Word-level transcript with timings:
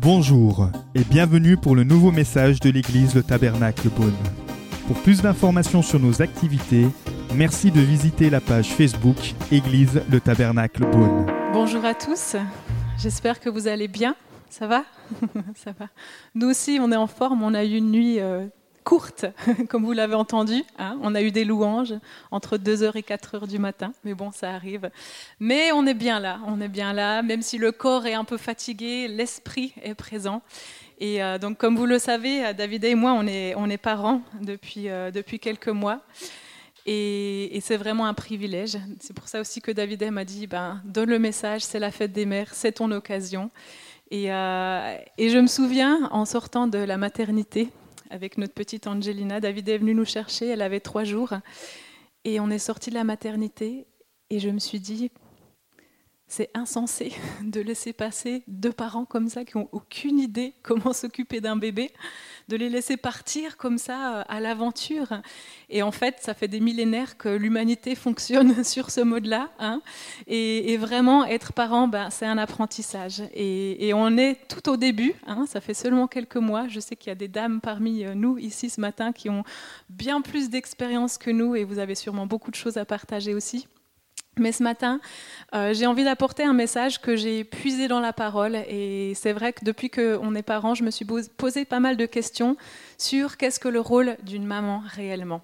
Bonjour 0.00 0.68
et 0.94 1.04
bienvenue 1.04 1.56
pour 1.56 1.74
le 1.76 1.84
nouveau 1.84 2.10
message 2.10 2.60
de 2.60 2.70
l'église 2.70 3.14
Le 3.14 3.22
Tabernacle 3.22 3.88
Beaune. 3.88 4.12
Pour 4.86 5.00
plus 5.02 5.22
d'informations 5.22 5.80
sur 5.80 6.00
nos 6.00 6.22
activités, 6.22 6.86
merci 7.34 7.70
de 7.70 7.80
visiter 7.80 8.28
la 8.28 8.40
page 8.40 8.68
Facebook 8.74 9.16
Église 9.50 10.02
Le 10.10 10.20
Tabernacle 10.20 10.84
Beaune. 10.90 11.26
Bonjour 11.52 11.84
à 11.84 11.94
tous, 11.94 12.36
j'espère 12.98 13.40
que 13.40 13.48
vous 13.48 13.68
allez 13.68 13.88
bien. 13.88 14.16
Ça 14.50 14.66
va? 14.66 14.84
Ça 15.54 15.72
va. 15.78 15.86
Nous 16.34 16.48
aussi, 16.48 16.78
on 16.80 16.92
est 16.92 16.96
en 16.96 17.06
forme, 17.06 17.42
on 17.42 17.54
a 17.54 17.64
eu 17.64 17.76
une 17.76 17.90
nuit 17.90 18.20
euh, 18.20 18.46
courte, 18.84 19.26
comme 19.68 19.84
vous 19.84 19.92
l'avez 19.92 20.14
entendu. 20.14 20.62
hein. 20.78 20.98
On 21.02 21.14
a 21.14 21.22
eu 21.22 21.30
des 21.30 21.44
louanges 21.44 21.94
entre 22.30 22.58
2h 22.58 22.96
et 22.96 23.02
4h 23.02 23.46
du 23.48 23.58
matin, 23.58 23.92
mais 24.04 24.14
bon, 24.14 24.30
ça 24.32 24.50
arrive. 24.50 24.90
Mais 25.40 25.72
on 25.72 25.86
est 25.86 25.94
bien 25.94 26.20
là, 26.20 26.40
on 26.46 26.60
est 26.60 26.68
bien 26.68 26.92
là, 26.92 27.22
même 27.22 27.42
si 27.42 27.58
le 27.58 27.72
corps 27.72 28.06
est 28.06 28.14
un 28.14 28.24
peu 28.24 28.36
fatigué, 28.36 29.08
l'esprit 29.08 29.72
est 29.82 29.94
présent. 29.94 30.42
Et 30.98 31.22
euh, 31.22 31.38
donc, 31.38 31.58
comme 31.58 31.76
vous 31.76 31.86
le 31.86 31.98
savez, 31.98 32.54
David 32.54 32.84
et 32.84 32.94
moi, 32.94 33.12
on 33.12 33.26
est, 33.26 33.54
on 33.56 33.68
est 33.68 33.76
parents 33.78 34.22
depuis, 34.40 34.88
euh, 34.88 35.10
depuis 35.10 35.38
quelques 35.38 35.68
mois. 35.68 36.00
Et, 36.86 37.56
et 37.56 37.60
c'est 37.60 37.76
vraiment 37.76 38.06
un 38.06 38.14
privilège. 38.14 38.76
C'est 39.00 39.14
pour 39.14 39.28
ça 39.28 39.40
aussi 39.40 39.60
que 39.60 39.70
David 39.70 40.02
m'a 40.10 40.24
dit, 40.24 40.46
ben, 40.46 40.80
donne 40.84 41.10
le 41.10 41.18
message, 41.18 41.62
c'est 41.62 41.78
la 41.78 41.90
fête 41.90 42.12
des 42.12 42.26
mères, 42.26 42.54
c'est 42.54 42.72
ton 42.72 42.90
occasion. 42.90 43.50
Et, 44.10 44.32
euh, 44.32 44.96
et 45.16 45.28
je 45.30 45.38
me 45.38 45.46
souviens, 45.46 46.08
en 46.12 46.24
sortant 46.24 46.66
de 46.66 46.78
la 46.78 46.98
maternité, 46.98 47.68
avec 48.12 48.36
notre 48.36 48.52
petite 48.52 48.86
Angelina, 48.86 49.40
David 49.40 49.70
est 49.70 49.78
venu 49.78 49.94
nous 49.94 50.04
chercher, 50.04 50.48
elle 50.48 50.60
avait 50.60 50.80
trois 50.80 51.02
jours. 51.02 51.32
Et 52.24 52.40
on 52.40 52.50
est 52.50 52.58
sorti 52.58 52.90
de 52.90 52.94
la 52.94 53.04
maternité, 53.04 53.86
et 54.28 54.38
je 54.38 54.50
me 54.50 54.58
suis 54.58 54.80
dit, 54.80 55.10
c'est 56.32 56.48
insensé 56.54 57.12
de 57.42 57.60
laisser 57.60 57.92
passer 57.92 58.42
deux 58.48 58.72
parents 58.72 59.04
comme 59.04 59.28
ça 59.28 59.44
qui 59.44 59.58
n'ont 59.58 59.68
aucune 59.70 60.18
idée 60.18 60.54
comment 60.62 60.94
s'occuper 60.94 61.42
d'un 61.42 61.56
bébé, 61.56 61.90
de 62.48 62.56
les 62.56 62.70
laisser 62.70 62.96
partir 62.96 63.58
comme 63.58 63.76
ça 63.76 64.16
euh, 64.16 64.24
à 64.28 64.40
l'aventure. 64.40 65.20
Et 65.68 65.82
en 65.82 65.92
fait, 65.92 66.16
ça 66.20 66.32
fait 66.32 66.48
des 66.48 66.60
millénaires 66.60 67.18
que 67.18 67.28
l'humanité 67.28 67.94
fonctionne 68.06 68.64
sur 68.64 68.90
ce 68.90 69.02
mode-là. 69.02 69.50
hein. 69.58 69.82
Et, 70.26 70.78
vraiment, 70.78 71.26
être 71.26 71.52
parent, 71.52 71.86
ben, 71.86 72.08
c'est 72.08 72.24
un 72.24 72.38
apprentissage. 72.38 73.22
Et, 73.34 73.88
et 73.88 73.92
on 73.92 74.16
est 74.16 74.48
tout 74.48 74.70
au 74.70 74.78
début, 74.78 75.14
hein, 75.26 75.44
ça 75.46 75.60
fait 75.60 75.74
seulement 75.74 76.06
quelques 76.06 76.36
mois. 76.36 76.66
Je 76.66 76.80
sais 76.80 76.96
qu'il 76.96 77.10
y 77.10 77.12
a 77.12 77.14
des 77.14 77.28
dames 77.28 77.60
parmi 77.60 78.04
euh, 78.04 78.14
nous 78.14 78.38
ici 78.38 78.70
ce 78.70 78.80
matin 78.80 79.12
qui 79.12 79.28
ont 79.28 79.44
bien 79.90 80.22
plus 80.22 80.48
d'expérience 80.48 81.18
que 81.18 81.30
nous 81.30 81.54
et 81.56 81.64
vous 81.64 81.78
avez 81.78 81.94
sûrement 81.94 82.26
beaucoup 82.26 82.50
de 82.50 82.56
choses 82.56 82.78
à 82.78 82.86
partager 82.86 83.34
aussi. 83.34 83.66
Mais 84.38 84.52
ce 84.52 84.62
matin, 84.62 84.98
euh, 85.54 85.74
j'ai 85.74 85.86
envie 85.86 86.04
d'apporter 86.04 86.42
un 86.42 86.54
message 86.54 87.00
que 87.02 87.16
j'ai 87.16 87.44
puisé 87.44 87.86
dans 87.86 88.00
la 88.00 88.14
parole. 88.14 88.56
Et 88.68 89.12
c'est 89.14 89.32
vrai 89.32 89.52
que 89.52 89.62
depuis 89.64 89.90
qu'on 89.90 90.34
est 90.34 90.42
parents, 90.42 90.74
je 90.74 90.84
me 90.84 90.90
suis 90.90 91.04
pos- 91.04 91.28
posé 91.36 91.66
pas 91.66 91.80
mal 91.80 91.98
de 91.98 92.06
questions 92.06 92.56
sur 92.96 93.36
qu'est-ce 93.36 93.60
que 93.60 93.68
le 93.68 93.80
rôle 93.80 94.16
d'une 94.22 94.46
maman 94.46 94.82
réellement. 94.86 95.42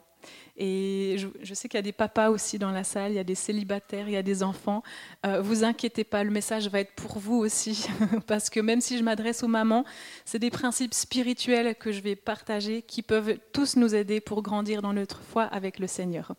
Et 0.57 1.15
je, 1.19 1.29
je 1.41 1.55
sais 1.55 1.69
qu'il 1.69 1.79
y 1.79 1.79
a 1.79 1.83
des 1.83 1.93
papas 1.93 2.31
aussi 2.31 2.59
dans 2.59 2.73
la 2.73 2.83
salle, 2.83 3.13
il 3.13 3.15
y 3.15 3.21
a 3.21 3.25
des 3.25 3.37
célibataires, 3.37 4.09
il 4.09 4.15
y 4.15 4.17
a 4.17 4.23
des 4.23 4.43
enfants. 4.43 4.83
Euh, 5.25 5.41
vous 5.41 5.63
inquiétez 5.65 6.03
pas, 6.03 6.25
le 6.25 6.31
message 6.31 6.69
va 6.69 6.81
être 6.81 6.95
pour 6.95 7.19
vous 7.19 7.37
aussi. 7.37 7.87
Parce 8.27 8.51
que 8.51 8.59
même 8.59 8.81
si 8.81 8.99
je 8.99 9.05
m'adresse 9.05 9.43
aux 9.45 9.49
mamans, 9.49 9.85
c'est 10.25 10.41
des 10.41 10.51
principes 10.51 10.95
spirituels 10.95 11.77
que 11.77 11.93
je 11.93 12.01
vais 12.01 12.17
partager 12.17 12.83
qui 12.83 13.03
peuvent 13.03 13.37
tous 13.53 13.77
nous 13.77 13.95
aider 13.95 14.21
pour 14.21 14.43
grandir 14.43 14.83
dans 14.83 14.95
notre 14.95 15.21
foi 15.21 15.45
avec 15.45 15.79
le 15.79 15.87
Seigneur. 15.87 16.33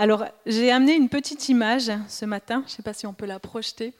Alors, 0.00 0.26
j'ai 0.46 0.70
amené 0.70 0.94
une 0.94 1.08
petite 1.08 1.48
image 1.48 1.90
ce 2.06 2.24
matin, 2.24 2.62
je 2.66 2.70
ne 2.72 2.76
sais 2.76 2.82
pas 2.84 2.92
si 2.92 3.04
on 3.08 3.12
peut 3.12 3.26
la 3.26 3.40
projeter. 3.40 3.94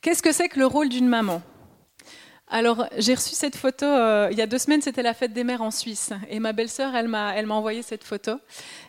Qu'est-ce 0.00 0.24
que 0.24 0.32
c'est 0.32 0.48
que 0.48 0.58
le 0.58 0.66
rôle 0.66 0.88
d'une 0.88 1.06
maman? 1.06 1.40
Alors, 2.48 2.88
j'ai 2.98 3.14
reçu 3.14 3.36
cette 3.36 3.54
photo, 3.54 3.86
euh, 3.86 4.28
il 4.32 4.36
y 4.36 4.42
a 4.42 4.48
deux 4.48 4.58
semaines, 4.58 4.82
c'était 4.82 5.04
la 5.04 5.14
fête 5.14 5.32
des 5.32 5.44
mères 5.44 5.62
en 5.62 5.70
Suisse. 5.70 6.12
Et 6.28 6.40
ma 6.40 6.52
belle-sœur, 6.52 6.96
elle 6.96 7.06
m'a, 7.06 7.40
envoyé 7.48 7.82
cette 7.82 8.02
photo. 8.02 8.40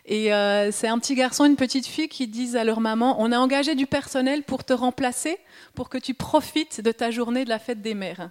Et 0.04 0.34
euh, 0.34 0.72
c'est 0.72 0.88
un 0.88 0.98
petit 0.98 1.14
garçon, 1.14 1.44
une 1.44 1.54
petite 1.54 1.86
fille 1.86 2.08
qui 2.08 2.26
disent 2.26 2.56
à 2.56 2.64
leur 2.64 2.80
maman, 2.80 3.14
on 3.20 3.30
a 3.30 3.38
engagé 3.38 3.76
du 3.76 3.86
personnel 3.86 4.42
pour 4.42 4.64
te 4.64 4.72
remplacer, 4.72 5.38
pour 5.76 5.88
que 5.88 5.98
tu 5.98 6.12
profites 6.12 6.80
de 6.80 6.90
ta 6.90 7.12
journée 7.12 7.44
de 7.44 7.50
la 7.50 7.60
fête 7.60 7.82
des 7.82 7.94
mères. 7.94 8.30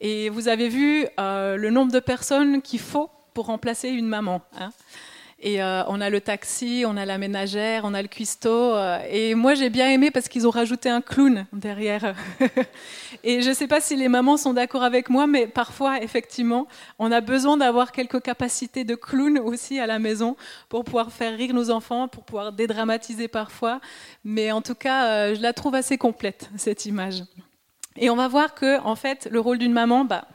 Et 0.00 0.30
vous 0.30 0.48
avez 0.48 0.70
vu 0.70 1.06
euh, 1.20 1.58
le 1.58 1.68
nombre 1.68 1.92
de 1.92 2.00
personnes 2.00 2.62
qu'il 2.62 2.80
faut 2.80 3.10
pour 3.34 3.44
remplacer 3.46 3.90
une 3.90 4.08
maman. 4.08 4.40
hein. 4.58 4.70
Et 5.40 5.62
euh, 5.62 5.84
on 5.86 6.00
a 6.00 6.10
le 6.10 6.20
taxi, 6.20 6.82
on 6.84 6.96
a 6.96 7.04
la 7.04 7.16
ménagère, 7.16 7.82
on 7.84 7.94
a 7.94 8.02
le 8.02 8.08
cuistot. 8.08 8.74
euh, 8.74 8.98
et 9.08 9.36
moi, 9.36 9.54
j'ai 9.54 9.70
bien 9.70 9.88
aimé 9.88 10.10
parce 10.10 10.28
qu'ils 10.28 10.48
ont 10.48 10.50
rajouté 10.50 10.88
un 10.90 11.00
clown 11.00 11.46
derrière. 11.52 12.16
et 13.22 13.40
je 13.40 13.50
ne 13.50 13.54
sais 13.54 13.68
pas 13.68 13.80
si 13.80 13.94
les 13.94 14.08
mamans 14.08 14.36
sont 14.36 14.52
d'accord 14.52 14.82
avec 14.82 15.08
moi, 15.08 15.28
mais 15.28 15.46
parfois, 15.46 16.02
effectivement, 16.02 16.66
on 16.98 17.12
a 17.12 17.20
besoin 17.20 17.56
d'avoir 17.56 17.92
quelques 17.92 18.20
capacités 18.20 18.82
de 18.82 18.96
clown 18.96 19.38
aussi 19.38 19.78
à 19.78 19.86
la 19.86 20.00
maison 20.00 20.36
pour 20.68 20.82
pouvoir 20.82 21.12
faire 21.12 21.36
rire 21.38 21.54
nos 21.54 21.70
enfants, 21.70 22.08
pour 22.08 22.24
pouvoir 22.24 22.52
dédramatiser 22.52 23.28
parfois. 23.28 23.80
Mais 24.24 24.50
en 24.50 24.60
tout 24.60 24.74
cas, 24.74 25.06
euh, 25.06 25.34
je 25.36 25.40
la 25.40 25.52
trouve 25.52 25.76
assez 25.76 25.98
complète, 25.98 26.50
cette 26.56 26.84
image. 26.84 27.22
Et 27.96 28.10
on 28.10 28.16
va 28.16 28.26
voir 28.26 28.54
que, 28.54 28.80
en 28.80 28.96
fait, 28.96 29.28
le 29.30 29.38
rôle 29.38 29.58
d'une 29.58 29.72
maman, 29.72 30.04
bah, 30.04 30.26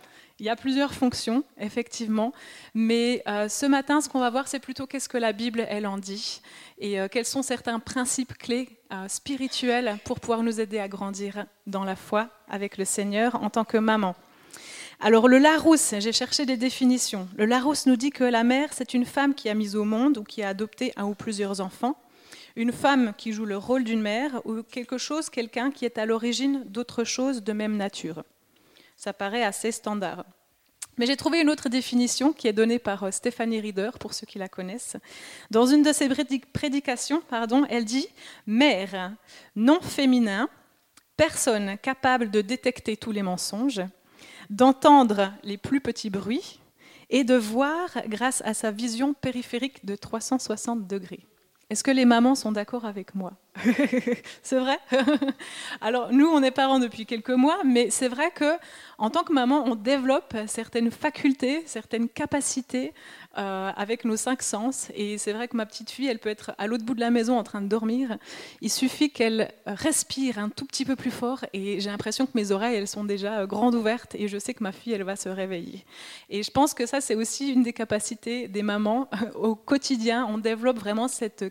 il 0.43 0.47
y 0.47 0.49
a 0.49 0.57
plusieurs 0.57 0.93
fonctions, 0.93 1.45
effectivement, 1.57 2.33
mais 2.73 3.23
euh, 3.29 3.47
ce 3.47 3.65
matin, 3.65 4.01
ce 4.01 4.09
qu'on 4.09 4.19
va 4.19 4.29
voir, 4.29 4.49
c'est 4.49 4.59
plutôt 4.59 4.85
qu'est-ce 4.85 5.07
que 5.07 5.17
la 5.17 5.31
Bible, 5.31 5.65
elle 5.69 5.87
en 5.87 5.97
dit, 5.97 6.41
et 6.79 6.99
euh, 6.99 7.07
quels 7.09 7.23
sont 7.23 7.43
certains 7.43 7.79
principes 7.79 8.37
clés 8.37 8.67
euh, 8.91 9.07
spirituels 9.07 9.97
pour 10.03 10.19
pouvoir 10.19 10.43
nous 10.43 10.59
aider 10.59 10.79
à 10.79 10.89
grandir 10.89 11.45
dans 11.65 11.85
la 11.85 11.95
foi 11.95 12.27
avec 12.49 12.77
le 12.77 12.83
Seigneur 12.83 13.41
en 13.41 13.49
tant 13.49 13.63
que 13.63 13.77
maman. 13.77 14.17
Alors 14.99 15.29
le 15.29 15.37
Larousse, 15.37 15.93
j'ai 15.99 16.11
cherché 16.11 16.45
des 16.45 16.57
définitions. 16.57 17.29
Le 17.37 17.45
Larousse 17.45 17.85
nous 17.85 17.95
dit 17.95 18.09
que 18.09 18.25
la 18.25 18.43
mère, 18.43 18.73
c'est 18.73 18.93
une 18.93 19.05
femme 19.05 19.35
qui 19.35 19.47
a 19.47 19.53
mis 19.53 19.77
au 19.77 19.85
monde 19.85 20.17
ou 20.17 20.23
qui 20.25 20.43
a 20.43 20.49
adopté 20.49 20.91
un 20.97 21.05
ou 21.05 21.15
plusieurs 21.15 21.61
enfants, 21.61 21.97
une 22.57 22.73
femme 22.73 23.13
qui 23.17 23.31
joue 23.31 23.45
le 23.45 23.55
rôle 23.55 23.85
d'une 23.85 24.01
mère 24.01 24.41
ou 24.43 24.61
quelque 24.61 24.97
chose, 24.97 25.29
quelqu'un 25.29 25.71
qui 25.71 25.85
est 25.85 25.97
à 25.97 26.05
l'origine 26.05 26.65
d'autre 26.65 27.05
chose 27.05 27.43
de 27.43 27.53
même 27.53 27.77
nature. 27.77 28.25
Ça 28.95 29.13
paraît 29.13 29.43
assez 29.43 29.71
standard. 29.71 30.25
Mais 30.97 31.07
j'ai 31.07 31.17
trouvé 31.17 31.41
une 31.41 31.49
autre 31.49 31.69
définition 31.69 32.33
qui 32.33 32.47
est 32.47 32.53
donnée 32.53 32.77
par 32.77 33.03
euh, 33.03 33.11
Stéphanie 33.11 33.59
Rieder, 33.59 33.89
pour 33.99 34.13
ceux 34.13 34.27
qui 34.27 34.37
la 34.37 34.47
connaissent. 34.47 34.95
Dans 35.49 35.65
une 35.65 35.81
de 35.81 35.91
ses 35.91 36.07
prédi- 36.07 36.43
prédications, 36.53 37.23
elle 37.69 37.85
dit 37.85 38.07
Mère, 38.45 39.13
non 39.55 39.81
féminin, 39.81 40.49
personne 41.17 41.77
capable 41.79 42.29
de 42.29 42.41
détecter 42.41 42.95
tous 42.95 43.11
les 43.11 43.23
mensonges, 43.23 43.81
d'entendre 44.49 45.33
les 45.43 45.57
plus 45.57 45.81
petits 45.81 46.11
bruits 46.11 46.59
et 47.09 47.23
de 47.23 47.35
voir 47.35 47.89
grâce 48.07 48.41
à 48.45 48.53
sa 48.53 48.71
vision 48.71 49.13
périphérique 49.13 49.85
de 49.85 49.95
360 49.95 50.87
degrés. 50.87 51.25
Est-ce 51.69 51.83
que 51.83 51.91
les 51.91 52.05
mamans 52.05 52.35
sont 52.35 52.51
d'accord 52.51 52.85
avec 52.85 53.15
moi? 53.15 53.33
C'est 54.43 54.59
vrai? 54.59 54.79
Alors 55.81 56.11
nous, 56.11 56.27
on 56.27 56.41
est 56.41 56.51
parents 56.51 56.79
depuis 56.79 57.05
quelques 57.05 57.29
mois, 57.29 57.59
mais 57.63 57.89
c'est 57.89 58.07
vrai 58.07 58.31
que 58.31 58.57
en 58.97 59.09
tant 59.09 59.23
que 59.23 59.33
maman, 59.33 59.63
on 59.65 59.75
développe 59.75 60.35
certaines 60.47 60.89
facultés, 60.89 61.63
certaines 61.65 62.09
capacités 62.09 62.93
euh, 63.37 63.71
avec 63.75 64.05
nos 64.05 64.15
cinq 64.15 64.41
sens. 64.41 64.89
Et 64.95 65.17
c'est 65.17 65.33
vrai 65.33 65.47
que 65.47 65.57
ma 65.57 65.65
petite 65.65 65.89
fille, 65.89 66.07
elle 66.07 66.19
peut 66.19 66.29
être 66.29 66.53
à 66.57 66.67
l'autre 66.67 66.85
bout 66.85 66.95
de 66.95 66.99
la 66.99 67.11
maison 67.11 67.37
en 67.37 67.43
train 67.43 67.61
de 67.61 67.67
dormir. 67.67 68.17
Il 68.61 68.71
suffit 68.71 69.11
qu'elle 69.11 69.51
respire 69.65 70.39
un 70.39 70.49
tout 70.49 70.65
petit 70.65 70.85
peu 70.85 70.95
plus 70.95 71.11
fort 71.11 71.45
et 71.53 71.79
j'ai 71.79 71.89
l'impression 71.89 72.25
que 72.25 72.31
mes 72.35 72.51
oreilles, 72.51 72.75
elles 72.75 72.87
sont 72.87 73.03
déjà 73.03 73.39
euh, 73.39 73.47
grandes 73.47 73.75
ouvertes 73.75 74.15
et 74.15 74.27
je 74.27 74.37
sais 74.37 74.53
que 74.53 74.63
ma 74.63 74.71
fille, 74.71 74.93
elle 74.93 75.03
va 75.03 75.15
se 75.15 75.29
réveiller. 75.29 75.85
Et 76.29 76.43
je 76.43 76.51
pense 76.51 76.73
que 76.73 76.85
ça, 76.85 77.01
c'est 77.01 77.15
aussi 77.15 77.51
une 77.51 77.63
des 77.63 77.73
capacités 77.73 78.47
des 78.47 78.63
mamans 78.63 79.09
au 79.35 79.55
quotidien. 79.55 80.25
On 80.29 80.37
développe 80.37 80.79
vraiment 80.79 81.07
cette 81.07 81.43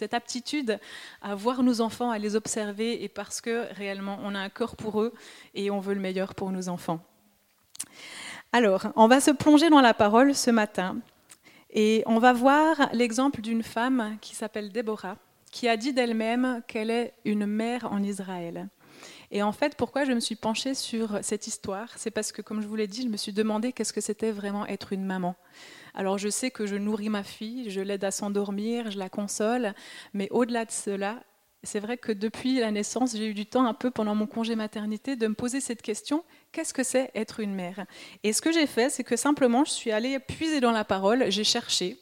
cette 0.00 0.14
aptitude 0.14 0.80
à 1.20 1.34
voir 1.34 1.62
nos 1.62 1.82
enfants, 1.82 2.10
à 2.10 2.18
les 2.18 2.34
observer, 2.34 3.04
et 3.04 3.08
parce 3.08 3.42
que 3.42 3.66
réellement 3.74 4.18
on 4.22 4.34
a 4.34 4.40
un 4.40 4.48
corps 4.48 4.74
pour 4.74 5.02
eux 5.02 5.12
et 5.54 5.70
on 5.70 5.78
veut 5.78 5.92
le 5.92 6.00
meilleur 6.00 6.34
pour 6.34 6.50
nos 6.50 6.70
enfants. 6.70 7.00
Alors, 8.52 8.86
on 8.96 9.08
va 9.08 9.20
se 9.20 9.30
plonger 9.30 9.68
dans 9.68 9.82
la 9.82 9.92
parole 9.92 10.34
ce 10.34 10.50
matin 10.50 10.96
et 11.70 12.02
on 12.06 12.18
va 12.18 12.32
voir 12.32 12.88
l'exemple 12.94 13.42
d'une 13.42 13.62
femme 13.62 14.16
qui 14.22 14.34
s'appelle 14.34 14.72
Déborah, 14.72 15.18
qui 15.52 15.68
a 15.68 15.76
dit 15.76 15.92
d'elle-même 15.92 16.62
qu'elle 16.66 16.90
est 16.90 17.12
une 17.26 17.44
mère 17.44 17.92
en 17.92 18.02
Israël. 18.02 18.68
Et 19.30 19.42
en 19.42 19.52
fait, 19.52 19.76
pourquoi 19.76 20.04
je 20.04 20.12
me 20.12 20.20
suis 20.20 20.34
penchée 20.34 20.74
sur 20.74 21.18
cette 21.22 21.46
histoire 21.46 21.88
C'est 21.96 22.10
parce 22.10 22.32
que, 22.32 22.40
comme 22.40 22.62
je 22.62 22.66
vous 22.66 22.74
l'ai 22.74 22.88
dit, 22.88 23.02
je 23.02 23.08
me 23.08 23.18
suis 23.18 23.32
demandé 23.32 23.72
qu'est-ce 23.72 23.92
que 23.92 24.00
c'était 24.00 24.32
vraiment 24.32 24.66
être 24.66 24.94
une 24.94 25.04
maman. 25.04 25.36
Alors 25.94 26.18
je 26.18 26.28
sais 26.28 26.50
que 26.50 26.66
je 26.66 26.76
nourris 26.76 27.08
ma 27.08 27.22
fille, 27.22 27.70
je 27.70 27.80
l'aide 27.80 28.04
à 28.04 28.10
s'endormir, 28.10 28.90
je 28.90 28.98
la 28.98 29.08
console, 29.08 29.74
mais 30.14 30.28
au-delà 30.30 30.64
de 30.64 30.70
cela, 30.70 31.22
c'est 31.62 31.80
vrai 31.80 31.98
que 31.98 32.12
depuis 32.12 32.58
la 32.58 32.70
naissance, 32.70 33.14
j'ai 33.14 33.28
eu 33.28 33.34
du 33.34 33.46
temps 33.46 33.66
un 33.66 33.74
peu 33.74 33.90
pendant 33.90 34.14
mon 34.14 34.26
congé 34.26 34.56
maternité 34.56 35.16
de 35.16 35.26
me 35.26 35.34
poser 35.34 35.60
cette 35.60 35.82
question, 35.82 36.24
qu'est-ce 36.52 36.72
que 36.72 36.82
c'est 36.82 37.10
être 37.14 37.40
une 37.40 37.54
mère? 37.54 37.84
Et 38.22 38.32
ce 38.32 38.40
que 38.40 38.50
j'ai 38.50 38.66
fait, 38.66 38.88
c'est 38.88 39.04
que 39.04 39.16
simplement, 39.16 39.64
je 39.64 39.72
suis 39.72 39.92
allée 39.92 40.18
puiser 40.18 40.60
dans 40.60 40.72
la 40.72 40.84
parole, 40.84 41.26
j'ai 41.28 41.44
cherché 41.44 41.98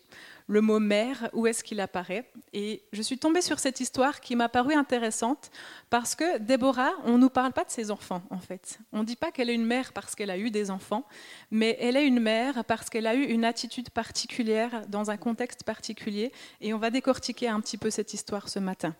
le 0.48 0.62
mot 0.62 0.80
mère, 0.80 1.28
où 1.34 1.46
est-ce 1.46 1.62
qu'il 1.62 1.78
apparaît 1.78 2.28
Et 2.54 2.82
je 2.92 3.02
suis 3.02 3.18
tombée 3.18 3.42
sur 3.42 3.58
cette 3.58 3.80
histoire 3.80 4.20
qui 4.20 4.34
m'a 4.34 4.48
paru 4.48 4.74
intéressante 4.74 5.50
parce 5.90 6.14
que 6.14 6.38
Déborah, 6.38 6.92
on 7.04 7.12
ne 7.12 7.18
nous 7.18 7.30
parle 7.30 7.52
pas 7.52 7.64
de 7.64 7.70
ses 7.70 7.90
enfants 7.90 8.22
en 8.30 8.38
fait. 8.38 8.78
On 8.92 9.00
ne 9.00 9.04
dit 9.04 9.14
pas 9.14 9.30
qu'elle 9.30 9.50
est 9.50 9.54
une 9.54 9.66
mère 9.66 9.92
parce 9.92 10.14
qu'elle 10.14 10.30
a 10.30 10.38
eu 10.38 10.50
des 10.50 10.70
enfants, 10.70 11.04
mais 11.50 11.76
elle 11.80 11.96
est 11.96 12.06
une 12.06 12.20
mère 12.20 12.64
parce 12.64 12.88
qu'elle 12.88 13.06
a 13.06 13.14
eu 13.14 13.24
une 13.24 13.44
attitude 13.44 13.90
particulière 13.90 14.86
dans 14.88 15.10
un 15.10 15.18
contexte 15.18 15.64
particulier. 15.64 16.32
Et 16.62 16.72
on 16.72 16.78
va 16.78 16.90
décortiquer 16.90 17.48
un 17.48 17.60
petit 17.60 17.76
peu 17.76 17.90
cette 17.90 18.14
histoire 18.14 18.48
ce 18.48 18.58
matin. 18.58 18.96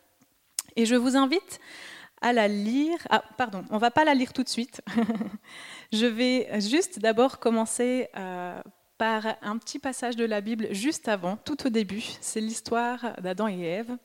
Et 0.77 0.85
je 0.85 0.97
vous 0.97 1.17
invite 1.17 1.61
à 2.21 2.35
la 2.35 2.47
lire. 2.47 2.99
Ah, 3.09 3.23
pardon, 3.39 3.65
on 3.71 3.79
va 3.79 3.91
pas 3.91 4.05
la 4.05 4.13
lire 4.13 4.35
tout 4.35 4.43
de 4.43 4.49
suite. 4.51 4.83
je 5.93 6.05
vais 6.05 6.61
juste 6.61 6.99
d'abord 6.99 7.39
commencer 7.39 8.09
euh, 8.17 8.61
par 8.99 9.25
un 9.43 9.57
petit 9.59 9.79
passage 9.79 10.17
de 10.17 10.25
la 10.25 10.41
Bible 10.41 10.69
juste 10.73 11.09
avant, 11.09 11.37
tout 11.37 11.67
au 11.67 11.71
début. 11.71 12.03
C'est 12.21 12.41
l'histoire 12.41 13.15
d'Adam 13.23 13.47
et 13.49 13.61
Ève. 13.61 13.97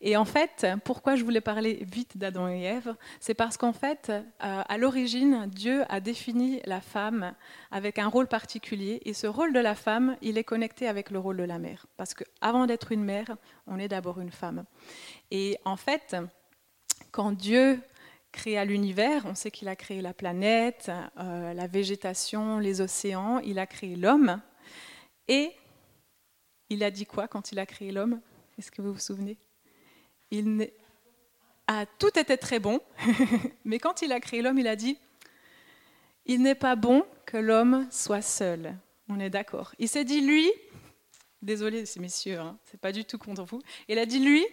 Et 0.00 0.16
en 0.16 0.24
fait, 0.24 0.64
pourquoi 0.84 1.16
je 1.16 1.24
voulais 1.24 1.40
parler 1.40 1.84
vite 1.90 2.16
d'Adam 2.16 2.48
et 2.48 2.62
Ève 2.62 2.94
C'est 3.18 3.34
parce 3.34 3.56
qu'en 3.56 3.72
fait, 3.72 4.10
euh, 4.10 4.62
à 4.66 4.78
l'origine, 4.78 5.48
Dieu 5.48 5.84
a 5.88 5.98
défini 5.98 6.60
la 6.66 6.80
femme 6.80 7.34
avec 7.72 7.98
un 7.98 8.06
rôle 8.06 8.28
particulier. 8.28 9.02
Et 9.04 9.12
ce 9.12 9.26
rôle 9.26 9.52
de 9.52 9.58
la 9.58 9.74
femme, 9.74 10.16
il 10.22 10.38
est 10.38 10.44
connecté 10.44 10.86
avec 10.86 11.10
le 11.10 11.18
rôle 11.18 11.36
de 11.36 11.42
la 11.42 11.58
mère. 11.58 11.86
Parce 11.96 12.14
qu'avant 12.14 12.66
d'être 12.66 12.92
une 12.92 13.04
mère, 13.04 13.36
on 13.66 13.78
est 13.78 13.88
d'abord 13.88 14.20
une 14.20 14.30
femme. 14.30 14.64
Et 15.32 15.58
en 15.64 15.76
fait, 15.76 16.16
quand 17.10 17.32
Dieu 17.32 17.80
créa 18.38 18.64
l'univers, 18.64 19.26
on 19.26 19.34
sait 19.34 19.50
qu'il 19.50 19.66
a 19.66 19.74
créé 19.74 20.00
la 20.00 20.14
planète, 20.14 20.92
euh, 21.18 21.52
la 21.54 21.66
végétation, 21.66 22.60
les 22.60 22.80
océans, 22.80 23.40
il 23.40 23.58
a 23.58 23.66
créé 23.66 23.96
l'homme. 23.96 24.40
Et 25.26 25.50
il 26.70 26.84
a 26.84 26.92
dit 26.92 27.04
quoi 27.04 27.26
quand 27.26 27.50
il 27.50 27.58
a 27.58 27.66
créé 27.66 27.90
l'homme? 27.90 28.20
Est-ce 28.56 28.70
que 28.70 28.80
vous 28.80 28.92
vous 28.92 29.00
souvenez? 29.00 29.36
Il 30.30 30.70
ah, 31.66 31.84
Tout 31.98 32.16
était 32.16 32.36
très 32.36 32.60
bon, 32.60 32.80
mais 33.64 33.80
quand 33.80 34.02
il 34.02 34.12
a 34.12 34.20
créé 34.20 34.40
l'homme, 34.40 34.60
il 34.60 34.68
a 34.68 34.76
dit, 34.76 34.96
il 36.24 36.40
n'est 36.40 36.54
pas 36.54 36.76
bon 36.76 37.04
que 37.26 37.38
l'homme 37.38 37.88
soit 37.90 38.22
seul. 38.22 38.76
On 39.08 39.18
est 39.18 39.30
d'accord. 39.30 39.74
Il 39.80 39.88
s'est 39.88 40.04
dit, 40.04 40.20
lui, 40.20 40.48
désolé 41.42 41.82
messieurs, 41.98 42.38
hein, 42.38 42.56
c'est 42.66 42.80
pas 42.80 42.92
du 42.92 43.04
tout 43.04 43.18
contre 43.18 43.44
vous, 43.44 43.60
il 43.88 43.98
a 43.98 44.06
dit, 44.06 44.20
lui, 44.20 44.46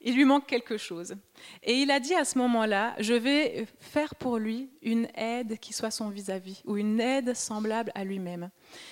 il 0.00 0.14
lui 0.14 0.24
manque 0.24 0.46
quelque 0.46 0.76
chose. 0.76 1.14
Et 1.62 1.74
il 1.74 1.90
a 1.90 2.00
dit 2.00 2.14
à 2.14 2.24
ce 2.24 2.38
moment-là, 2.38 2.94
je 2.98 3.14
vais 3.14 3.66
faire 3.80 4.14
pour 4.14 4.38
lui 4.38 4.70
une 4.82 5.08
aide 5.14 5.58
qui 5.58 5.72
soit 5.72 5.90
son 5.90 6.08
vis-à-vis, 6.08 6.62
ou 6.64 6.76
une 6.76 7.00
aide 7.00 7.34
semblable 7.34 7.92
à 7.94 8.04
lui-même. 8.04 8.50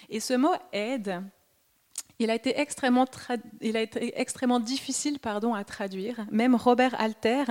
Et 0.08 0.20
ce 0.20 0.34
mot 0.34 0.52
aide, 0.72 1.22
il 2.18 2.30
a 2.30 2.34
été 2.34 2.58
extrêmement, 2.58 3.04
difficile 4.60 5.18
pardon, 5.18 5.54
à 5.54 5.64
traduire. 5.64 6.26
Même 6.30 6.54
Robert 6.54 6.98
Alter, 6.98 7.44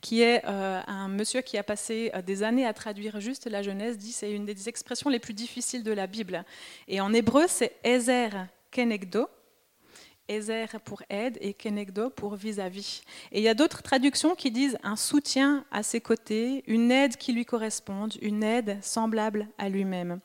qui 0.00 0.22
est 0.22 0.44
euh, 0.44 0.80
un 0.86 1.08
monsieur 1.08 1.40
qui 1.40 1.56
a 1.56 1.62
passé 1.62 2.10
euh, 2.14 2.22
des 2.22 2.42
années 2.42 2.66
à 2.66 2.72
traduire 2.72 3.20
juste 3.20 3.46
la 3.46 3.62
Genèse, 3.62 3.96
dit 3.96 4.12
c'est 4.12 4.32
une 4.32 4.44
des 4.44 4.68
expressions 4.68 5.08
les 5.08 5.20
plus 5.20 5.34
difficiles 5.34 5.84
de 5.84 5.92
la 5.92 6.06
Bible. 6.06 6.44
Et 6.88 7.00
en 7.00 7.12
hébreu, 7.12 7.44
c'est 7.46 7.76
Ezer 7.84 8.48
Kenegdo, 8.70 9.28
Ezer 10.28 10.68
pour 10.84 11.02
aide 11.10 11.38
et 11.40 11.54
Kenegdo 11.54 12.10
pour 12.10 12.36
vis-à-vis. 12.36 13.02
Et 13.32 13.38
il 13.38 13.44
y 13.44 13.48
a 13.48 13.54
d'autres 13.54 13.82
traductions 13.82 14.34
qui 14.34 14.50
disent 14.50 14.78
un 14.82 14.96
soutien 14.96 15.64
à 15.70 15.82
ses 15.82 16.00
côtés, 16.00 16.62
une 16.66 16.90
aide 16.90 17.16
qui 17.16 17.32
lui 17.32 17.44
corresponde, 17.44 18.14
une 18.22 18.42
aide 18.42 18.78
semblable 18.82 19.48
à 19.58 19.68
lui-même. 19.68 20.20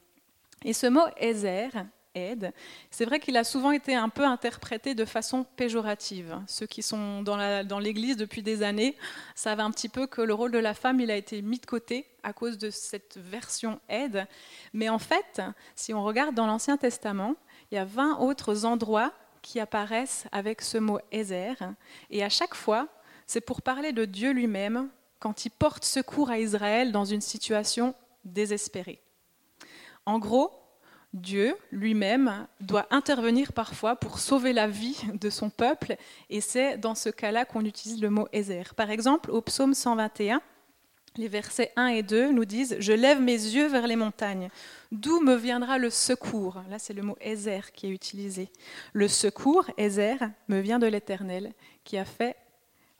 Et 0.65 0.73
ce 0.73 0.87
mot 0.87 1.05
Ezer, 1.17 1.71
aide, 2.15 2.53
c'est 2.91 3.05
vrai 3.05 3.19
qu'il 3.19 3.37
a 3.37 3.43
souvent 3.43 3.71
été 3.71 3.95
un 3.95 4.09
peu 4.09 4.23
interprété 4.23 4.93
de 4.93 5.05
façon 5.05 5.45
péjorative. 5.55 6.39
Ceux 6.47 6.67
qui 6.67 6.83
sont 6.83 7.23
dans 7.23 7.79
l'Église 7.79 8.17
depuis 8.17 8.43
des 8.43 8.63
années 8.63 8.95
savent 9.35 9.59
un 9.59 9.71
petit 9.71 9.89
peu 9.89 10.07
que 10.07 10.21
le 10.21 10.33
rôle 10.33 10.51
de 10.51 10.59
la 10.59 10.73
femme, 10.73 10.99
il 10.99 11.09
a 11.09 11.15
été 11.15 11.41
mis 11.41 11.59
de 11.59 11.65
côté 11.65 12.05
à 12.21 12.31
cause 12.31 12.57
de 12.57 12.69
cette 12.69 13.17
version 13.17 13.79
aide. 13.89 14.27
Mais 14.73 14.89
en 14.89 14.99
fait, 14.99 15.41
si 15.75 15.93
on 15.93 16.03
regarde 16.03 16.35
dans 16.35 16.47
l'Ancien 16.47 16.77
Testament, 16.77 17.35
il 17.71 17.75
y 17.75 17.77
a 17.79 17.85
20 17.85 18.19
autres 18.19 18.65
endroits 18.65 19.11
qui 19.43 19.59
apparaissent 19.59 20.25
avec 20.31 20.63
ce 20.63 20.79
mot 20.79 20.97
Ezer. 21.11 21.55
Et 22.09 22.23
à 22.23 22.29
chaque 22.29 22.55
fois, 22.55 22.87
c'est 23.27 23.41
pour 23.41 23.61
parler 23.61 23.91
de 23.91 24.05
Dieu 24.05 24.31
lui-même 24.31 24.89
quand 25.19 25.45
il 25.45 25.51
porte 25.51 25.85
secours 25.85 26.31
à 26.31 26.39
Israël 26.39 26.91
dans 26.91 27.05
une 27.05 27.21
situation 27.21 27.93
désespérée. 28.25 28.99
En 30.07 30.17
gros, 30.17 30.51
Dieu 31.13 31.55
lui-même 31.71 32.47
doit 32.59 32.87
intervenir 32.89 33.53
parfois 33.53 33.95
pour 33.95 34.17
sauver 34.17 34.51
la 34.51 34.67
vie 34.67 34.99
de 35.13 35.29
son 35.29 35.51
peuple, 35.51 35.95
et 36.29 36.41
c'est 36.41 36.77
dans 36.77 36.95
ce 36.95 37.09
cas-là 37.09 37.45
qu'on 37.45 37.63
utilise 37.63 38.01
le 38.01 38.09
mot 38.09 38.27
Ezer. 38.33 38.73
Par 38.73 38.89
exemple, 38.89 39.29
au 39.29 39.41
psaume 39.41 39.75
121, 39.75 40.41
les 41.17 41.27
versets 41.27 41.71
1 41.75 41.87
et 41.87 42.03
2 42.03 42.31
nous 42.31 42.45
disent 42.45 42.75
Je 42.79 42.93
lève 42.93 43.21
mes 43.21 43.31
yeux 43.31 43.67
vers 43.67 43.87
les 43.87 43.95
montagnes. 43.95 44.49
D'où 44.91 45.21
me 45.21 45.35
viendra 45.35 45.77
le 45.77 45.89
secours? 45.89 46.61
Là, 46.69 46.79
c'est 46.79 46.93
le 46.93 47.01
mot 47.01 47.17
Ezer 47.21 47.71
qui 47.71 47.87
est 47.87 47.91
utilisé. 47.91 48.49
Le 48.93 49.07
secours, 49.07 49.65
Ezer, 49.77 50.17
me 50.47 50.59
vient 50.59 50.79
de 50.79 50.87
l'Éternel, 50.87 51.53
qui 51.83 51.97
a 51.97 52.05
fait 52.05 52.35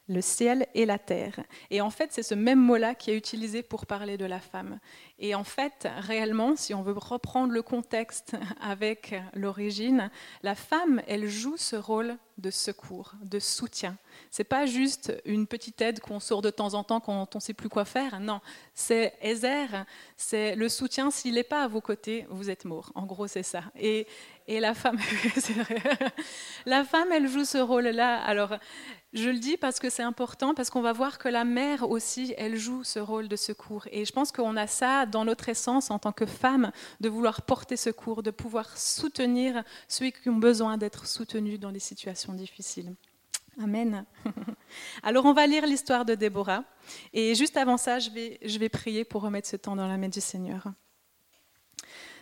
le 0.10 0.22
ciel 0.22 0.68
et 0.74 0.86
la 0.86 1.00
terre. 1.00 1.40
Et 1.70 1.82
en 1.82 1.90
fait, 1.90 2.12
c'est 2.12 2.24
ce 2.24 2.36
même 2.36 2.60
mot-là 2.60 2.94
qui 2.94 3.12
est 3.12 3.18
utilisé 3.18 3.64
pour 3.64 3.86
parler 3.86 4.18
de 4.18 4.26
la 4.26 4.40
femme. 4.40 4.80
Et 5.18 5.34
en 5.34 5.44
fait, 5.44 5.88
réellement, 6.00 6.56
si 6.56 6.74
on 6.74 6.82
veut 6.82 6.94
reprendre 6.94 7.54
le 7.54 7.62
contexte 7.62 8.36
avec 8.62 9.16
l'origine, 9.34 10.10
la 10.42 10.56
femme, 10.56 11.02
elle 11.08 11.28
joue 11.28 11.58
ce 11.58 11.76
rôle 11.76 12.18
de 12.38 12.52
secours, 12.52 13.14
de 13.22 13.40
soutien. 13.40 13.98
C'est 14.36 14.44
pas 14.44 14.66
juste 14.66 15.14
une 15.26 15.46
petite 15.46 15.80
aide 15.80 16.00
qu'on 16.00 16.20
sort 16.20 16.42
de 16.42 16.50
temps 16.50 16.74
en 16.74 16.84
temps 16.84 17.00
quand 17.00 17.36
on 17.36 17.38
ne 17.38 17.40
sait 17.40 17.54
plus 17.54 17.70
quoi 17.70 17.86
faire. 17.86 18.20
Non, 18.20 18.42
c'est 18.74 19.14
Ezer, 19.22 19.86
c'est 20.18 20.56
le 20.56 20.70
soutien. 20.70 21.12
S'il 21.12 21.36
n'est 21.36 21.44
pas 21.44 21.62
à 21.64 21.68
vos 21.68 21.82
côtés, 21.82 22.26
vous 22.32 22.50
êtes 22.50 22.66
mort. 22.66 22.92
En 22.96 23.06
gros, 23.06 23.28
c'est 23.28 23.44
ça. 23.44 23.62
Et, 23.76 24.08
et 24.48 24.60
la 24.60 24.74
femme, 24.74 24.98
la 26.66 26.84
femme, 26.84 27.12
elle 27.12 27.28
joue 27.28 27.46
ce 27.46 27.60
rôle-là. 27.60 28.24
Alors, 28.24 28.58
je 29.14 29.30
le 29.30 29.38
dis 29.38 29.56
parce 29.56 29.80
que 29.80 29.92
c'est 29.92 30.02
important, 30.02 30.56
parce 30.56 30.72
qu'on 30.72 30.82
va 30.82 30.94
voir 30.94 31.20
que 31.20 31.30
la 31.30 31.44
mère 31.44 31.88
aussi, 31.88 32.34
elle 32.36 32.58
joue 32.58 32.84
ce 32.84 32.98
rôle 32.98 33.28
de 33.28 33.36
secours. 33.36 33.86
Et 33.92 34.04
je 34.04 34.12
pense 34.14 34.32
qu'on 34.32 34.58
a 34.58 34.66
ça 34.66 35.06
dans 35.06 35.26
notre 35.26 35.48
essence 35.48 35.92
en 35.92 36.00
tant 36.00 36.12
que 36.12 36.26
femme, 36.26 36.72
de 37.02 37.08
vouloir 37.08 37.44
porter 37.44 37.78
secours, 37.78 38.24
de 38.24 38.32
pouvoir 38.32 38.80
soutenir 38.80 39.64
ceux 39.88 40.10
qui 40.10 40.30
ont 40.30 40.38
besoin 40.38 40.80
d'être 40.80 41.06
soutenus 41.06 41.60
dans 41.60 41.72
des 41.72 41.78
situations 41.78 42.34
difficiles. 42.34 42.96
Amen. 43.62 44.06
Alors 45.04 45.26
on 45.26 45.34
va 45.34 45.46
lire 45.46 45.66
l'histoire 45.66 46.06
de 46.06 46.16
Déborah. 46.16 46.64
Et 47.14 47.36
juste 47.36 47.58
avant 47.58 47.78
ça, 47.78 48.00
je 48.00 48.10
vais, 48.10 48.40
je 48.44 48.58
vais 48.58 48.70
prier 48.70 49.04
pour 49.04 49.22
remettre 49.22 49.48
ce 49.48 49.56
temps 49.56 49.76
dans 49.76 49.88
la 49.88 49.98
main 49.98 50.10
du 50.10 50.22
Seigneur. 50.22 50.74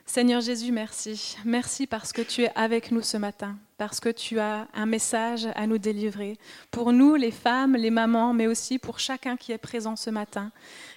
Seigneur 0.05 0.41
Jésus, 0.41 0.71
merci. 0.71 1.37
Merci 1.45 1.87
parce 1.87 2.11
que 2.11 2.21
tu 2.21 2.43
es 2.43 2.51
avec 2.55 2.91
nous 2.91 3.01
ce 3.01 3.17
matin, 3.17 3.57
parce 3.77 3.99
que 3.99 4.09
tu 4.09 4.39
as 4.39 4.67
un 4.73 4.85
message 4.85 5.47
à 5.55 5.67
nous 5.67 5.77
délivrer. 5.77 6.37
Pour 6.69 6.91
nous, 6.91 7.15
les 7.15 7.31
femmes, 7.31 7.75
les 7.75 7.91
mamans, 7.91 8.33
mais 8.33 8.47
aussi 8.47 8.77
pour 8.77 8.99
chacun 8.99 9.37
qui 9.37 9.51
est 9.51 9.57
présent 9.57 9.95
ce 9.95 10.09
matin. 10.09 10.51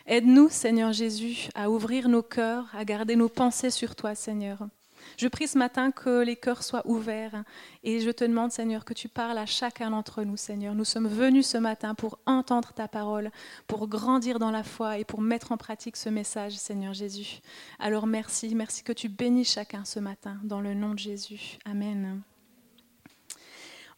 Aide-nous, 0.07 0.49
Seigneur 0.49 0.93
Jésus, 0.93 1.49
à 1.55 1.71
ouvrir 1.71 2.09
nos 2.09 2.23
cœurs, 2.23 2.67
à 2.75 2.85
garder 2.85 3.15
nos 3.15 3.29
pensées 3.29 3.71
sur 3.71 3.95
toi, 3.95 4.15
Seigneur. 4.15 4.67
Je 5.17 5.29
prie 5.29 5.47
ce 5.47 5.59
matin 5.59 5.91
que 5.91 6.23
les 6.23 6.37
cœurs 6.37 6.63
soient 6.63 6.87
ouverts 6.87 7.45
et 7.83 8.01
je 8.01 8.11
te 8.11 8.25
demande, 8.25 8.53
Seigneur, 8.53 8.85
que 8.85 8.95
tu 8.95 9.09
parles 9.09 9.39
à 9.39 9.47
chacun 9.47 9.91
d'entre 9.91 10.23
nous, 10.23 10.37
Seigneur. 10.37 10.75
Nous 10.75 10.85
sommes 10.85 11.09
venus 11.09 11.47
ce 11.47 11.59
matin 11.59 11.95
pour 11.95 12.19
entendre 12.27 12.73
ta 12.73 12.89
parole, 12.89 13.31
pour 13.67 13.89
grandir 13.89 14.39
dans 14.39 14.51
la 14.51 14.63
foi 14.63 14.99
et 14.99 15.05
pour 15.05 15.21
mettre 15.21 15.53
en 15.53 15.57
pratique 15.57 15.97
ce 15.97 16.09
message, 16.09 16.57
Seigneur 16.57 16.95
Jésus. 16.95 17.41
Alors 17.79 18.07
merci, 18.07 18.55
merci 18.55 18.83
que 18.83 18.93
tu 18.93 19.09
bénis 19.09 19.45
chacun 19.45 19.85
ce 19.85 20.01
matin, 20.01 20.39
dans 20.43 20.61
le 20.61 20.75
nom 20.75 20.95
de 20.95 20.99
Jésus. 20.99 21.59
Amen. 21.65 22.23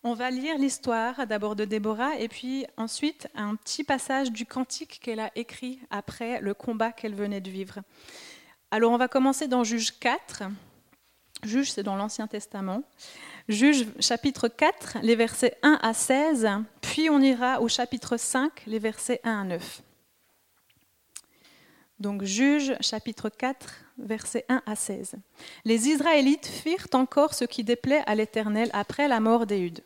On 0.08 0.14
va 0.14 0.30
lire 0.30 0.56
l'histoire 0.56 1.26
d'abord 1.26 1.56
de 1.56 1.64
Déborah 1.64 2.16
et 2.18 2.28
puis 2.28 2.64
ensuite 2.76 3.26
un 3.34 3.56
petit 3.56 3.82
passage 3.82 4.30
du 4.30 4.46
cantique 4.46 5.00
qu'elle 5.02 5.18
a 5.18 5.32
écrit 5.34 5.80
après 5.90 6.40
le 6.40 6.54
combat 6.54 6.92
qu'elle 6.92 7.14
venait 7.14 7.40
de 7.40 7.50
vivre. 7.50 7.80
Alors 8.70 8.92
on 8.92 8.98
va 8.98 9.08
commencer 9.08 9.48
dans 9.48 9.64
Juge 9.64 9.98
4. 9.98 10.44
Juge, 11.46 11.72
c'est 11.72 11.82
dans 11.82 11.96
l'Ancien 11.96 12.26
Testament. 12.26 12.82
Juge 13.48 13.86
chapitre 14.00 14.48
4, 14.48 14.98
les 15.02 15.16
versets 15.16 15.56
1 15.62 15.78
à 15.80 15.94
16, 15.94 16.48
puis 16.80 17.08
on 17.08 17.20
ira 17.20 17.60
au 17.60 17.68
chapitre 17.68 18.16
5, 18.16 18.50
les 18.66 18.78
versets 18.78 19.20
1 19.24 19.40
à 19.40 19.44
9. 19.44 19.82
Donc 21.98 22.24
Juge 22.24 22.74
chapitre 22.80 23.28
4, 23.30 23.84
versets 23.98 24.44
1 24.48 24.62
à 24.66 24.76
16. 24.76 25.14
Les 25.64 25.88
Israélites 25.88 26.46
firent 26.46 26.88
encore 26.92 27.34
ce 27.34 27.44
qui 27.44 27.64
déplaît 27.64 28.02
à 28.06 28.14
l'Éternel 28.14 28.68
après 28.72 29.08
la 29.08 29.20
mort 29.20 29.46
d'Éhud. 29.46 29.80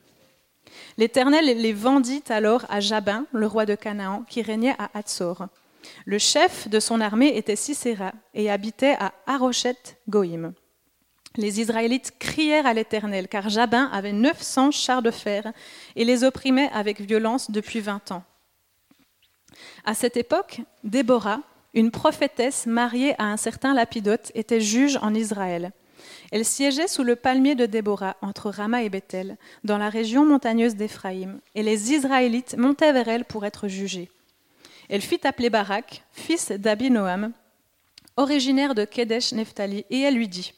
L'Éternel 0.97 1.45
les 1.45 1.73
vendit 1.73 2.25
alors 2.29 2.65
à 2.69 2.81
Jabin, 2.81 3.27
le 3.33 3.47
roi 3.47 3.67
de 3.67 3.75
Canaan, 3.75 4.25
qui 4.29 4.43
régnait 4.43 4.75
à 4.79 4.91
Hatzor. 4.95 5.47
Le 6.05 6.19
chef 6.19 6.69
de 6.69 6.81
son 6.81 7.01
armée 7.01 7.37
était 7.37 7.57
Sisera 7.57 8.13
et 8.35 8.51
habitait 8.51 8.97
à 8.99 9.13
Arochet 9.27 9.77
Goïm. 10.09 10.53
Les 11.37 11.61
Israélites 11.61 12.15
crièrent 12.19 12.67
à 12.67 12.75
l'Éternel, 12.75 13.29
car 13.29 13.49
Jabin 13.49 13.89
avait 13.93 14.13
900 14.13 14.73
chars 14.73 15.03
de 15.03 15.11
fer 15.11 15.53
et 15.95 16.05
les 16.05 16.25
opprimait 16.25 16.71
avec 16.73 17.01
violence 17.01 17.51
depuis 17.51 17.81
20 17.81 18.11
ans. 18.11 18.25
À 19.85 19.95
cette 19.95 20.17
époque, 20.17 20.61
Déborah, 20.83 21.41
une 21.75 21.93
prophétesse 21.93 22.67
mariée 22.67 23.15
à 23.19 23.27
un 23.27 23.37
certain 23.37 23.75
Lapidote, 23.75 24.33
était 24.35 24.61
juge 24.61 24.99
en 25.03 25.15
Israël. 25.15 25.71
Elle 26.33 26.45
siégeait 26.45 26.89
sous 26.89 27.05
le 27.05 27.17
palmier 27.17 27.55
de 27.55 27.67
Déborah, 27.67 28.17
entre 28.23 28.51
Rama 28.51 28.83
et 28.83 28.89
Bethel, 28.89 29.37
dans 29.63 29.79
la 29.79 29.89
région 29.89 30.25
montagneuse 30.25 30.75
d'Éphraïm, 30.75 31.41
et 31.55 31.63
les 31.63 31.93
Israélites 31.93 32.57
montaient 32.57 32.93
vers 32.93 33.09
elle 33.09 33.25
pour 33.25 33.45
être 33.45 33.69
jugés. 33.69 34.11
Elle 34.89 35.03
fit 35.03 35.21
appeler 35.25 35.51
Barak, 35.51 36.03
fils 36.13 36.51
d'Abinoam, 36.51 37.33
originaire 38.17 38.75
de 38.75 38.85
Kedesh 38.85 39.33
Nephtali, 39.33 39.85
et 39.91 40.01
elle 40.01 40.15
lui 40.15 40.29
dit 40.29 40.53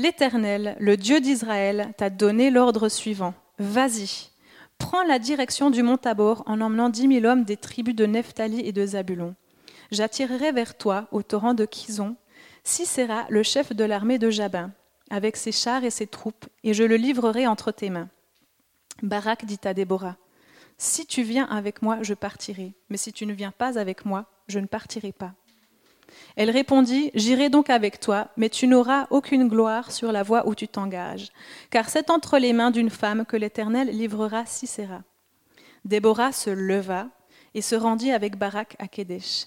L'Éternel, 0.00 0.76
le 0.78 0.96
Dieu 0.96 1.20
d'Israël, 1.20 1.92
t'a 1.96 2.08
donné 2.08 2.50
l'ordre 2.50 2.88
suivant 2.88 3.34
Vas-y, 3.58 4.30
prends 4.78 5.02
la 5.02 5.18
direction 5.18 5.70
du 5.70 5.82
mont 5.82 5.96
Tabor 5.96 6.44
en 6.46 6.60
emmenant 6.60 6.88
dix 6.88 7.08
mille 7.08 7.26
hommes 7.26 7.42
des 7.42 7.56
tribus 7.56 7.96
de 7.96 8.06
Nephtali 8.06 8.60
et 8.60 8.70
de 8.70 8.86
Zabulon. 8.86 9.34
J'attirerai 9.90 10.52
vers 10.52 10.78
toi, 10.78 11.08
au 11.10 11.22
torrent 11.22 11.54
de 11.54 11.64
Kizon, 11.64 12.14
Sisera, 12.62 13.26
le 13.28 13.42
chef 13.42 13.72
de 13.72 13.82
l'armée 13.82 14.20
de 14.20 14.30
Jabin, 14.30 14.70
avec 15.10 15.36
ses 15.36 15.50
chars 15.50 15.82
et 15.82 15.90
ses 15.90 16.06
troupes, 16.06 16.46
et 16.62 16.74
je 16.74 16.84
le 16.84 16.96
livrerai 16.96 17.48
entre 17.48 17.72
tes 17.72 17.90
mains. 17.90 18.08
Barak 19.02 19.46
dit 19.46 19.58
à 19.64 19.74
Déborah 19.74 20.16
Si 20.76 21.06
tu 21.06 21.22
viens 21.22 21.46
avec 21.46 21.82
moi, 21.82 21.98
je 22.02 22.14
partirai, 22.14 22.72
mais 22.88 22.98
si 22.98 23.12
tu 23.12 23.26
ne 23.26 23.32
viens 23.32 23.50
pas 23.50 23.80
avec 23.80 24.04
moi, 24.04 24.26
je 24.46 24.60
ne 24.60 24.66
partirai 24.66 25.10
pas. 25.10 25.34
Elle 26.36 26.50
répondit 26.50 27.10
J'irai 27.14 27.48
donc 27.48 27.70
avec 27.70 28.00
toi, 28.00 28.28
mais 28.36 28.48
tu 28.48 28.66
n'auras 28.66 29.06
aucune 29.10 29.48
gloire 29.48 29.92
sur 29.92 30.12
la 30.12 30.22
voie 30.22 30.46
où 30.48 30.54
tu 30.54 30.68
t'engages, 30.68 31.30
car 31.70 31.88
c'est 31.88 32.10
entre 32.10 32.38
les 32.38 32.52
mains 32.52 32.70
d'une 32.70 32.90
femme 32.90 33.24
que 33.24 33.36
l'Éternel 33.36 33.88
livrera 33.88 34.46
Sisera. 34.46 35.02
Déborah 35.84 36.32
se 36.32 36.50
leva 36.50 37.08
et 37.54 37.62
se 37.62 37.74
rendit 37.74 38.12
avec 38.12 38.36
Barak 38.36 38.76
à 38.78 38.88
Kédesh. 38.88 39.46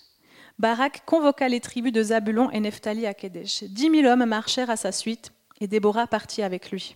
Barak 0.60 1.04
convoqua 1.06 1.50
les 1.50 1.60
tribus 1.60 1.92
de 1.92 2.04
Zabulon 2.04 2.52
et 2.52 2.60
Nephtali 2.60 3.06
à 3.06 3.14
Kédesh. 3.14 3.64
Dix 3.64 3.90
mille 3.90 4.06
hommes 4.06 4.26
marchèrent 4.26 4.70
à 4.70 4.76
sa 4.78 4.92
suite, 4.92 5.32
et 5.60 5.68
Déborah 5.68 6.08
partit 6.08 6.44
avec 6.44 6.72
lui. 6.72 6.96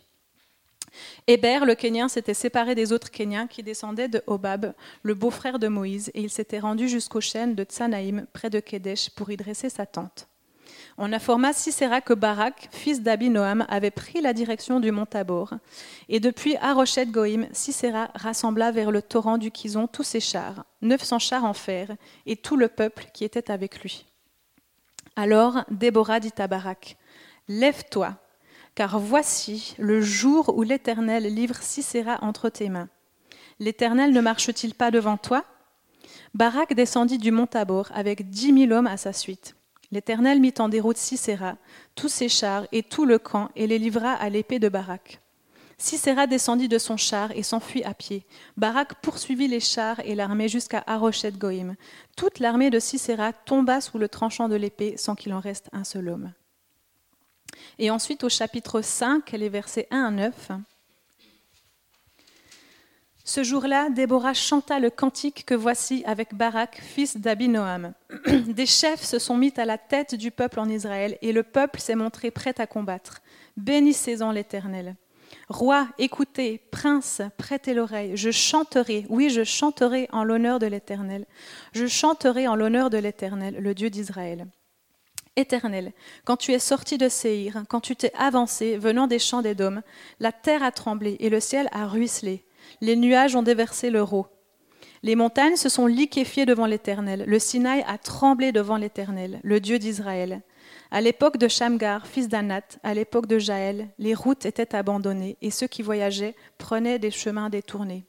Héber, 1.28 1.66
le 1.66 1.76
Kénien, 1.76 2.08
s'était 2.08 2.34
séparé 2.34 2.76
des 2.76 2.92
autres 2.92 3.12
Kéniens 3.12 3.48
qui 3.48 3.64
descendaient 3.64 4.08
de 4.08 4.24
Hobab, 4.28 4.74
le 5.04 5.14
beau-frère 5.14 5.60
de 5.60 5.68
Moïse, 5.68 6.12
et 6.14 6.22
il 6.22 6.30
s'était 6.30 6.60
rendu 6.60 6.88
jusqu'aux 6.88 7.22
chênes 7.22 7.56
de 7.56 7.64
Tsanaïm, 7.64 8.26
près 8.34 8.50
de 8.50 8.60
Kédesh, 8.60 9.10
pour 9.10 9.32
y 9.32 9.38
dresser 9.38 9.70
sa 9.70 9.86
tente. 9.86 10.28
On 10.98 11.12
informa 11.12 11.52
Sisera 11.52 12.00
que 12.00 12.14
Barak, 12.14 12.70
fils 12.72 13.02
d'Abinoam, 13.02 13.66
avait 13.68 13.92
pris 13.92 14.22
la 14.22 14.32
direction 14.32 14.80
du 14.80 14.92
mont 14.92 15.06
Tabor. 15.06 15.54
Et 16.08 16.22
depuis 16.22 16.56
Arochet 16.58 17.08
Goïm, 17.08 17.48
Sisera 17.52 18.12
rassembla 18.16 18.72
vers 18.72 18.92
le 18.92 19.02
torrent 19.02 19.38
du 19.38 19.52
Kizon 19.52 19.88
tous 19.88 20.04
ses 20.04 20.22
chars, 20.22 20.66
900 20.82 21.20
chars 21.20 21.44
en 21.44 21.54
fer, 21.54 21.90
et 22.26 22.38
tout 22.38 22.56
le 22.56 22.70
peuple 22.70 23.08
qui 23.14 23.26
était 23.26 23.52
avec 23.52 23.82
lui. 23.82 24.06
Alors 25.18 25.66
Déborah 25.70 26.20
dit 26.20 26.34
à 26.38 26.48
Barak 26.48 26.98
Lève-toi, 27.48 28.16
car 28.76 29.00
voici 29.00 29.74
le 29.80 30.02
jour 30.02 30.56
où 30.56 30.62
l'Éternel 30.62 31.24
livre 31.34 31.56
Sisera 31.62 32.20
entre 32.22 32.50
tes 32.50 32.70
mains. 32.70 32.90
L'Éternel 33.60 34.12
ne 34.12 34.22
marche-t-il 34.22 34.76
pas 34.76 34.92
devant 34.92 35.18
toi? 35.18 35.46
Barak 36.34 36.74
descendit 36.74 37.18
du 37.18 37.32
mont 37.32 37.48
Tabor 37.48 37.90
avec 37.94 38.30
dix 38.30 38.52
mille 38.52 38.74
hommes 38.74 38.88
à 38.88 38.98
sa 38.98 39.14
suite. 39.14 39.56
L'Éternel 39.92 40.42
mit 40.42 40.54
en 40.60 40.68
déroute 40.68 40.98
Sisera, 40.98 41.56
tous 41.96 42.10
ses 42.10 42.28
chars 42.28 42.68
et 42.74 42.84
tout 42.84 43.06
le 43.06 43.18
camp, 43.18 43.50
et 43.56 43.66
les 43.66 43.80
livra 43.80 44.12
à 44.12 44.30
l'épée 44.30 44.60
de 44.60 44.68
Barak. 44.68 45.22
Sisera 45.78 46.28
descendit 46.28 46.68
de 46.68 46.78
son 46.78 46.98
char 46.98 47.32
et 47.32 47.44
s'enfuit 47.44 47.84
à 47.84 47.94
pied. 47.94 48.26
Barak 48.58 48.96
poursuivit 49.02 49.48
les 49.48 49.60
chars 49.60 50.00
et 50.02 50.16
l'armée 50.16 50.50
jusqu'à 50.50 50.84
Arochet 50.88 51.32
Goïm. 51.32 51.76
Toute 52.18 52.40
l'armée 52.40 52.70
de 52.70 52.80
Sisera 52.80 53.32
tomba 53.32 53.80
sous 53.80 53.98
le 53.98 54.10
tranchant 54.10 54.50
de 54.50 54.56
l'épée 54.56 54.96
sans 54.98 55.16
qu'il 55.16 55.34
en 55.34 55.40
reste 55.40 55.70
un 55.72 55.84
seul 55.84 56.10
homme. 56.10 56.32
Et 57.80 57.90
ensuite 57.90 58.24
au 58.24 58.30
chapitre 58.30 58.82
5, 58.82 59.32
les 59.32 59.50
versets 59.50 59.88
1 59.92 60.06
à 60.06 60.12
9. 60.12 60.52
Ce 63.28 63.44
jour-là, 63.44 63.90
Déborah 63.90 64.36
chanta 64.36 64.80
le 64.80 64.92
cantique 64.92 65.46
que 65.48 65.56
voici 65.56 66.04
avec 66.06 66.36
Barak, 66.36 66.80
fils 66.80 67.18
d'Abinoam. 67.18 67.94
Des 68.28 68.68
chefs 68.68 69.04
se 69.04 69.18
sont 69.18 69.36
mis 69.36 69.52
à 69.58 69.66
la 69.66 69.80
tête 69.80 70.14
du 70.14 70.30
peuple 70.30 70.60
en 70.60 70.70
Israël, 70.70 71.18
et 71.24 71.32
le 71.32 71.42
peuple 71.42 71.80
s'est 71.80 71.96
montré 71.96 72.30
prêt 72.30 72.54
à 72.60 72.68
combattre. 72.68 73.24
Bénissez-en 73.58 74.32
l'Éternel. 74.32 74.96
Roi, 75.50 75.88
écoutez, 75.98 76.62
prince, 76.70 77.24
prêtez 77.38 77.74
l'oreille. 77.74 78.16
Je 78.16 78.30
chanterai, 78.30 79.08
oui, 79.10 79.32
je 79.32 79.44
chanterai 79.44 80.08
en 80.12 80.24
l'honneur 80.24 80.60
de 80.60 80.68
l'Éternel. 80.68 81.26
Je 81.74 81.88
chanterai 81.88 82.48
en 82.48 82.56
l'honneur 82.56 82.92
de 82.92 83.00
l'Éternel, 83.00 83.56
le 83.60 83.74
Dieu 83.74 83.90
d'Israël. 83.90 84.46
Éternel, 85.36 85.92
quand 86.24 86.38
tu 86.38 86.54
es 86.54 86.60
sorti 86.60 86.98
de 86.98 87.10
Séhir, 87.10 87.64
quand 87.68 87.82
tu 87.82 87.96
t'es 87.96 88.12
avancé, 88.18 88.78
venant 88.78 89.08
des 89.08 89.20
champs 89.20 89.42
d'Édom, 89.42 89.82
la 90.20 90.32
terre 90.32 90.64
a 90.64 90.72
tremblé 90.72 91.18
et 91.20 91.30
le 91.30 91.40
ciel 91.40 91.68
a 91.72 91.88
ruisselé. 91.88 92.46
Les 92.82 92.96
nuages 92.96 93.36
ont 93.36 93.44
déversé 93.44 93.90
leur 93.90 94.14
eau. 94.14 94.28
Les 95.04 95.16
montagnes 95.16 95.56
se 95.56 95.70
sont 95.70 95.86
liquéfiées 95.86 96.46
devant 96.46 96.66
l'Éternel. 96.66 97.26
Le 97.28 97.38
Sinaï 97.38 97.84
a 97.88 97.98
tremblé 97.98 98.52
devant 98.52 98.78
l'Éternel, 98.78 99.40
le 99.44 99.60
Dieu 99.60 99.78
d'Israël. 99.78 100.42
À 100.90 101.02
l'époque 101.02 101.38
de 101.38 101.48
Shamgar, 101.48 102.08
fils 102.08 102.28
d'Anat, 102.28 102.80
à 102.82 102.94
l'époque 102.94 103.28
de 103.28 103.38
Jaël, 103.38 103.90
les 104.00 104.16
routes 104.16 104.46
étaient 104.46 104.74
abandonnées 104.74 105.38
et 105.42 105.52
ceux 105.52 105.68
qui 105.68 105.82
voyageaient 105.82 106.36
prenaient 106.58 107.00
des 107.00 107.12
chemins 107.12 107.50
détournés. 107.50 108.06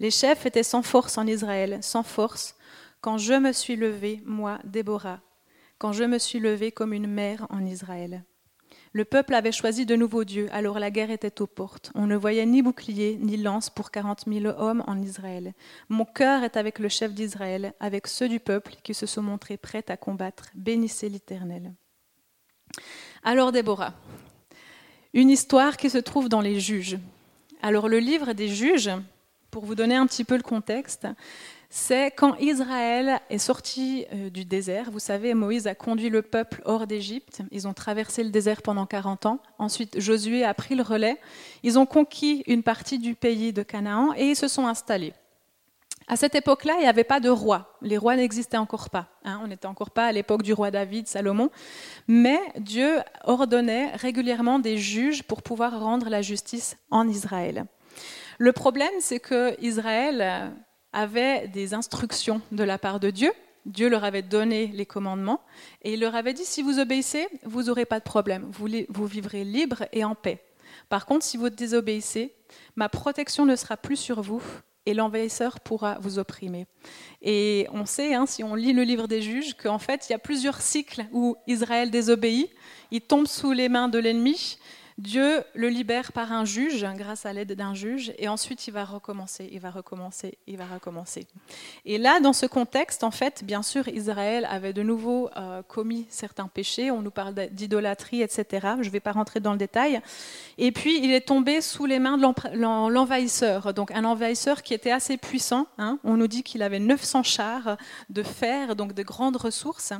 Les 0.00 0.10
chefs 0.10 0.46
étaient 0.46 0.62
sans 0.62 0.82
force 0.82 1.18
en 1.18 1.26
Israël, 1.26 1.78
sans 1.80 2.02
force, 2.02 2.56
quand 3.00 3.18
je 3.18 3.34
me 3.34 3.52
suis 3.52 3.76
levé, 3.76 4.22
moi, 4.24 4.58
Déborah, 4.64 5.20
quand 5.82 5.92
je 5.92 6.04
me 6.04 6.18
suis 6.18 6.38
levé 6.38 6.70
comme 6.70 6.92
une 6.92 7.08
mère 7.08 7.48
en 7.50 7.66
Israël. 7.66 8.22
Le 8.92 9.04
peuple 9.04 9.34
avait 9.34 9.50
choisi 9.50 9.84
de 9.84 9.96
nouveaux 9.96 10.22
dieux, 10.22 10.46
alors 10.52 10.78
la 10.78 10.92
guerre 10.92 11.10
était 11.10 11.42
aux 11.42 11.48
portes. 11.48 11.90
On 11.96 12.06
ne 12.06 12.14
voyait 12.14 12.46
ni 12.46 12.62
bouclier 12.62 13.18
ni 13.20 13.36
lance 13.36 13.68
pour 13.68 13.90
quarante 13.90 14.28
mille 14.28 14.46
hommes 14.46 14.84
en 14.86 15.02
Israël. 15.02 15.54
Mon 15.88 16.04
cœur 16.04 16.44
est 16.44 16.56
avec 16.56 16.78
le 16.78 16.88
chef 16.88 17.12
d'Israël, 17.12 17.74
avec 17.80 18.06
ceux 18.06 18.28
du 18.28 18.38
peuple 18.38 18.76
qui 18.84 18.94
se 18.94 19.06
sont 19.06 19.22
montrés 19.22 19.56
prêts 19.56 19.82
à 19.88 19.96
combattre. 19.96 20.50
Bénissez 20.54 21.08
l'Éternel. 21.08 21.72
Alors 23.24 23.50
Déborah, 23.50 23.94
une 25.14 25.30
histoire 25.30 25.76
qui 25.76 25.90
se 25.90 25.98
trouve 25.98 26.28
dans 26.28 26.42
les 26.42 26.60
juges. 26.60 26.96
Alors 27.60 27.88
le 27.88 27.98
livre 27.98 28.34
des 28.34 28.46
juges, 28.46 28.92
pour 29.50 29.64
vous 29.64 29.74
donner 29.74 29.96
un 29.96 30.06
petit 30.06 30.22
peu 30.22 30.36
le 30.36 30.44
contexte, 30.44 31.08
c'est 31.74 32.10
quand 32.10 32.36
Israël 32.36 33.18
est 33.30 33.38
sorti 33.38 34.04
euh, 34.12 34.28
du 34.28 34.44
désert. 34.44 34.90
Vous 34.90 34.98
savez, 34.98 35.32
Moïse 35.32 35.66
a 35.66 35.74
conduit 35.74 36.10
le 36.10 36.20
peuple 36.20 36.60
hors 36.66 36.86
d'Égypte. 36.86 37.40
Ils 37.50 37.66
ont 37.66 37.72
traversé 37.72 38.22
le 38.22 38.28
désert 38.28 38.60
pendant 38.60 38.84
40 38.84 39.24
ans. 39.24 39.38
Ensuite, 39.58 39.98
Josué 39.98 40.44
a 40.44 40.52
pris 40.52 40.74
le 40.74 40.82
relais. 40.82 41.18
Ils 41.62 41.78
ont 41.78 41.86
conquis 41.86 42.44
une 42.46 42.62
partie 42.62 42.98
du 42.98 43.14
pays 43.14 43.54
de 43.54 43.62
Canaan 43.62 44.12
et 44.18 44.26
ils 44.26 44.36
se 44.36 44.48
sont 44.48 44.66
installés. 44.66 45.14
À 46.08 46.16
cette 46.16 46.34
époque-là, 46.34 46.74
il 46.76 46.82
n'y 46.82 46.88
avait 46.88 47.04
pas 47.04 47.20
de 47.20 47.30
roi. 47.30 47.78
Les 47.80 47.96
rois 47.96 48.16
n'existaient 48.16 48.58
encore 48.58 48.90
pas. 48.90 49.08
Hein. 49.24 49.40
On 49.42 49.46
n'était 49.46 49.64
encore 49.64 49.92
pas 49.92 50.04
à 50.04 50.12
l'époque 50.12 50.42
du 50.42 50.52
roi 50.52 50.70
David, 50.70 51.08
Salomon. 51.08 51.48
Mais 52.06 52.38
Dieu 52.58 52.98
ordonnait 53.24 53.96
régulièrement 53.96 54.58
des 54.58 54.76
juges 54.76 55.22
pour 55.22 55.40
pouvoir 55.40 55.80
rendre 55.80 56.10
la 56.10 56.20
justice 56.20 56.76
en 56.90 57.08
Israël. 57.08 57.64
Le 58.36 58.52
problème, 58.52 58.92
c'est 59.00 59.20
que 59.20 59.58
Israël 59.62 60.52
avaient 60.92 61.48
des 61.48 61.74
instructions 61.74 62.40
de 62.52 62.64
la 62.64 62.78
part 62.78 63.00
de 63.00 63.10
Dieu. 63.10 63.32
Dieu 63.66 63.88
leur 63.88 64.04
avait 64.04 64.22
donné 64.22 64.66
les 64.68 64.86
commandements 64.86 65.40
et 65.82 65.94
il 65.94 66.00
leur 66.00 66.14
avait 66.14 66.34
dit 66.34 66.44
si 66.44 66.62
vous 66.62 66.78
obéissez, 66.78 67.28
vous 67.44 67.64
n'aurez 67.64 67.84
pas 67.84 68.00
de 68.00 68.04
problème, 68.04 68.50
vous, 68.50 69.06
vivrez 69.06 69.44
libre 69.44 69.84
et 69.92 70.04
en 70.04 70.14
paix. 70.14 70.42
Par 70.88 71.06
contre, 71.06 71.24
si 71.24 71.36
vous 71.36 71.48
désobéissez, 71.48 72.34
ma 72.76 72.88
protection 72.88 73.46
ne 73.46 73.56
sera 73.56 73.76
plus 73.76 73.96
sur 73.96 74.20
vous 74.20 74.42
et 74.84 74.94
l'envahisseur 74.94 75.60
pourra 75.60 75.98
vous 76.00 76.18
opprimer. 76.18 76.66
Et 77.22 77.68
on 77.72 77.86
sait, 77.86 78.14
hein, 78.14 78.26
si 78.26 78.42
on 78.42 78.56
lit 78.56 78.72
le 78.72 78.82
livre 78.82 79.06
des 79.06 79.22
juges, 79.22 79.54
qu'en 79.54 79.78
fait, 79.78 80.08
il 80.08 80.12
y 80.12 80.14
a 80.14 80.18
plusieurs 80.18 80.60
cycles 80.60 81.06
où 81.12 81.36
Israël 81.46 81.90
désobéit, 81.90 82.50
il 82.90 83.00
tombe 83.00 83.28
sous 83.28 83.52
les 83.52 83.68
mains 83.68 83.88
de 83.88 83.98
l'ennemi, 83.98 84.58
Dieu 84.98 85.42
le 85.54 85.68
libère 85.68 86.12
par 86.12 86.32
un 86.32 86.44
juge, 86.44 86.86
grâce 86.96 87.26
à 87.26 87.32
l'aide 87.32 87.52
d'un 87.52 87.74
juge, 87.74 88.12
et 88.18 88.28
ensuite 88.28 88.66
il 88.66 88.72
va 88.72 88.84
recommencer, 88.84 89.48
il 89.50 89.60
va 89.60 89.70
recommencer, 89.70 90.38
il 90.46 90.56
va 90.56 90.66
recommencer. 90.66 91.26
Et 91.84 91.98
là, 91.98 92.20
dans 92.20 92.32
ce 92.32 92.46
contexte, 92.46 93.04
en 93.04 93.10
fait, 93.10 93.42
bien 93.44 93.62
sûr, 93.62 93.88
Israël 93.88 94.46
avait 94.50 94.72
de 94.72 94.82
nouveau 94.82 95.30
euh, 95.36 95.62
commis 95.62 96.06
certains 96.08 96.48
péchés, 96.48 96.90
on 96.90 97.02
nous 97.02 97.10
parle 97.10 97.34
d'idolâtrie, 97.50 98.22
etc. 98.22 98.44
Je 98.80 98.86
ne 98.86 98.92
vais 98.92 99.00
pas 99.00 99.12
rentrer 99.12 99.40
dans 99.40 99.52
le 99.52 99.58
détail. 99.58 100.00
Et 100.58 100.72
puis, 100.72 100.98
il 101.02 101.12
est 101.12 101.26
tombé 101.26 101.60
sous 101.60 101.86
les 101.86 101.98
mains 101.98 102.18
de 102.18 102.90
l'envahisseur, 102.90 103.74
donc 103.74 103.90
un 103.92 104.04
envahisseur 104.04 104.62
qui 104.62 104.74
était 104.74 104.92
assez 104.92 105.16
puissant. 105.16 105.66
Hein. 105.78 105.98
On 106.04 106.16
nous 106.16 106.28
dit 106.28 106.42
qu'il 106.42 106.62
avait 106.62 106.78
900 106.78 107.22
chars 107.22 107.76
de 108.10 108.22
fer, 108.22 108.76
donc 108.76 108.92
de 108.92 109.02
grandes 109.02 109.36
ressources. 109.36 109.92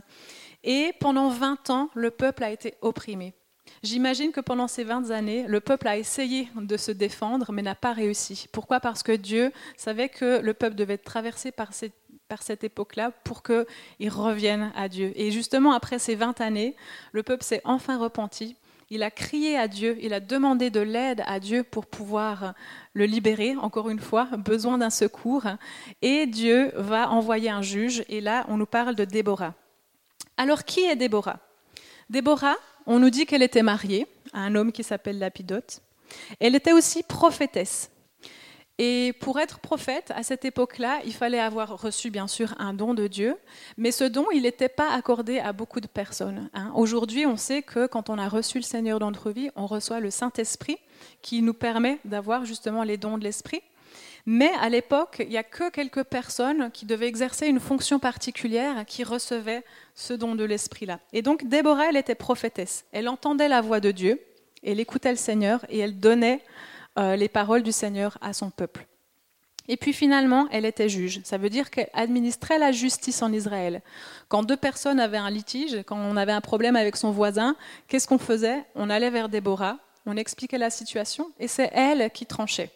Et 0.65 0.93
pendant 1.01 1.29
20 1.29 1.71
ans, 1.71 1.91
le 1.95 2.11
peuple 2.11 2.45
a 2.45 2.51
été 2.51 2.75
opprimé. 2.83 3.35
J'imagine 3.83 4.31
que 4.31 4.41
pendant 4.41 4.69
ces 4.69 4.85
20 4.85 5.11
années, 5.11 5.45
le 5.49 5.59
peuple 5.59 5.89
a 5.89 5.97
essayé 5.97 6.49
de 6.55 6.77
se 6.77 6.93
défendre, 6.93 7.51
mais 7.51 7.62
n'a 7.62 7.75
pas 7.75 7.93
réussi. 7.93 8.47
Pourquoi? 8.53 8.79
Parce 8.79 9.03
que 9.03 9.11
Dieu 9.11 9.53
savait 9.77 10.09
que 10.09 10.39
le 10.39 10.55
peuple 10.55 10.77
devait 10.77 10.95
être 10.95 11.05
traversé 11.05 11.51
par 11.51 11.73
cette, 11.73 11.95
par 12.29 12.45
cette 12.45 12.62
époque-là 12.62 13.11
pour 13.25 13.43
qu'il 13.43 14.09
revienne 14.09 14.71
à 14.77 14.89
Dieu. 14.89 15.12
Et 15.17 15.33
justement, 15.33 15.73
après 15.73 15.99
ces 15.99 16.15
20 16.15 16.41
années, 16.41 16.77
le 17.11 17.25
peuple 17.25 17.43
s'est 17.43 17.61
enfin 17.65 17.99
repenti. 17.99 18.55
Il 18.89 19.03
a 19.03 19.11
crié 19.11 19.59
à 19.59 19.67
Dieu, 19.67 19.99
il 20.01 20.15
a 20.15 20.21
demandé 20.21 20.71
de 20.71 20.79
l'aide 20.79 21.25
à 21.27 21.41
Dieu 21.41 21.65
pour 21.65 21.87
pouvoir 21.87 22.55
le 22.93 23.07
libérer, 23.07 23.57
encore 23.57 23.91
une 23.91 23.99
fois, 23.99 24.29
besoin 24.37 24.79
d'un 24.79 24.91
secours. 24.91 25.47
Et 26.03 26.27
Dieu 26.27 26.71
va 26.77 27.11
envoyer 27.11 27.51
un 27.51 27.62
juge, 27.62 28.05
et 28.09 28.21
là, 28.21 28.45
on 28.49 28.59
nous 28.59 28.67
parle 28.67 28.95
de 28.95 29.05
Déborah. 29.05 29.55
Alors, 30.37 30.65
qui 30.65 30.81
est 30.85 30.95
Déborah? 30.95 31.41
Déborah, 32.11 32.57
on 32.87 32.99
nous 32.99 33.11
dit 33.11 33.27
qu'elle 33.27 33.43
était 33.43 33.62
mariée 33.62 34.07
à 34.33 34.41
un 34.41 34.55
homme 34.55 34.73
qui 34.73 34.83
s'appelle 34.83 35.19
Lapidote. 35.19 35.81
Elle 36.41 36.55
était 36.55 36.73
aussi 36.73 37.03
prophétesse. 37.03 37.91
Et 38.79 39.12
pour 39.21 39.39
être 39.39 39.61
prophète, 39.61 40.12
à 40.17 40.23
cette 40.23 40.45
époque-là, 40.45 41.01
il 41.05 41.12
fallait 41.12 41.39
avoir 41.39 41.81
reçu 41.81 42.11
bien 42.11 42.27
sûr 42.27 42.55
un 42.59 42.73
don 42.73 42.95
de 42.95 43.07
Dieu, 43.07 43.37
mais 43.77 43.93
ce 43.93 44.05
don, 44.05 44.27
il 44.33 44.43
n'était 44.43 44.69
pas 44.69 44.93
accordé 44.93 45.39
à 45.39 45.53
beaucoup 45.53 45.81
de 45.81 45.87
personnes. 45.87 46.49
Hein. 46.55 46.73
Aujourd'hui, 46.75 47.27
on 47.27 47.37
sait 47.37 47.62
que 47.62 47.87
quand 47.87 48.09
on 48.09 48.19
a 48.19 48.29
reçu 48.29 48.59
le 48.59 48.65
Seigneur 48.65 48.99
dans 48.99 49.11
notre 49.11 49.31
vie, 49.31 49.51
on 49.57 49.67
reçoit 49.67 50.01
le 50.01 50.11
Saint-Esprit 50.11 50.79
qui 51.21 51.43
nous 51.43 51.55
permet 51.55 51.99
d'avoir 52.05 52.45
justement 52.45 52.83
les 52.83 52.97
dons 52.97 53.19
de 53.19 53.25
l'Esprit. 53.25 53.61
Mais 54.25 54.50
à 54.61 54.69
l'époque, 54.69 55.17
il 55.21 55.31
n'y 55.31 55.37
a 55.37 55.43
que 55.43 55.71
quelques 55.71 56.05
personnes 56.05 56.71
qui 56.71 56.87
devaient 56.87 57.09
exercer 57.09 57.47
une 57.47 57.59
fonction 57.59 57.99
particulière 57.99 58.85
qui 58.87 59.02
recevaient 59.02 59.64
ce 59.95 60.14
don 60.14 60.35
de 60.35 60.45
l'Esprit-là. 60.45 61.00
Et 61.12 61.23
donc 61.23 61.49
Déborah, 61.49 61.88
elle 61.88 61.97
était 61.97 62.14
prophétesse. 62.14 62.85
Elle 62.93 63.09
entendait 63.09 63.49
la 63.49 63.61
voix 63.61 63.81
de 63.81 63.91
Dieu, 63.91 64.21
elle 64.64 64.79
écoutait 64.79 65.11
le 65.11 65.17
Seigneur 65.17 65.64
et 65.69 65.79
elle 65.79 65.99
donnait 65.99 66.41
euh, 66.99 67.17
les 67.17 67.29
paroles 67.29 67.62
du 67.62 67.73
Seigneur 67.73 68.17
à 68.21 68.33
son 68.33 68.50
peuple. 68.50 68.87
Et 69.69 69.76
puis 69.76 69.93
finalement, 69.93 70.49
elle 70.50 70.67
était 70.67 70.88
juge. 70.88 71.21
Ça 71.25 71.38
veut 71.38 71.50
dire 71.50 71.71
qu'elle 71.71 71.91
administrait 71.93 72.59
la 72.59 72.73
justice 72.73 73.23
en 73.23 73.33
Israël. 73.33 73.81
Quand 74.29 74.43
deux 74.43 74.57
personnes 74.57 75.00
avaient 75.00 75.19
un 75.19 75.31
litige, 75.31 75.83
quand 75.87 75.97
on 75.97 76.17
avait 76.17 76.33
un 76.33 76.41
problème 76.41 76.76
avec 76.76 76.97
son 76.97 77.11
voisin, 77.11 77.57
qu'est-ce 77.88 78.09
qu'on 78.09 78.19
faisait? 78.19 78.64
On 78.75 78.91
allait 78.91 79.11
vers 79.11 79.29
Déborah, 79.29 79.79
on 80.07 80.17
expliquait 80.17 80.59
la 80.59 80.71
situation 80.71 81.31
et 81.38 81.49
c'est 81.49 81.71
elle 81.73 82.11
qui 82.11 82.26
tranchait. 82.26 82.71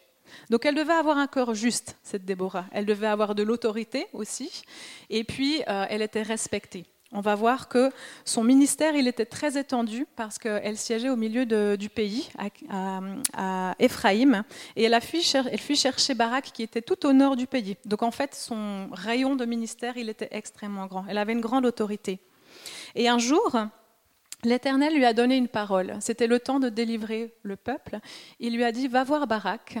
Donc 0.49 0.65
elle 0.65 0.75
devait 0.75 0.93
avoir 0.93 1.17
un 1.17 1.27
cœur 1.27 1.53
juste, 1.53 1.97
cette 2.03 2.25
Déborah. 2.25 2.65
Elle 2.71 2.85
devait 2.85 3.07
avoir 3.07 3.35
de 3.35 3.43
l'autorité 3.43 4.07
aussi, 4.13 4.63
et 5.09 5.23
puis 5.23 5.61
euh, 5.67 5.85
elle 5.89 6.01
était 6.01 6.21
respectée. 6.21 6.85
On 7.13 7.21
va 7.21 7.35
voir 7.35 7.69
que 7.69 7.89
son 8.25 8.43
ministère, 8.43 8.95
il 8.95 9.07
était 9.07 9.25
très 9.25 9.57
étendu 9.57 10.05
parce 10.17 10.37
qu'elle 10.37 10.77
siégeait 10.77 11.09
au 11.09 11.15
milieu 11.15 11.45
du 11.77 11.87
pays, 11.89 12.29
à, 12.69 13.75
Éphraïm, 13.79 14.43
et 14.75 14.83
elle, 14.83 14.93
a 14.93 14.99
fui, 14.99 15.25
elle 15.33 15.77
chercher 15.77 16.15
Barak 16.15 16.51
qui 16.53 16.63
était 16.63 16.81
tout 16.81 17.05
au 17.05 17.13
nord 17.13 17.37
du 17.37 17.47
pays. 17.47 17.77
Donc 17.85 18.03
en 18.03 18.11
fait, 18.11 18.35
son 18.35 18.89
rayon 18.91 19.37
de 19.37 19.45
ministère, 19.45 19.95
il 19.95 20.09
était 20.09 20.27
extrêmement 20.31 20.85
grand. 20.87 21.05
Elle 21.07 21.17
avait 21.17 21.31
une 21.31 21.41
grande 21.41 21.65
autorité. 21.65 22.19
Et 22.93 23.07
un 23.07 23.19
jour, 23.19 23.55
l'Éternel 24.47 24.95
lui 24.95 25.05
a 25.05 25.13
donné 25.13 25.35
une 25.35 25.47
parole. 25.47 25.95
C'était 25.99 26.27
le 26.27 26.39
temps 26.39 26.59
de 26.59 26.69
délivrer 26.69 27.33
le 27.43 27.55
peuple. 27.55 27.99
Il 28.39 28.55
lui 28.55 28.63
a 28.63 28.71
dit, 28.71 28.87
va 28.87 29.03
voir 29.03 29.27
Barak 29.27 29.77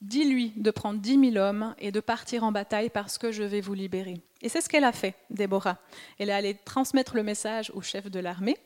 Dis-lui 0.00 0.52
de 0.54 0.70
prendre 0.70 1.00
dix 1.00 1.18
mille 1.18 1.38
hommes 1.38 1.74
et 1.78 1.90
de 1.90 1.98
partir 1.98 2.44
en 2.44 2.52
bataille 2.52 2.88
parce 2.88 3.18
que 3.18 3.32
je 3.32 3.42
vais 3.42 3.60
vous 3.60 3.74
libérer. 3.74 4.22
Et 4.42 4.48
c'est 4.48 4.60
ce 4.60 4.68
qu'elle 4.68 4.84
a 4.84 4.92
fait, 4.92 5.16
Déborah. 5.28 5.78
Elle 6.18 6.30
est 6.30 6.34
allée 6.34 6.56
transmettre 6.64 7.16
le 7.16 7.24
message 7.24 7.72
au 7.74 7.82
chef 7.82 8.08
de 8.08 8.20
l'armée. 8.20 8.56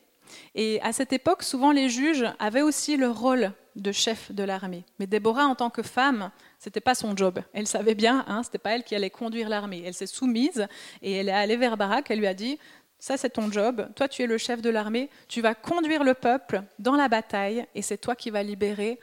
Et 0.55 0.79
à 0.83 0.93
cette 0.93 1.13
époque, 1.13 1.43
souvent 1.43 1.73
les 1.73 1.89
juges 1.89 2.27
avaient 2.39 2.61
aussi 2.61 2.99
le 2.99 3.09
rôle 3.09 3.53
de 3.77 3.93
chef 3.93 4.31
de 4.33 4.43
l'armée. 4.43 4.85
Mais 4.99 5.07
Déborah, 5.07 5.47
en 5.47 5.55
tant 5.55 5.71
que 5.71 5.83
femme, 5.83 6.31
c'était 6.59 6.81
pas 6.81 6.95
son 6.95 7.17
job. 7.17 7.41
Elle 7.55 7.67
savait 7.67 7.95
bien, 7.95 8.25
hein, 8.29 8.43
c'était 8.43 8.59
pas 8.59 8.73
elle 8.73 8.85
qui 8.85 8.95
allait 8.95 9.11
conduire 9.11 9.49
l'armée. 9.49 9.83
Elle 9.87 9.95
s'est 9.95 10.07
soumise 10.07 10.67
et 11.01 11.13
elle 11.13 11.31
est 11.31 11.33
allée 11.33 11.57
vers 11.57 11.79
Barak. 11.79 12.11
Elle 12.11 12.19
lui 12.19 12.27
a 12.27 12.35
dit 12.35 12.59
ça 13.03 13.17
c'est 13.17 13.31
ton 13.31 13.51
job, 13.51 13.89
toi 13.97 14.07
tu 14.07 14.23
es 14.23 14.27
le 14.29 14.39
chef 14.39 14.63
de 14.63 14.71
l'armée, 14.71 15.11
tu 15.27 15.41
vas 15.41 15.57
conduire 15.57 16.05
le 16.05 16.15
peuple 16.15 16.63
dans 16.79 16.95
la 16.95 17.09
bataille 17.09 17.67
et 17.75 17.83
c'est 17.83 17.99
toi 17.99 18.15
qui 18.15 18.31
vas 18.31 18.45
libérer 18.45 19.01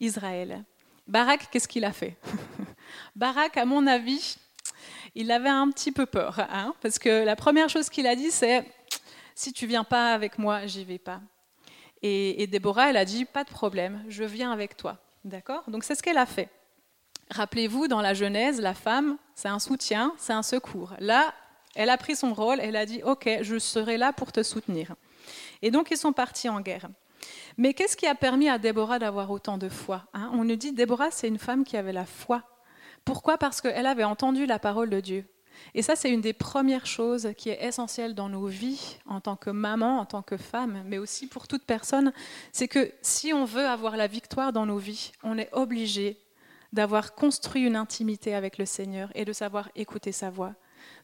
Israël. 0.00 0.64
Barak, 1.06 1.48
qu'est-ce 1.50 1.66
qu'il 1.66 1.86
a 1.86 1.94
fait? 1.94 2.18
Barak, 3.16 3.56
à 3.56 3.64
mon 3.64 3.86
avis, 3.86 4.36
il 5.14 5.32
avait 5.32 5.48
un 5.48 5.70
petit 5.70 5.92
peu 5.92 6.04
peur, 6.04 6.38
hein, 6.38 6.74
parce 6.82 6.98
que 6.98 7.24
la 7.24 7.36
première 7.36 7.70
chose 7.70 7.88
qu'il 7.88 8.06
a 8.06 8.14
dit, 8.14 8.30
c'est 8.30 8.66
si 9.34 9.54
tu 9.54 9.66
viens 9.66 9.84
pas 9.84 10.12
avec 10.12 10.38
moi, 10.38 10.66
j'y 10.66 10.84
vais 10.84 10.98
pas. 10.98 11.22
Et, 12.02 12.46
Déborah, 12.48 12.90
elle 12.90 12.98
a 12.98 13.06
dit 13.06 13.24
pas 13.24 13.44
de 13.44 13.50
problème, 13.50 14.04
je 14.08 14.24
viens 14.24 14.52
avec 14.52 14.76
toi, 14.76 14.98
d'accord? 15.24 15.64
Donc 15.68 15.84
c'est 15.84 15.94
ce 15.94 16.02
qu'elle 16.02 16.18
a 16.18 16.26
fait. 16.26 16.50
Rappelez-vous, 17.30 17.88
dans 17.88 18.02
la 18.02 18.12
Genèse, 18.12 18.60
la 18.60 18.74
femme, 18.74 19.16
c'est 19.34 19.48
un 19.48 19.58
soutien, 19.58 20.12
c'est 20.18 20.34
un 20.34 20.42
secours. 20.42 20.92
Là, 20.98 21.32
elle 21.74 21.90
a 21.90 21.96
pris 21.96 22.16
son 22.16 22.34
rôle, 22.34 22.58
elle 22.60 22.76
a 22.76 22.86
dit 22.86 23.02
ok, 23.02 23.28
je 23.42 23.58
serai 23.58 23.96
là 23.96 24.12
pour 24.12 24.32
te 24.32 24.42
soutenir. 24.42 24.94
Et 25.62 25.70
donc 25.70 25.90
ils 25.90 25.96
sont 25.96 26.12
partis 26.12 26.48
en 26.48 26.60
guerre. 26.60 26.88
Mais 27.56 27.74
qu'est-ce 27.74 27.96
qui 27.96 28.06
a 28.06 28.14
permis 28.14 28.48
à 28.48 28.58
Déborah 28.58 28.98
d'avoir 28.98 29.30
autant 29.30 29.58
de 29.58 29.68
foi 29.68 30.04
hein? 30.14 30.30
On 30.32 30.44
nous 30.44 30.56
dit 30.56 30.72
Déborah, 30.72 31.10
c'est 31.10 31.28
une 31.28 31.38
femme 31.38 31.64
qui 31.64 31.76
avait 31.76 31.92
la 31.92 32.06
foi. 32.06 32.42
Pourquoi? 33.04 33.38
Parce 33.38 33.60
qu'elle 33.60 33.86
avait 33.86 34.04
entendu 34.04 34.46
la 34.46 34.58
parole 34.58 34.90
de 34.90 35.00
Dieu. 35.00 35.24
Et 35.74 35.82
ça, 35.82 35.96
c'est 35.96 36.10
une 36.10 36.20
des 36.20 36.32
premières 36.32 36.86
choses 36.86 37.30
qui 37.36 37.50
est 37.50 37.64
essentielle 37.64 38.14
dans 38.14 38.28
nos 38.28 38.46
vies 38.46 38.98
en 39.06 39.20
tant 39.20 39.36
que 39.36 39.50
maman, 39.50 39.98
en 39.98 40.04
tant 40.04 40.22
que 40.22 40.36
femme, 40.36 40.82
mais 40.86 40.98
aussi 40.98 41.26
pour 41.26 41.48
toute 41.48 41.64
personne. 41.64 42.12
C'est 42.52 42.68
que 42.68 42.92
si 43.02 43.32
on 43.32 43.44
veut 43.44 43.66
avoir 43.66 43.96
la 43.96 44.06
victoire 44.06 44.52
dans 44.52 44.66
nos 44.66 44.78
vies, 44.78 45.12
on 45.22 45.38
est 45.38 45.48
obligé 45.52 46.18
d'avoir 46.72 47.14
construit 47.14 47.62
une 47.62 47.76
intimité 47.76 48.34
avec 48.34 48.58
le 48.58 48.66
Seigneur 48.66 49.10
et 49.14 49.24
de 49.24 49.32
savoir 49.32 49.70
écouter 49.74 50.12
sa 50.12 50.30
voix. 50.30 50.54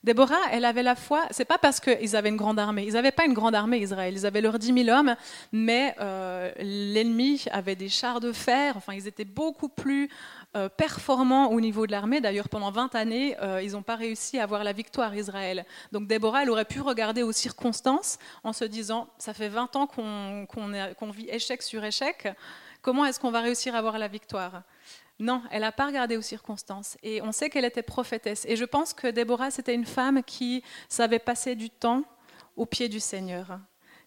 Déborah, 0.04 0.36
elle 0.52 0.66
avait 0.66 0.82
la 0.82 0.96
foi, 0.96 1.22
c'est 1.30 1.46
pas 1.46 1.56
parce 1.56 1.80
qu'ils 1.80 2.14
avaient 2.14 2.28
une 2.28 2.36
grande 2.36 2.58
armée. 2.58 2.84
Ils 2.86 2.92
n'avaient 2.92 3.10
pas 3.10 3.24
une 3.24 3.32
grande 3.32 3.54
armée, 3.54 3.78
Israël. 3.78 4.12
Ils 4.14 4.26
avaient 4.26 4.42
leurs 4.42 4.58
10 4.58 4.84
000 4.84 4.96
hommes, 4.96 5.16
mais 5.50 5.94
euh, 5.98 6.52
l'ennemi 6.58 7.46
avait 7.50 7.74
des 7.74 7.88
chars 7.88 8.20
de 8.20 8.30
fer. 8.30 8.76
Enfin, 8.76 8.92
ils 8.92 9.06
étaient 9.06 9.24
beaucoup 9.24 9.70
plus 9.70 10.10
euh, 10.56 10.68
performants 10.68 11.50
au 11.50 11.58
niveau 11.58 11.86
de 11.86 11.92
l'armée. 11.92 12.20
D'ailleurs, 12.20 12.50
pendant 12.50 12.70
20 12.70 12.94
années, 12.94 13.34
euh, 13.40 13.62
ils 13.62 13.72
n'ont 13.72 13.82
pas 13.82 13.96
réussi 13.96 14.38
à 14.38 14.42
avoir 14.42 14.62
la 14.62 14.74
victoire, 14.74 15.14
Israël. 15.14 15.64
Donc 15.90 16.06
Déborah, 16.06 16.42
elle 16.42 16.50
aurait 16.50 16.66
pu 16.66 16.82
regarder 16.82 17.22
aux 17.22 17.32
circonstances 17.32 18.18
en 18.42 18.52
se 18.52 18.66
disant 18.66 19.08
Ça 19.16 19.32
fait 19.32 19.48
20 19.48 19.74
ans 19.76 19.86
qu'on 19.86 21.10
vit 21.12 21.28
échec 21.30 21.62
sur 21.62 21.82
échec. 21.82 22.28
Comment 22.82 23.06
est-ce 23.06 23.18
qu'on 23.18 23.30
va 23.30 23.40
réussir 23.40 23.74
à 23.74 23.78
avoir 23.78 23.98
la 23.98 24.08
victoire? 24.08 24.62
Non, 25.20 25.42
elle 25.50 25.60
n'a 25.60 25.72
pas 25.72 25.86
regardé 25.86 26.16
aux 26.16 26.22
circonstances. 26.22 26.96
Et 27.02 27.22
on 27.22 27.32
sait 27.32 27.50
qu'elle 27.50 27.64
était 27.64 27.82
prophétesse. 27.82 28.44
Et 28.48 28.56
je 28.56 28.64
pense 28.64 28.92
que 28.92 29.06
Déborah, 29.06 29.50
c'était 29.50 29.74
une 29.74 29.86
femme 29.86 30.22
qui 30.24 30.62
savait 30.88 31.18
passer 31.18 31.54
du 31.54 31.70
temps 31.70 32.02
au 32.56 32.66
pied 32.66 32.88
du 32.88 33.00
Seigneur. 33.00 33.58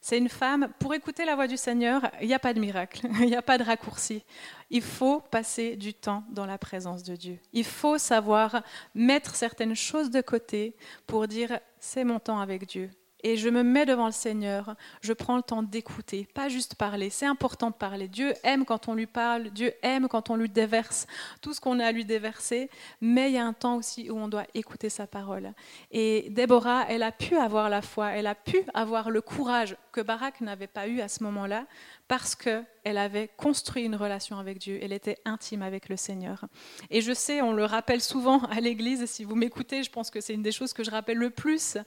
C'est 0.01 0.17
une 0.17 0.29
femme, 0.29 0.69
pour 0.79 0.93
écouter 0.93 1.25
la 1.25 1.35
voix 1.35 1.47
du 1.47 1.57
Seigneur, 1.57 2.11
il 2.21 2.27
n'y 2.27 2.33
a 2.33 2.39
pas 2.39 2.53
de 2.53 2.59
miracle, 2.59 3.07
il 3.19 3.25
n'y 3.25 3.35
a 3.35 3.41
pas 3.41 3.57
de 3.57 3.63
raccourci. 3.63 4.23
Il 4.69 4.81
faut 4.81 5.21
passer 5.21 5.75
du 5.75 5.93
temps 5.93 6.23
dans 6.29 6.45
la 6.45 6.57
présence 6.57 7.03
de 7.03 7.15
Dieu. 7.15 7.39
Il 7.53 7.65
faut 7.65 7.97
savoir 7.97 8.61
mettre 8.93 9.35
certaines 9.35 9.75
choses 9.75 10.11
de 10.11 10.21
côté 10.21 10.75
pour 11.07 11.27
dire 11.27 11.59
c'est 11.79 12.03
mon 12.03 12.19
temps 12.19 12.39
avec 12.39 12.67
Dieu 12.67 12.89
et 13.27 13.35
je 13.35 13.49
me 13.49 13.61
mets 13.61 13.85
devant 13.85 14.05
le 14.05 14.13
Seigneur, 14.13 14.75
je 15.01 15.11
prends 15.11 15.35
le 15.35 15.43
temps 15.43 15.61
d'écouter, 15.61 16.25
pas 16.33 16.47
juste 16.47 16.75
parler. 16.75 17.09
C'est 17.09 17.25
important 17.25 17.71
de 17.71 17.75
parler. 17.75 18.07
Dieu 18.07 18.33
aime 18.43 18.63
quand 18.63 18.87
on 18.87 18.93
lui 18.93 19.05
parle, 19.05 19.49
Dieu 19.49 19.73
aime 19.81 20.07
quand 20.07 20.29
on 20.29 20.37
lui 20.37 20.47
déverse 20.47 21.07
tout 21.41 21.53
ce 21.53 21.59
qu'on 21.59 21.81
a 21.81 21.87
à 21.87 21.91
lui 21.91 22.05
déverser, 22.05 22.69
mais 23.01 23.29
il 23.29 23.33
y 23.33 23.37
a 23.37 23.45
un 23.45 23.51
temps 23.51 23.75
aussi 23.75 24.09
où 24.09 24.17
on 24.17 24.29
doit 24.29 24.45
écouter 24.53 24.87
sa 24.87 25.07
parole. 25.07 25.51
Et 25.91 26.27
Déborah, 26.29 26.85
elle 26.87 27.03
a 27.03 27.11
pu 27.11 27.35
avoir 27.35 27.69
la 27.69 27.81
foi, 27.81 28.11
elle 28.11 28.27
a 28.27 28.35
pu 28.35 28.61
avoir 28.73 29.09
le 29.09 29.19
courage 29.19 29.75
que 29.91 29.99
Barak 29.99 30.39
n'avait 30.39 30.67
pas 30.67 30.87
eu 30.87 31.01
à 31.01 31.09
ce 31.09 31.21
moment-là, 31.23 31.65
parce 32.07 32.33
qu'elle 32.33 32.97
avait 32.97 33.29
construit 33.35 33.83
une 33.83 33.95
relation 33.95 34.37
avec 34.39 34.59
Dieu, 34.59 34.79
elle 34.81 34.93
était 34.93 35.17
intime 35.25 35.63
avec 35.63 35.89
le 35.89 35.97
Seigneur. 35.97 36.45
Et 36.89 37.01
je 37.01 37.11
sais, 37.11 37.41
on 37.41 37.51
le 37.51 37.65
rappelle 37.65 37.99
souvent 37.99 38.39
à 38.45 38.61
l'Église, 38.61 39.05
si 39.05 39.25
vous 39.25 39.35
m'écoutez, 39.35 39.83
je 39.83 39.91
pense 39.91 40.09
que 40.09 40.21
c'est 40.21 40.33
une 40.33 40.43
des 40.43 40.53
choses 40.53 40.71
que 40.71 40.85
je 40.85 40.91
rappelle 40.91 41.17
le 41.17 41.29
plus, 41.29 41.77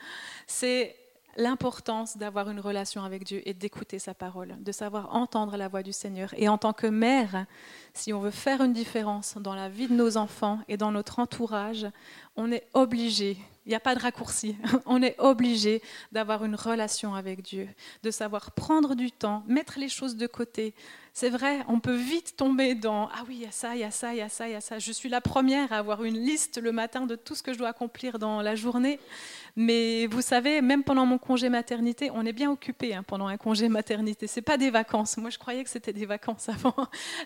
c'est 0.46 0.99
l'importance 1.36 2.16
d'avoir 2.16 2.50
une 2.50 2.60
relation 2.60 3.04
avec 3.04 3.24
Dieu 3.24 3.42
et 3.48 3.54
d'écouter 3.54 3.98
sa 3.98 4.14
parole, 4.14 4.56
de 4.60 4.72
savoir 4.72 5.14
entendre 5.14 5.56
la 5.56 5.68
voix 5.68 5.82
du 5.82 5.92
Seigneur. 5.92 6.32
Et 6.36 6.48
en 6.48 6.58
tant 6.58 6.72
que 6.72 6.86
mère, 6.86 7.46
si 7.94 8.12
on 8.12 8.20
veut 8.20 8.30
faire 8.30 8.62
une 8.62 8.72
différence 8.72 9.36
dans 9.38 9.54
la 9.54 9.68
vie 9.68 9.88
de 9.88 9.94
nos 9.94 10.16
enfants 10.16 10.58
et 10.68 10.76
dans 10.76 10.92
notre 10.92 11.18
entourage, 11.18 11.86
on 12.36 12.50
est 12.52 12.66
obligé, 12.74 13.36
il 13.66 13.70
n'y 13.70 13.74
a 13.74 13.80
pas 13.80 13.94
de 13.94 14.00
raccourci, 14.00 14.56
on 14.86 15.02
est 15.02 15.18
obligé 15.18 15.82
d'avoir 16.12 16.44
une 16.44 16.54
relation 16.54 17.14
avec 17.14 17.42
Dieu, 17.42 17.68
de 18.02 18.10
savoir 18.10 18.52
prendre 18.52 18.94
du 18.94 19.10
temps, 19.12 19.44
mettre 19.46 19.78
les 19.78 19.88
choses 19.88 20.16
de 20.16 20.26
côté. 20.26 20.74
C'est 21.12 21.30
vrai, 21.30 21.58
on 21.68 21.80
peut 21.80 21.96
vite 21.96 22.36
tomber 22.36 22.74
dans 22.74 23.08
Ah 23.08 23.24
oui, 23.26 23.36
il 23.36 23.42
y 23.42 23.46
a 23.46 23.50
ça, 23.50 23.74
il 23.74 23.80
y 23.80 23.84
a 23.84 23.90
ça, 23.90 24.12
il 24.12 24.18
y 24.18 24.22
a 24.22 24.28
ça, 24.28 24.48
il 24.48 24.52
y 24.52 24.54
a 24.54 24.60
ça. 24.60 24.78
Je 24.78 24.92
suis 24.92 25.08
la 25.08 25.20
première 25.20 25.72
à 25.72 25.78
avoir 25.78 26.04
une 26.04 26.18
liste 26.18 26.58
le 26.58 26.70
matin 26.70 27.04
de 27.06 27.16
tout 27.16 27.34
ce 27.34 27.42
que 27.42 27.52
je 27.52 27.58
dois 27.58 27.68
accomplir 27.68 28.18
dans 28.18 28.40
la 28.42 28.54
journée. 28.54 29.00
Mais 29.56 30.06
vous 30.06 30.22
savez, 30.22 30.60
même 30.60 30.84
pendant 30.84 31.06
mon 31.06 31.18
congé 31.18 31.48
maternité, 31.48 32.10
on 32.14 32.24
est 32.24 32.32
bien 32.32 32.50
occupé 32.50 32.94
hein, 32.94 33.02
pendant 33.02 33.26
un 33.26 33.36
congé 33.36 33.68
maternité. 33.68 34.28
C'est 34.28 34.42
pas 34.42 34.56
des 34.56 34.70
vacances. 34.70 35.16
Moi, 35.16 35.30
je 35.30 35.38
croyais 35.38 35.64
que 35.64 35.70
c'était 35.70 35.92
des 35.92 36.06
vacances 36.06 36.48
avant. 36.48 36.76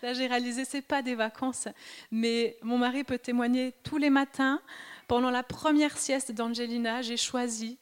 Là, 0.03 0.15
j'ai 0.15 0.27
réalisé 0.27 0.65
c'est 0.65 0.83
pas 0.83 1.03
des 1.03 1.15
vacances. 1.15 1.69
Mais 2.11 2.57
mon 2.63 2.79
mari 2.79 3.05
peut 3.05 3.19
témoigner 3.19 3.75
tous 3.83 3.99
les 3.99 4.11
matins. 4.11 4.61
Pendant 5.09 5.31
la 5.31 5.43
première 5.43 5.99
sieste 5.99 6.33
d'Angelina, 6.33 7.03
j'ai 7.03 7.19
choisi 7.19 7.79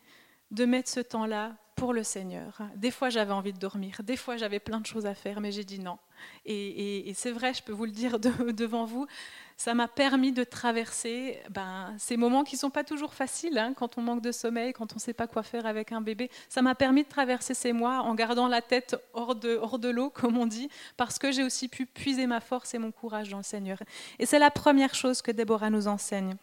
de 0.51 0.65
mettre 0.65 0.91
ce 0.91 1.01
temps-là 1.01 1.55
pour 1.83 1.93
le 1.93 2.05
Seigneur. 2.05 2.63
Des 2.77 2.93
fois, 2.93 3.09
j'avais 3.09 3.33
envie 3.33 3.53
de 3.53 3.59
dormir, 3.59 4.03
des 4.05 4.17
fois, 4.17 4.37
j'avais 4.37 4.61
plein 4.61 4.79
de 4.79 4.87
choses 4.87 5.05
à 5.05 5.17
faire, 5.17 5.41
mais 5.41 5.51
j'ai 5.51 5.65
dit 5.65 5.81
non. 5.81 5.99
Et, 6.47 7.13
c'est 7.17 7.33
vrai, 7.33 7.53
je 7.55 7.61
peux 7.61 7.73
vous 7.73 7.87
le 7.87 7.91
dire 7.91 8.21
devant 8.21 8.85
vous, 8.85 9.09
ça 9.57 9.75
m'a 9.75 9.89
permis 9.89 10.31
de 10.31 10.45
traverser 10.45 11.41
ben, 11.51 11.93
ces 11.99 12.17
moments 12.17 12.45
qui 12.45 12.55
ne 12.55 12.61
sont 12.61 12.71
pas 12.71 12.85
toujours 12.85 13.15
faciles, 13.15 13.59
hein, 13.59 13.75
quand 13.77 13.99
on 13.99 14.01
manque 14.01 14.23
de 14.23 14.31
sommeil, 14.31 14.73
quand 14.73 14.93
on 14.93 14.95
ne 14.95 15.01
sait 15.01 15.13
pas 15.13 15.27
quoi 15.27 15.43
faire 15.43 15.67
avec 15.67 15.91
un 15.91 16.01
bébé. 16.01 16.31
Ça 16.49 16.63
m'a 16.63 16.77
permis 16.77 17.03
de 17.03 17.09
traverser 17.09 17.53
ces 17.53 17.73
mois 17.73 18.03
en 18.03 18.15
gardant 18.15 18.47
la 18.47 18.63
tête 18.63 18.95
hors 19.13 19.35
de, 19.35 19.57
hors 19.61 19.81
de 19.81 19.89
l'eau, 19.89 20.09
comme 20.09 20.39
on 20.39 20.47
dit, 20.47 20.69
parce 20.97 21.19
que 21.19 21.33
j'ai 21.33 21.43
aussi 21.43 21.67
pu 21.67 21.87
puiser 21.87 22.29
ma 22.29 22.41
force 22.41 22.75
et 22.75 22.79
mon 22.79 22.93
courage 22.93 23.31
dans 23.31 23.39
le 23.39 23.43
Seigneur. 23.43 23.79
Et 24.21 24.27
c'est 24.27 24.39
la 24.39 24.53
première 24.53 24.95
chose 24.95 25.21
que 25.21 25.33
Déborah 25.33 25.71
nous 25.71 25.89
enseigne. 25.89 26.37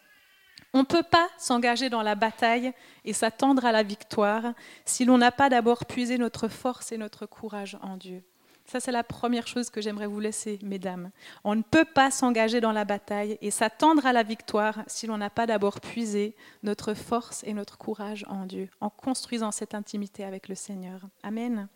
On 0.72 0.80
ne 0.80 0.84
peut 0.84 1.02
pas 1.02 1.28
s'engager 1.36 1.90
dans 1.90 2.02
la 2.02 2.14
bataille 2.14 2.72
et 3.04 3.12
s'attendre 3.12 3.64
à 3.64 3.72
la 3.72 3.82
victoire 3.82 4.54
si 4.84 5.04
l'on 5.04 5.18
n'a 5.18 5.32
pas 5.32 5.48
d'abord 5.48 5.84
puisé 5.84 6.16
notre 6.16 6.48
force 6.48 6.92
et 6.92 6.98
notre 6.98 7.26
courage 7.26 7.76
en 7.82 7.96
Dieu. 7.96 8.22
Ça, 8.66 8.78
c'est 8.78 8.92
la 8.92 9.02
première 9.02 9.48
chose 9.48 9.68
que 9.68 9.80
j'aimerais 9.80 10.06
vous 10.06 10.20
laisser, 10.20 10.60
mesdames. 10.62 11.10
On 11.42 11.56
ne 11.56 11.62
peut 11.62 11.84
pas 11.84 12.12
s'engager 12.12 12.60
dans 12.60 12.70
la 12.70 12.84
bataille 12.84 13.36
et 13.40 13.50
s'attendre 13.50 14.06
à 14.06 14.12
la 14.12 14.22
victoire 14.22 14.84
si 14.86 15.08
l'on 15.08 15.18
n'a 15.18 15.28
pas 15.28 15.46
d'abord 15.46 15.80
puisé 15.80 16.36
notre 16.62 16.94
force 16.94 17.42
et 17.42 17.52
notre 17.52 17.76
courage 17.76 18.24
en 18.28 18.46
Dieu, 18.46 18.68
en 18.80 18.88
construisant 18.88 19.50
cette 19.50 19.74
intimité 19.74 20.22
avec 20.22 20.48
le 20.48 20.54
Seigneur. 20.54 21.00
Amen. 21.24 21.66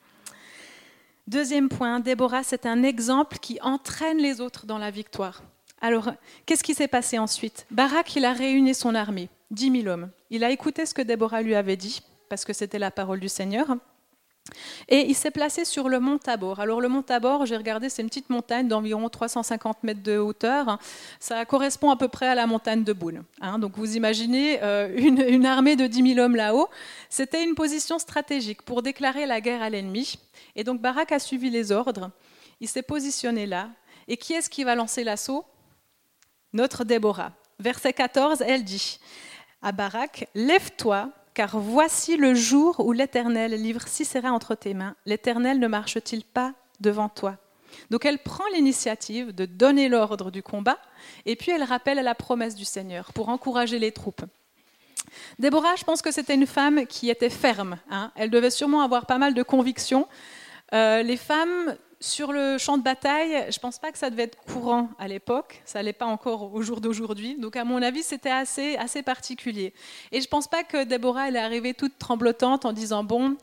Deuxième 1.26 1.68
point, 1.68 1.98
Déborah, 1.98 2.44
c'est 2.44 2.64
un 2.64 2.84
exemple 2.84 3.38
qui 3.38 3.58
entraîne 3.60 4.18
les 4.18 4.40
autres 4.40 4.64
dans 4.64 4.78
la 4.78 4.92
victoire. 4.92 5.42
Alors, 5.84 6.14
qu'est-ce 6.46 6.64
qui 6.64 6.72
s'est 6.72 6.88
passé 6.88 7.18
ensuite? 7.18 7.66
Barak, 7.70 8.16
il 8.16 8.24
a 8.24 8.32
réuni 8.32 8.74
son 8.74 8.94
armée, 8.94 9.28
10 9.50 9.82
000 9.82 9.86
hommes. 9.88 10.10
Il 10.30 10.42
a 10.42 10.48
écouté 10.48 10.86
ce 10.86 10.94
que 10.94 11.02
Déborah 11.02 11.42
lui 11.42 11.54
avait 11.54 11.76
dit, 11.76 12.00
parce 12.30 12.46
que 12.46 12.54
c'était 12.54 12.78
la 12.78 12.90
parole 12.90 13.20
du 13.20 13.28
Seigneur. 13.28 13.66
Et 14.88 15.00
il 15.00 15.14
s'est 15.14 15.30
placé 15.30 15.66
sur 15.66 15.90
le 15.90 16.00
mont 16.00 16.16
Tabor. 16.16 16.58
Alors 16.58 16.80
le 16.80 16.88
mont 16.88 17.02
Tabor, 17.02 17.44
j'ai 17.44 17.58
regardé, 17.58 17.90
c'est 17.90 18.00
une 18.00 18.08
petite 18.08 18.30
montagne 18.30 18.66
d'environ 18.66 19.10
350 19.10 19.82
mètres 19.82 20.02
de 20.02 20.16
hauteur. 20.16 20.78
Ça 21.20 21.44
correspond 21.44 21.90
à 21.90 21.96
peu 21.96 22.08
près 22.08 22.28
à 22.28 22.34
la 22.34 22.46
montagne 22.46 22.82
de 22.82 22.92
Boune. 22.94 23.22
Hein. 23.42 23.58
Donc 23.58 23.76
vous 23.76 23.94
imaginez 23.94 24.62
euh, 24.62 24.88
une, 24.96 25.20
une, 25.20 25.44
armée 25.44 25.76
de 25.76 25.86
10 25.86 26.14
000 26.14 26.18
hommes 26.24 26.36
là-haut. 26.36 26.70
C'était 27.10 27.44
une 27.44 27.54
position 27.54 27.98
stratégique 27.98 28.62
pour 28.62 28.80
déclarer 28.80 29.26
la 29.26 29.42
guerre 29.42 29.60
à 29.60 29.68
l'ennemi. 29.68 30.18
Et 30.56 30.64
donc 30.64 30.80
Barak 30.80 31.12
a 31.12 31.18
suivi 31.18 31.50
les 31.50 31.72
ordres. 31.72 32.10
Il 32.62 32.68
s'est 32.68 32.82
positionné 32.82 33.44
là. 33.44 33.68
Et 34.08 34.16
qui 34.16 34.32
est-ce 34.32 34.48
qui 34.48 34.64
va 34.64 34.74
lancer 34.74 35.04
l'assaut? 35.04 35.44
Notre 36.54 36.84
Déborah. 36.84 37.32
Verset 37.58 37.92
14, 37.92 38.42
elle 38.46 38.64
dit 38.64 38.98
à 39.60 39.72
Barak, 39.72 40.28
Lève-toi, 40.34 41.10
car 41.34 41.58
voici 41.58 42.16
le 42.16 42.34
jour 42.34 42.80
où 42.80 42.92
l'Éternel 42.92 43.52
livre 43.60 43.86
Sisera 43.86 44.30
entre 44.30 44.54
tes 44.54 44.72
mains. 44.72 44.94
L'Éternel 45.04 45.58
ne 45.58 45.66
marche-t-il 45.66 46.24
pas 46.24 46.54
devant 46.80 47.08
toi? 47.08 47.36
Donc 47.90 48.04
elle 48.04 48.18
prend 48.18 48.44
l'initiative 48.54 49.34
de 49.34 49.46
donner 49.46 49.88
l'ordre 49.88 50.30
du 50.30 50.42
combat 50.42 50.78
et 51.26 51.34
puis 51.34 51.50
elle 51.50 51.64
rappelle 51.64 51.98
la 51.98 52.14
promesse 52.14 52.54
du 52.54 52.64
Seigneur 52.64 53.12
pour 53.12 53.28
encourager 53.28 53.80
les 53.80 53.90
troupes. 53.90 54.22
Déborah, 55.38 55.74
je 55.76 55.84
pense 55.84 56.02
que 56.02 56.12
c'était 56.12 56.34
une 56.34 56.46
femme 56.46 56.86
qui 56.86 57.10
était 57.10 57.30
ferme. 57.30 57.78
Hein. 57.90 58.12
Elle 58.14 58.30
devait 58.30 58.50
sûrement 58.50 58.82
avoir 58.82 59.06
pas 59.06 59.18
mal 59.18 59.34
de 59.34 59.42
convictions. 59.42 60.08
Euh, 60.72 61.02
les 61.02 61.16
femmes 61.16 61.76
sur 62.04 62.32
le 62.32 62.58
champ 62.58 62.76
de 62.76 62.82
bataille, 62.82 63.46
je 63.48 63.56
ne 63.56 63.60
pense 63.60 63.78
pas 63.78 63.90
que 63.90 63.96
ça 63.96 64.10
devait 64.10 64.24
être 64.24 64.36
courant 64.44 64.90
à 64.98 65.08
l'époque, 65.08 65.62
ça 65.64 65.82
l'est 65.82 65.94
pas 65.94 66.04
encore 66.04 66.52
au 66.52 66.60
jour 66.60 66.82
d'aujourd'hui. 66.82 67.36
Donc 67.36 67.56
à 67.56 67.64
mon 67.64 67.80
avis, 67.80 68.02
c'était 68.02 68.30
assez, 68.30 68.76
assez 68.76 69.02
particulier. 69.02 69.72
Et 70.12 70.20
je 70.20 70.26
ne 70.26 70.28
pense 70.28 70.46
pas 70.46 70.64
que 70.64 70.84
Déborah 70.84 71.28
elle 71.28 71.36
est 71.36 71.40
arrivée 71.40 71.72
toute 71.72 71.98
tremblotante 71.98 72.66
en 72.66 72.74
disant 72.74 73.04
bon, 73.04 73.36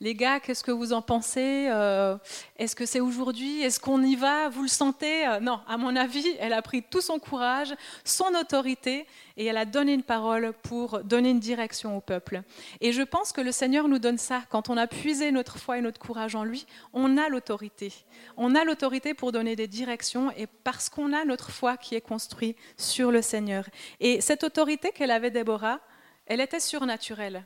les 0.00 0.16
gars, 0.16 0.40
qu'est-ce 0.40 0.64
que 0.64 0.72
vous 0.72 0.92
en 0.92 1.00
pensez? 1.00 1.68
Euh, 1.70 2.16
Est-ce 2.56 2.74
que 2.74 2.86
c'est 2.86 3.00
aujourd'hui? 3.00 3.62
Est-ce 3.62 3.78
qu'on 3.78 4.02
y 4.02 4.16
va? 4.16 4.48
Vous 4.48 4.62
le 4.62 4.68
sentez? 4.68 5.24
Non, 5.40 5.60
à 5.68 5.76
mon 5.76 5.94
avis, 5.94 6.26
elle 6.40 6.54
a 6.54 6.62
pris 6.62 6.82
tout 6.82 7.00
son 7.00 7.20
courage, 7.20 7.72
son 8.04 8.34
autorité 8.34 9.06
et 9.38 9.46
elle 9.46 9.56
a 9.56 9.64
donné 9.64 9.94
une 9.94 10.02
parole 10.02 10.52
pour 10.62 11.02
donner 11.04 11.30
une 11.30 11.40
direction 11.40 11.96
au 11.96 12.00
peuple. 12.00 12.42
Et 12.80 12.92
je 12.92 13.02
pense 13.02 13.32
que 13.32 13.40
le 13.40 13.52
Seigneur 13.52 13.88
nous 13.88 14.00
donne 14.00 14.18
ça. 14.18 14.42
Quand 14.50 14.68
on 14.68 14.76
a 14.76 14.86
puisé 14.86 15.30
notre 15.32 15.58
foi 15.58 15.78
et 15.78 15.80
notre 15.80 16.00
courage 16.00 16.34
en 16.34 16.44
lui, 16.44 16.66
on 16.92 17.16
a 17.16 17.28
l'autorité. 17.28 17.92
On 18.36 18.56
a 18.56 18.64
l'autorité 18.64 19.14
pour 19.14 19.32
donner 19.32 19.56
des 19.56 19.68
directions 19.68 20.30
et 20.32 20.46
parce 20.46 20.88
qu'on 20.88 21.12
a 21.12 21.24
notre 21.24 21.50
foi 21.50 21.76
qui 21.76 21.94
est 21.94 22.00
construite 22.00 22.58
sur 22.76 23.12
le 23.12 23.22
Seigneur. 23.22 23.64
Et 24.00 24.20
cette 24.20 24.42
autorité 24.42 24.90
qu'elle 24.90 25.12
avait, 25.12 25.30
Déborah, 25.30 25.80
elle 26.26 26.40
était 26.40 26.60
surnaturelle 26.60 27.44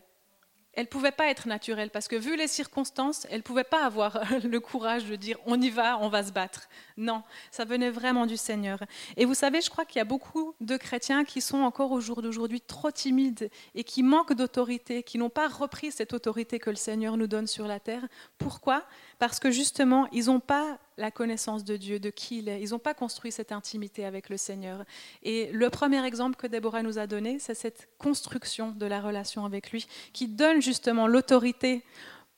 elle 0.74 0.84
ne 0.84 0.88
pouvait 0.88 1.12
pas 1.12 1.28
être 1.28 1.46
naturelle 1.48 1.90
parce 1.90 2.08
que 2.08 2.16
vu 2.16 2.36
les 2.36 2.48
circonstances, 2.48 3.26
elle 3.30 3.38
ne 3.38 3.42
pouvait 3.42 3.64
pas 3.64 3.84
avoir 3.84 4.20
le 4.44 4.60
courage 4.60 5.04
de 5.04 5.16
dire 5.16 5.38
on 5.46 5.60
y 5.60 5.70
va, 5.70 5.98
on 5.98 6.08
va 6.08 6.22
se 6.22 6.32
battre. 6.32 6.68
Non, 6.96 7.22
ça 7.50 7.64
venait 7.64 7.90
vraiment 7.90 8.26
du 8.26 8.36
Seigneur. 8.36 8.78
Et 9.16 9.24
vous 9.24 9.34
savez, 9.34 9.60
je 9.60 9.70
crois 9.70 9.84
qu'il 9.84 9.98
y 9.98 10.02
a 10.02 10.06
beaucoup 10.06 10.54
de 10.60 10.76
chrétiens 10.76 11.24
qui 11.24 11.40
sont 11.40 11.58
encore 11.58 11.92
au 11.92 12.00
jour 12.00 12.22
d'aujourd'hui 12.22 12.60
trop 12.60 12.90
timides 12.90 13.50
et 13.74 13.84
qui 13.84 14.02
manquent 14.02 14.34
d'autorité, 14.34 15.02
qui 15.02 15.18
n'ont 15.18 15.30
pas 15.30 15.48
repris 15.48 15.92
cette 15.92 16.14
autorité 16.14 16.58
que 16.58 16.70
le 16.70 16.76
Seigneur 16.76 17.16
nous 17.16 17.26
donne 17.26 17.46
sur 17.46 17.66
la 17.66 17.80
terre. 17.80 18.06
Pourquoi? 18.38 18.84
Parce 19.22 19.38
que 19.38 19.52
justement, 19.52 20.08
ils 20.10 20.24
n'ont 20.24 20.40
pas 20.40 20.80
la 20.96 21.12
connaissance 21.12 21.62
de 21.62 21.76
Dieu, 21.76 22.00
de 22.00 22.10
qui 22.10 22.38
il 22.38 22.48
est. 22.48 22.60
Ils 22.60 22.70
n'ont 22.70 22.80
pas 22.80 22.92
construit 22.92 23.30
cette 23.30 23.52
intimité 23.52 24.04
avec 24.04 24.28
le 24.28 24.36
Seigneur. 24.36 24.84
Et 25.22 25.52
le 25.52 25.70
premier 25.70 26.04
exemple 26.04 26.34
que 26.34 26.48
Déborah 26.48 26.82
nous 26.82 26.98
a 26.98 27.06
donné, 27.06 27.38
c'est 27.38 27.54
cette 27.54 27.88
construction 27.98 28.72
de 28.72 28.84
la 28.84 29.00
relation 29.00 29.44
avec 29.44 29.70
lui, 29.70 29.86
qui 30.12 30.26
donne 30.26 30.60
justement 30.60 31.06
l'autorité 31.06 31.84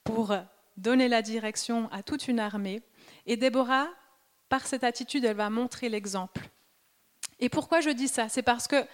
pour 0.04 0.34
donner 0.76 1.08
la 1.08 1.22
direction 1.22 1.88
à 1.90 2.02
toute 2.02 2.28
une 2.28 2.38
armée. 2.38 2.82
Et 3.24 3.38
Déborah, 3.38 3.88
par 4.50 4.66
cette 4.66 4.84
attitude, 4.84 5.24
elle 5.24 5.36
va 5.36 5.48
montrer 5.48 5.88
l'exemple. 5.88 6.50
Et 7.40 7.48
pourquoi 7.48 7.80
je 7.80 7.88
dis 7.88 8.08
ça? 8.08 8.28
C'est 8.28 8.42
parce 8.42 8.68
que 8.68 8.84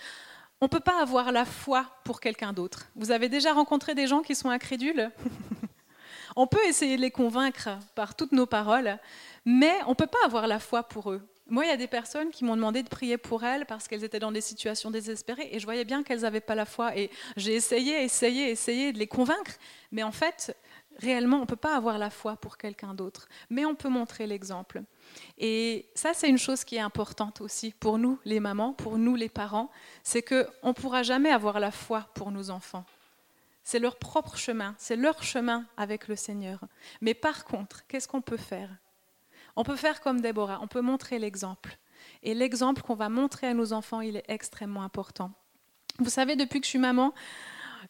on 0.60 0.66
ne 0.66 0.70
peut 0.70 0.78
pas 0.78 1.02
avoir 1.02 1.32
la 1.32 1.44
foi 1.44 1.86
pour 2.04 2.20
quelqu'un 2.20 2.52
d'autre. 2.52 2.86
Vous 2.94 3.10
avez 3.10 3.28
déjà 3.28 3.52
rencontré 3.52 3.96
des 3.96 4.06
gens 4.06 4.22
qui 4.22 4.36
sont 4.36 4.48
incrédules? 4.48 5.10
On 6.36 6.46
peut 6.46 6.64
essayer 6.66 6.96
de 6.96 7.02
les 7.02 7.10
convaincre 7.10 7.70
par 7.94 8.14
toutes 8.14 8.32
nos 8.32 8.46
paroles, 8.46 8.98
mais 9.44 9.74
on 9.86 9.90
ne 9.90 9.94
peut 9.94 10.06
pas 10.06 10.24
avoir 10.24 10.46
la 10.46 10.58
foi 10.58 10.82
pour 10.82 11.10
eux. 11.10 11.22
Moi, 11.50 11.64
il 11.64 11.68
y 11.68 11.72
a 11.72 11.76
des 11.76 11.88
personnes 11.88 12.30
qui 12.30 12.44
m'ont 12.44 12.54
demandé 12.54 12.84
de 12.84 12.88
prier 12.88 13.18
pour 13.18 13.42
elles 13.42 13.66
parce 13.66 13.88
qu'elles 13.88 14.04
étaient 14.04 14.20
dans 14.20 14.30
des 14.30 14.40
situations 14.40 14.92
désespérées 14.92 15.48
et 15.50 15.58
je 15.58 15.64
voyais 15.64 15.84
bien 15.84 16.04
qu'elles 16.04 16.20
n'avaient 16.20 16.40
pas 16.40 16.54
la 16.54 16.64
foi. 16.64 16.96
Et 16.96 17.10
j'ai 17.36 17.54
essayé, 17.54 18.04
essayé, 18.04 18.50
essayé 18.50 18.92
de 18.92 18.98
les 18.98 19.08
convaincre. 19.08 19.54
Mais 19.90 20.04
en 20.04 20.12
fait, 20.12 20.56
réellement, 20.98 21.38
on 21.38 21.40
ne 21.40 21.46
peut 21.46 21.56
pas 21.56 21.76
avoir 21.76 21.98
la 21.98 22.08
foi 22.08 22.36
pour 22.36 22.56
quelqu'un 22.56 22.94
d'autre. 22.94 23.26
Mais 23.50 23.64
on 23.64 23.74
peut 23.74 23.88
montrer 23.88 24.28
l'exemple. 24.28 24.82
Et 25.38 25.86
ça, 25.96 26.14
c'est 26.14 26.28
une 26.28 26.38
chose 26.38 26.62
qui 26.62 26.76
est 26.76 26.80
importante 26.80 27.40
aussi 27.40 27.74
pour 27.80 27.98
nous, 27.98 28.20
les 28.24 28.38
mamans, 28.38 28.72
pour 28.72 28.96
nous, 28.96 29.16
les 29.16 29.28
parents. 29.28 29.72
C'est 30.04 30.22
qu'on 30.22 30.68
ne 30.68 30.72
pourra 30.72 31.02
jamais 31.02 31.32
avoir 31.32 31.58
la 31.58 31.72
foi 31.72 32.06
pour 32.14 32.30
nos 32.30 32.50
enfants. 32.50 32.84
C'est 33.70 33.78
leur 33.78 33.94
propre 33.94 34.36
chemin, 34.36 34.74
c'est 34.78 34.96
leur 34.96 35.22
chemin 35.22 35.64
avec 35.76 36.08
le 36.08 36.16
Seigneur. 36.16 36.58
Mais 37.00 37.14
par 37.14 37.44
contre, 37.44 37.86
qu'est-ce 37.86 38.08
qu'on 38.08 38.20
peut 38.20 38.36
faire? 38.36 38.68
On 39.54 39.62
peut 39.62 39.76
faire 39.76 40.00
comme 40.00 40.20
Déborah, 40.20 40.58
on 40.60 40.66
peut 40.66 40.80
montrer 40.80 41.20
l'exemple. 41.20 41.78
Et 42.24 42.34
l'exemple 42.34 42.82
qu'on 42.82 42.96
va 42.96 43.08
montrer 43.08 43.46
à 43.46 43.54
nos 43.54 43.72
enfants, 43.72 44.00
il 44.00 44.16
est 44.16 44.24
extrêmement 44.26 44.82
important. 44.82 45.30
Vous 46.00 46.10
savez, 46.10 46.34
depuis 46.34 46.58
que 46.58 46.66
je 46.66 46.70
suis 46.70 46.80
maman, 46.80 47.14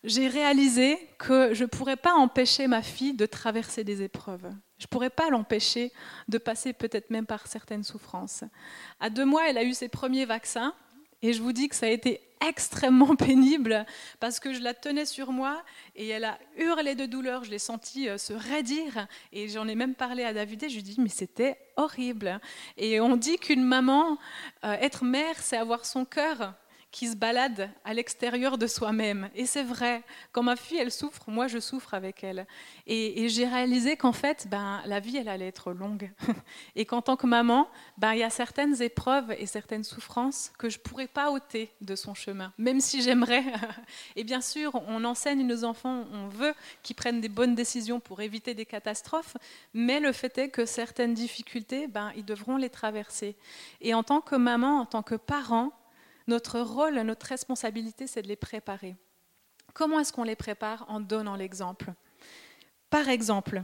j'ai 0.05 0.29
réalisé 0.29 0.99
que 1.19 1.55
je 1.55 1.65
ne 1.65 1.69
pourrais 1.69 1.97
pas 1.97 2.13
empêcher 2.13 2.67
ma 2.67 2.83
fille 2.83 3.15
de 3.15 3.25
traverser 3.25 3.83
des 3.83 4.03
épreuves. 4.03 4.51
Je 4.77 4.85
ne 4.85 4.89
pourrais 4.91 5.09
pas 5.09 5.31
l'empêcher 5.31 5.95
de 6.29 6.37
passer 6.37 6.75
peut-être 6.75 7.09
même 7.09 7.25
par 7.25 7.47
certaines 7.47 7.85
souffrances. 7.85 8.45
À 9.01 9.09
deux 9.09 9.25
mois, 9.25 9.49
elle 9.49 9.57
a 9.57 9.65
eu 9.65 9.73
ses 9.73 9.89
premiers 9.89 10.27
vaccins 10.27 10.75
et 11.23 11.33
je 11.33 11.43
vous 11.43 11.53
dis 11.53 11.69
que 11.69 11.77
ça 11.77 11.87
a 11.87 11.91
été 11.91 12.21
extrêmement 12.47 13.17
pénible 13.17 13.85
parce 14.19 14.41
que 14.41 14.53
je 14.53 14.61
la 14.61 14.75
tenais 14.75 15.05
sur 15.05 15.33
moi 15.33 15.63
et 15.95 16.09
elle 16.09 16.25
a 16.25 16.39
hurlé 16.57 16.95
de 16.95 17.07
douleur. 17.07 17.45
Je 17.45 17.51
l'ai 17.51 17.59
senti 17.59 18.09
euh, 18.09 18.19
se 18.19 18.33
raidir 18.33 19.07
et 19.33 19.49
j'en 19.49 19.69
ai 19.69 19.75
même 19.75 19.95
parlé 19.95 20.25
à 20.25 20.33
David 20.33 20.65
et 20.65 20.69
je 20.69 20.75
lui 20.75 20.81
ai 20.81 20.83
dit 20.83 20.97
mais 20.99 21.09
c'était 21.09 21.59
horrible. 21.77 22.41
Et 22.77 23.01
on 23.01 23.17
dit 23.17 23.39
qu'une 23.39 23.65
maman, 23.65 24.19
euh, 24.65 24.73
être 24.81 25.05
mère, 25.05 25.37
c'est 25.39 25.57
avoir 25.57 25.85
son 25.85 26.05
cœur 26.05 26.55
qui 26.91 27.07
se 27.09 27.17
balade 27.17 27.71
à 27.85 27.95
l'extérieur 27.95 28.59
de 28.59 28.67
soi-même. 28.67 29.31
Et 29.35 29.47
c'est 29.47 29.63
vrai, 29.63 30.03
quand 30.33 30.43
ma 30.43 30.57
fille, 30.57 30.79
elle 30.79 30.91
souffre, 30.91 31.31
moi, 31.31 31.47
je 31.47 31.61
souffre 31.61 31.95
avec 31.95 32.25
elle. 32.25 32.47
Et, 32.87 33.29
j'ai 33.29 33.47
réalisé 33.47 33.97
qu'en 33.97 34.13
fait, 34.13 34.49
ben, 34.51 34.83
la 34.87 34.99
vie, 34.99 35.17
elle 35.17 35.29
allait 35.29 35.47
être 35.47 35.73
longue. 35.73 36.11
Et 36.77 36.85
qu'en 36.85 37.01
tant 37.01 37.17
que 37.17 37.27
maman, 37.27 37.69
ben, 37.97 38.15
il 38.15 38.19
y 38.19 38.23
a 38.25 38.31
certaines 38.31 38.83
épreuves 38.83 39.33
et 39.39 39.47
certaines 39.47 39.85
souffrances 39.85 40.53
que 40.59 40.69
je 40.69 40.79
ne 40.79 40.83
pourrais 40.83 41.07
pas 41.07 41.31
ôter 41.31 41.71
de 41.81 41.95
son 41.95 42.15
chemin, 42.15 42.53
même 42.59 42.81
si 42.81 43.03
j'aimerais. 43.03 43.45
Et 44.17 44.25
bien 44.25 44.41
sûr, 44.41 44.83
on 44.89 45.05
enseigne 45.05 45.47
nos 45.47 45.65
enfants, 45.65 46.05
on 46.13 46.29
veut 46.29 46.55
qu'ils 46.83 46.97
prennent 46.97 47.21
des 47.21 47.29
bonnes 47.29 47.55
décisions 47.55 48.01
pour 48.01 48.21
éviter 48.21 48.55
des 48.55 48.67
catastrophes, 48.67 49.37
mais 49.75 50.01
le 50.01 50.13
fait 50.13 50.37
est 50.39 50.49
que 50.49 50.67
certaines 50.67 51.15
difficultés, 51.15 51.87
ben, 51.87 52.13
ils 52.17 52.25
devront 52.25 52.57
les 52.57 52.71
traverser. 52.71 53.37
Et 53.81 53.95
en 53.95 54.03
tant 54.03 54.21
que 54.21 54.35
maman, 54.35 54.81
en 54.81 54.87
tant 54.87 55.03
que 55.03 55.15
parent, 55.15 55.73
notre 56.31 56.61
rôle, 56.61 56.95
notre 57.01 57.27
responsabilité, 57.27 58.07
c'est 58.07 58.23
de 58.23 58.29
les 58.29 58.37
préparer. 58.37 58.97
Comment 59.75 59.99
est-ce 59.99 60.13
qu'on 60.13 60.25
les 60.25 60.37
prépare 60.37 60.85
En 60.89 61.01
donnant 61.01 61.35
l'exemple? 61.35 61.93
Par 62.89 63.09
exemple, 63.09 63.63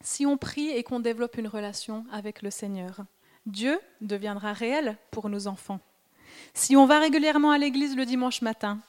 si 0.00 0.26
on 0.26 0.36
prie 0.36 0.70
et 0.70 0.82
qu'on 0.82 0.98
développe 0.98 1.36
une 1.36 1.46
relation 1.46 2.04
avec 2.10 2.42
le 2.42 2.50
Seigneur, 2.50 3.04
Dieu 3.46 3.78
deviendra 4.00 4.52
réel 4.52 4.96
pour 5.10 5.28
nos 5.28 5.46
enfants. 5.46 5.80
Si 6.54 6.74
on 6.74 6.86
va 6.86 6.98
régulièrement 6.98 7.50
à 7.50 7.58
l'église 7.58 7.96
le 7.96 8.06
dimanche 8.06 8.40
matin, 8.40 8.80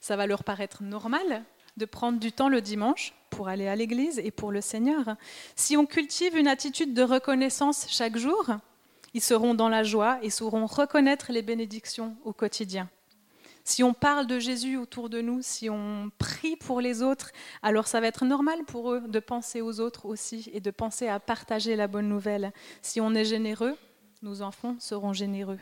ça 0.00 0.16
va 0.16 0.26
leur 0.26 0.44
paraître 0.44 0.82
normal 0.82 1.44
de 1.76 1.84
prendre 1.84 2.18
du 2.18 2.32
temps 2.32 2.48
le 2.48 2.62
dimanche 2.62 3.14
pour 3.30 3.48
aller 3.48 3.68
à 3.68 3.76
l'église 3.76 4.18
et 4.18 4.30
pour 4.30 4.50
le 4.50 4.62
Seigneur. 4.62 5.16
Si 5.56 5.76
on 5.76 5.84
cultive 5.84 6.36
une 6.36 6.48
attitude 6.48 6.94
de 6.94 7.02
reconnaissance 7.02 7.86
chaque 7.88 8.16
jour, 8.16 8.50
ils 9.14 9.22
seront 9.22 9.54
dans 9.54 9.68
la 9.68 9.82
joie 9.82 10.18
et 10.22 10.30
sauront 10.30 10.66
reconnaître 10.66 11.32
les 11.32 11.42
bénédictions 11.42 12.16
au 12.24 12.32
quotidien. 12.32 12.88
Si 13.64 13.84
on 13.84 13.92
parle 13.92 14.26
de 14.26 14.38
Jésus 14.38 14.78
autour 14.78 15.10
de 15.10 15.20
nous, 15.20 15.40
si 15.42 15.68
on 15.68 16.10
prie 16.16 16.56
pour 16.56 16.80
les 16.80 17.02
autres, 17.02 17.32
alors 17.62 17.86
ça 17.86 18.00
va 18.00 18.06
être 18.06 18.24
normal 18.24 18.64
pour 18.66 18.92
eux 18.92 19.02
de 19.06 19.20
penser 19.20 19.60
aux 19.60 19.80
autres 19.80 20.06
aussi 20.06 20.48
et 20.54 20.60
de 20.60 20.70
penser 20.70 21.06
à 21.06 21.20
partager 21.20 21.76
la 21.76 21.86
bonne 21.86 22.08
nouvelle. 22.08 22.52
Si 22.80 22.98
on 22.98 23.14
est 23.14 23.26
généreux, 23.26 23.76
nos 24.22 24.40
enfants 24.40 24.76
seront 24.78 25.12
généreux. 25.12 25.58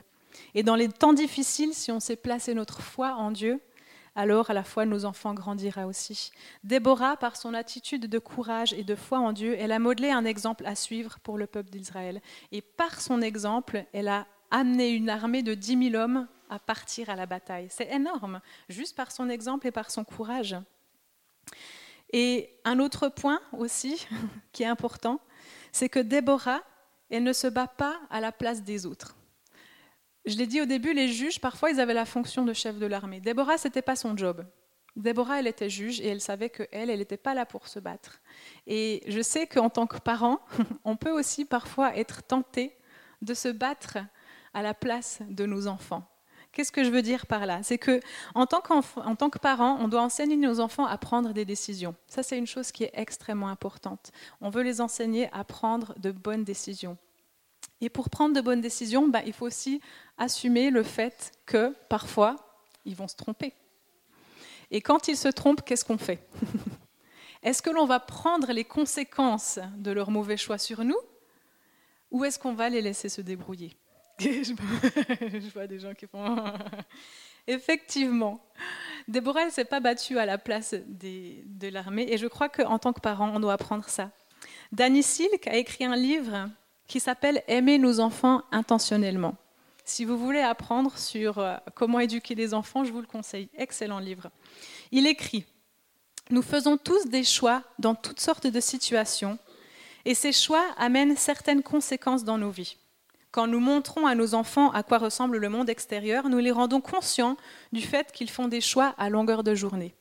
Et 0.54 0.62
dans 0.62 0.76
les 0.76 0.88
temps 0.88 1.14
difficiles, 1.14 1.74
si 1.74 1.90
on 1.90 1.98
sait 1.98 2.14
placer 2.14 2.54
notre 2.54 2.80
foi 2.80 3.14
en 3.14 3.32
Dieu, 3.32 3.60
alors 4.16 4.50
à 4.50 4.54
la 4.54 4.64
fois 4.64 4.86
nos 4.86 5.04
enfants 5.04 5.34
grandira 5.34 5.86
aussi. 5.86 6.32
Déborah, 6.64 7.16
par 7.16 7.36
son 7.36 7.54
attitude 7.54 8.06
de 8.06 8.18
courage 8.18 8.72
et 8.72 8.82
de 8.82 8.94
foi 8.94 9.18
en 9.18 9.32
Dieu, 9.32 9.54
elle 9.58 9.72
a 9.72 9.78
modelé 9.78 10.10
un 10.10 10.24
exemple 10.24 10.66
à 10.66 10.74
suivre 10.74 11.18
pour 11.22 11.38
le 11.38 11.46
peuple 11.46 11.70
d'Israël. 11.70 12.22
Et 12.50 12.62
par 12.62 13.00
son 13.00 13.20
exemple, 13.20 13.84
elle 13.92 14.08
a 14.08 14.26
amené 14.50 14.88
une 14.88 15.10
armée 15.10 15.42
de 15.42 15.54
10 15.54 15.90
000 15.90 16.02
hommes 16.02 16.26
à 16.48 16.58
partir 16.58 17.10
à 17.10 17.16
la 17.16 17.26
bataille. 17.26 17.68
C'est 17.70 17.92
énorme, 17.92 18.40
juste 18.68 18.96
par 18.96 19.12
son 19.12 19.28
exemple 19.28 19.66
et 19.66 19.72
par 19.72 19.90
son 19.90 20.02
courage. 20.02 20.56
Et 22.12 22.50
un 22.64 22.78
autre 22.78 23.08
point 23.08 23.40
aussi 23.52 24.06
qui 24.52 24.62
est 24.62 24.66
important, 24.66 25.20
c'est 25.72 25.88
que 25.88 25.98
Déborah, 25.98 26.62
elle 27.10 27.22
ne 27.22 27.32
se 27.32 27.46
bat 27.46 27.68
pas 27.68 28.00
à 28.10 28.20
la 28.20 28.32
place 28.32 28.62
des 28.62 28.86
autres. 28.86 29.14
Je 30.26 30.36
l'ai 30.36 30.46
dit 30.46 30.60
au 30.60 30.66
début, 30.66 30.92
les 30.92 31.08
juges, 31.08 31.40
parfois, 31.40 31.70
ils 31.70 31.80
avaient 31.80 31.94
la 31.94 32.04
fonction 32.04 32.44
de 32.44 32.52
chef 32.52 32.78
de 32.78 32.86
l'armée. 32.86 33.20
Déborah, 33.20 33.58
ce 33.58 33.68
n'était 33.68 33.82
pas 33.82 33.94
son 33.94 34.16
job. 34.16 34.44
Déborah, 34.96 35.38
elle 35.38 35.46
était 35.46 35.70
juge 35.70 36.00
et 36.00 36.08
elle 36.08 36.20
savait 36.20 36.50
qu'elle, 36.50 36.90
elle 36.90 36.98
n'était 36.98 37.16
pas 37.16 37.34
là 37.34 37.46
pour 37.46 37.68
se 37.68 37.78
battre. 37.78 38.20
Et 38.66 39.04
je 39.06 39.20
sais 39.20 39.46
qu'en 39.46 39.70
tant 39.70 39.86
que 39.86 39.98
parent, 39.98 40.40
on 40.84 40.96
peut 40.96 41.12
aussi 41.12 41.44
parfois 41.44 41.96
être 41.96 42.24
tenté 42.24 42.76
de 43.22 43.34
se 43.34 43.48
battre 43.48 43.98
à 44.52 44.62
la 44.62 44.74
place 44.74 45.20
de 45.28 45.46
nos 45.46 45.68
enfants. 45.68 46.08
Qu'est-ce 46.50 46.72
que 46.72 46.82
je 46.82 46.90
veux 46.90 47.02
dire 47.02 47.26
par 47.26 47.44
là? 47.44 47.62
C'est 47.62 47.76
que 47.76 48.00
en 48.34 48.46
tant, 48.46 48.62
en 48.96 49.14
tant 49.14 49.30
que 49.30 49.38
parent, 49.38 49.76
on 49.78 49.88
doit 49.88 50.00
enseigner 50.00 50.36
nos 50.36 50.58
enfants 50.58 50.86
à 50.86 50.96
prendre 50.96 51.34
des 51.34 51.44
décisions. 51.44 51.94
Ça, 52.08 52.22
c'est 52.22 52.38
une 52.38 52.46
chose 52.46 52.72
qui 52.72 52.84
est 52.84 52.92
extrêmement 52.94 53.48
importante. 53.48 54.10
On 54.40 54.48
veut 54.48 54.62
les 54.62 54.80
enseigner 54.80 55.28
à 55.32 55.44
prendre 55.44 55.94
de 55.98 56.10
bonnes 56.10 56.44
décisions. 56.44 56.96
Et 57.80 57.88
pour 57.90 58.10
prendre 58.10 58.34
de 58.34 58.40
bonnes 58.40 58.60
décisions, 58.60 59.08
bah, 59.08 59.22
il 59.26 59.32
faut 59.32 59.46
aussi 59.46 59.80
assumer 60.18 60.70
le 60.70 60.82
fait 60.82 61.32
que 61.44 61.74
parfois, 61.88 62.36
ils 62.84 62.96
vont 62.96 63.08
se 63.08 63.16
tromper. 63.16 63.52
Et 64.70 64.80
quand 64.80 65.08
ils 65.08 65.16
se 65.16 65.28
trompent, 65.28 65.62
qu'est-ce 65.62 65.84
qu'on 65.84 65.98
fait 65.98 66.26
Est-ce 67.42 67.62
que 67.62 67.70
l'on 67.70 67.86
va 67.86 68.00
prendre 68.00 68.52
les 68.52 68.64
conséquences 68.64 69.58
de 69.76 69.90
leur 69.90 70.10
mauvais 70.10 70.36
choix 70.36 70.58
sur 70.58 70.84
nous 70.84 70.98
ou 72.10 72.24
est-ce 72.24 72.38
qu'on 72.38 72.54
va 72.54 72.68
les 72.68 72.80
laisser 72.80 73.08
se 73.08 73.20
débrouiller 73.20 73.76
Je 74.18 75.52
vois 75.52 75.66
des 75.66 75.78
gens 75.78 75.92
qui 75.92 76.06
font... 76.06 76.36
Effectivement. 77.48 78.40
Déborah, 79.06 79.42
elle 79.42 79.46
ne 79.48 79.52
s'est 79.52 79.64
pas 79.64 79.78
battue 79.78 80.18
à 80.18 80.26
la 80.26 80.36
place 80.36 80.74
de 80.74 81.68
l'armée 81.68 82.06
et 82.10 82.18
je 82.18 82.26
crois 82.26 82.48
qu'en 82.48 82.78
tant 82.80 82.92
que 82.92 83.00
parent, 83.00 83.30
on 83.32 83.38
doit 83.38 83.52
apprendre 83.52 83.88
ça. 83.88 84.10
Danny 84.72 85.02
Silk 85.02 85.46
a 85.46 85.54
écrit 85.54 85.84
un 85.84 85.94
livre 85.94 86.48
qui 86.86 87.00
s'appelle 87.00 87.42
Aimer 87.48 87.78
nos 87.78 88.00
enfants 88.00 88.42
intentionnellement. 88.52 89.36
Si 89.84 90.04
vous 90.04 90.18
voulez 90.18 90.40
apprendre 90.40 90.98
sur 90.98 91.38
euh, 91.38 91.56
comment 91.74 92.00
éduquer 92.00 92.34
les 92.34 92.54
enfants, 92.54 92.84
je 92.84 92.92
vous 92.92 93.00
le 93.00 93.06
conseille. 93.06 93.48
Excellent 93.56 94.00
livre. 94.00 94.30
Il 94.90 95.06
écrit 95.06 95.44
Nous 96.30 96.42
faisons 96.42 96.76
tous 96.76 97.06
des 97.06 97.22
choix 97.22 97.62
dans 97.78 97.94
toutes 97.94 98.20
sortes 98.20 98.48
de 98.48 98.60
situations, 98.60 99.38
et 100.04 100.14
ces 100.14 100.32
choix 100.32 100.64
amènent 100.76 101.16
certaines 101.16 101.62
conséquences 101.62 102.24
dans 102.24 102.38
nos 102.38 102.50
vies. 102.50 102.76
Quand 103.30 103.46
nous 103.46 103.60
montrons 103.60 104.06
à 104.06 104.14
nos 104.14 104.34
enfants 104.34 104.70
à 104.70 104.82
quoi 104.82 104.98
ressemble 104.98 105.36
le 105.36 105.48
monde 105.48 105.68
extérieur, 105.68 106.28
nous 106.28 106.38
les 106.38 106.50
rendons 106.50 106.80
conscients 106.80 107.36
du 107.72 107.82
fait 107.82 108.10
qu'ils 108.10 108.30
font 108.30 108.48
des 108.48 108.60
choix 108.60 108.94
à 108.98 109.10
longueur 109.10 109.44
de 109.44 109.54
journée. 109.54 109.94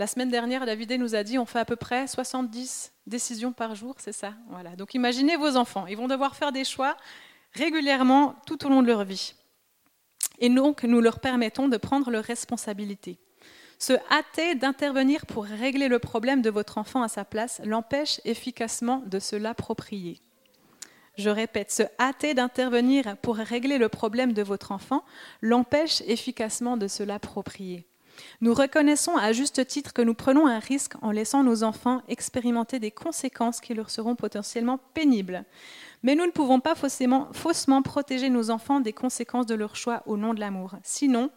La 0.00 0.06
semaine 0.06 0.30
dernière, 0.30 0.64
David 0.64 0.92
nous 0.92 1.14
a 1.14 1.22
dit 1.22 1.38
on 1.38 1.44
fait 1.44 1.58
à 1.58 1.66
peu 1.66 1.76
près 1.76 2.06
70 2.06 2.90
décisions 3.06 3.52
par 3.52 3.74
jour, 3.74 3.96
c'est 3.98 4.14
ça? 4.14 4.32
Voilà. 4.48 4.74
Donc 4.74 4.94
imaginez 4.94 5.36
vos 5.36 5.58
enfants, 5.58 5.86
ils 5.86 5.96
vont 5.98 6.08
devoir 6.08 6.36
faire 6.36 6.52
des 6.52 6.64
choix 6.64 6.96
régulièrement 7.52 8.34
tout 8.46 8.64
au 8.64 8.70
long 8.70 8.80
de 8.80 8.86
leur 8.86 9.04
vie. 9.04 9.34
Et 10.38 10.48
donc 10.48 10.84
nous 10.84 11.02
leur 11.02 11.20
permettons 11.20 11.68
de 11.68 11.76
prendre 11.76 12.10
leurs 12.10 12.24
responsabilités. 12.24 13.18
Se 13.78 13.92
hâter 14.10 14.54
d'intervenir 14.54 15.26
pour 15.26 15.44
régler 15.44 15.88
le 15.88 15.98
problème 15.98 16.40
de 16.40 16.48
votre 16.48 16.78
enfant 16.78 17.02
à 17.02 17.08
sa 17.08 17.26
place 17.26 17.60
l'empêche 17.66 18.22
efficacement 18.24 19.02
de 19.04 19.18
se 19.18 19.36
l'approprier. 19.36 20.18
Je 21.18 21.28
répète, 21.28 21.70
se 21.70 21.82
hâter 21.98 22.32
d'intervenir 22.32 23.18
pour 23.18 23.36
régler 23.36 23.76
le 23.76 23.90
problème 23.90 24.32
de 24.32 24.42
votre 24.42 24.72
enfant 24.72 25.04
l'empêche 25.42 26.00
efficacement 26.06 26.78
de 26.78 26.88
se 26.88 27.02
l'approprier. 27.02 27.89
Nous 28.40 28.54
reconnaissons 28.54 29.16
à 29.16 29.32
juste 29.32 29.66
titre 29.66 29.92
que 29.92 30.02
nous 30.02 30.14
prenons 30.14 30.46
un 30.46 30.58
risque 30.58 30.94
en 31.02 31.10
laissant 31.10 31.42
nos 31.42 31.62
enfants 31.62 32.02
expérimenter 32.08 32.78
des 32.78 32.90
conséquences 32.90 33.60
qui 33.60 33.74
leur 33.74 33.90
seront 33.90 34.16
potentiellement 34.16 34.78
pénibles. 34.94 35.44
Mais 36.02 36.14
nous 36.14 36.26
ne 36.26 36.30
pouvons 36.30 36.60
pas 36.60 36.74
faussement, 36.74 37.82
protéger 37.82 38.30
nos 38.30 38.50
enfants 38.50 38.80
des 38.80 38.92
conséquences 38.92 39.46
de 39.46 39.54
leur 39.54 39.76
choix 39.76 40.02
au 40.06 40.16
nom 40.16 40.32
de 40.32 40.40
l'amour. 40.40 40.76
Sinon, 40.82 41.30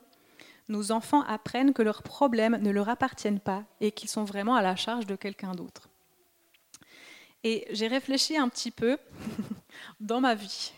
nos 0.69 0.91
enfants 0.91 1.23
apprennent 1.23 1.73
que 1.73 1.81
leurs 1.81 2.03
problèmes 2.03 2.57
ne 2.61 2.71
leur 2.71 2.87
appartiennent 2.87 3.41
pas 3.41 3.63
et 3.81 3.91
qu'ils 3.91 4.09
sont 4.09 4.23
vraiment 4.23 4.55
à 4.55 4.61
la 4.61 4.75
charge 4.75 5.05
de 5.05 5.15
quelqu'un 5.15 5.51
d'autre. 5.51 5.89
Et 7.43 7.67
j'ai 7.71 7.87
réfléchi 7.87 8.37
un 8.37 8.47
petit 8.47 8.71
peu 8.71 8.97
dans 9.99 10.21
ma 10.21 10.35
vie. 10.35 10.71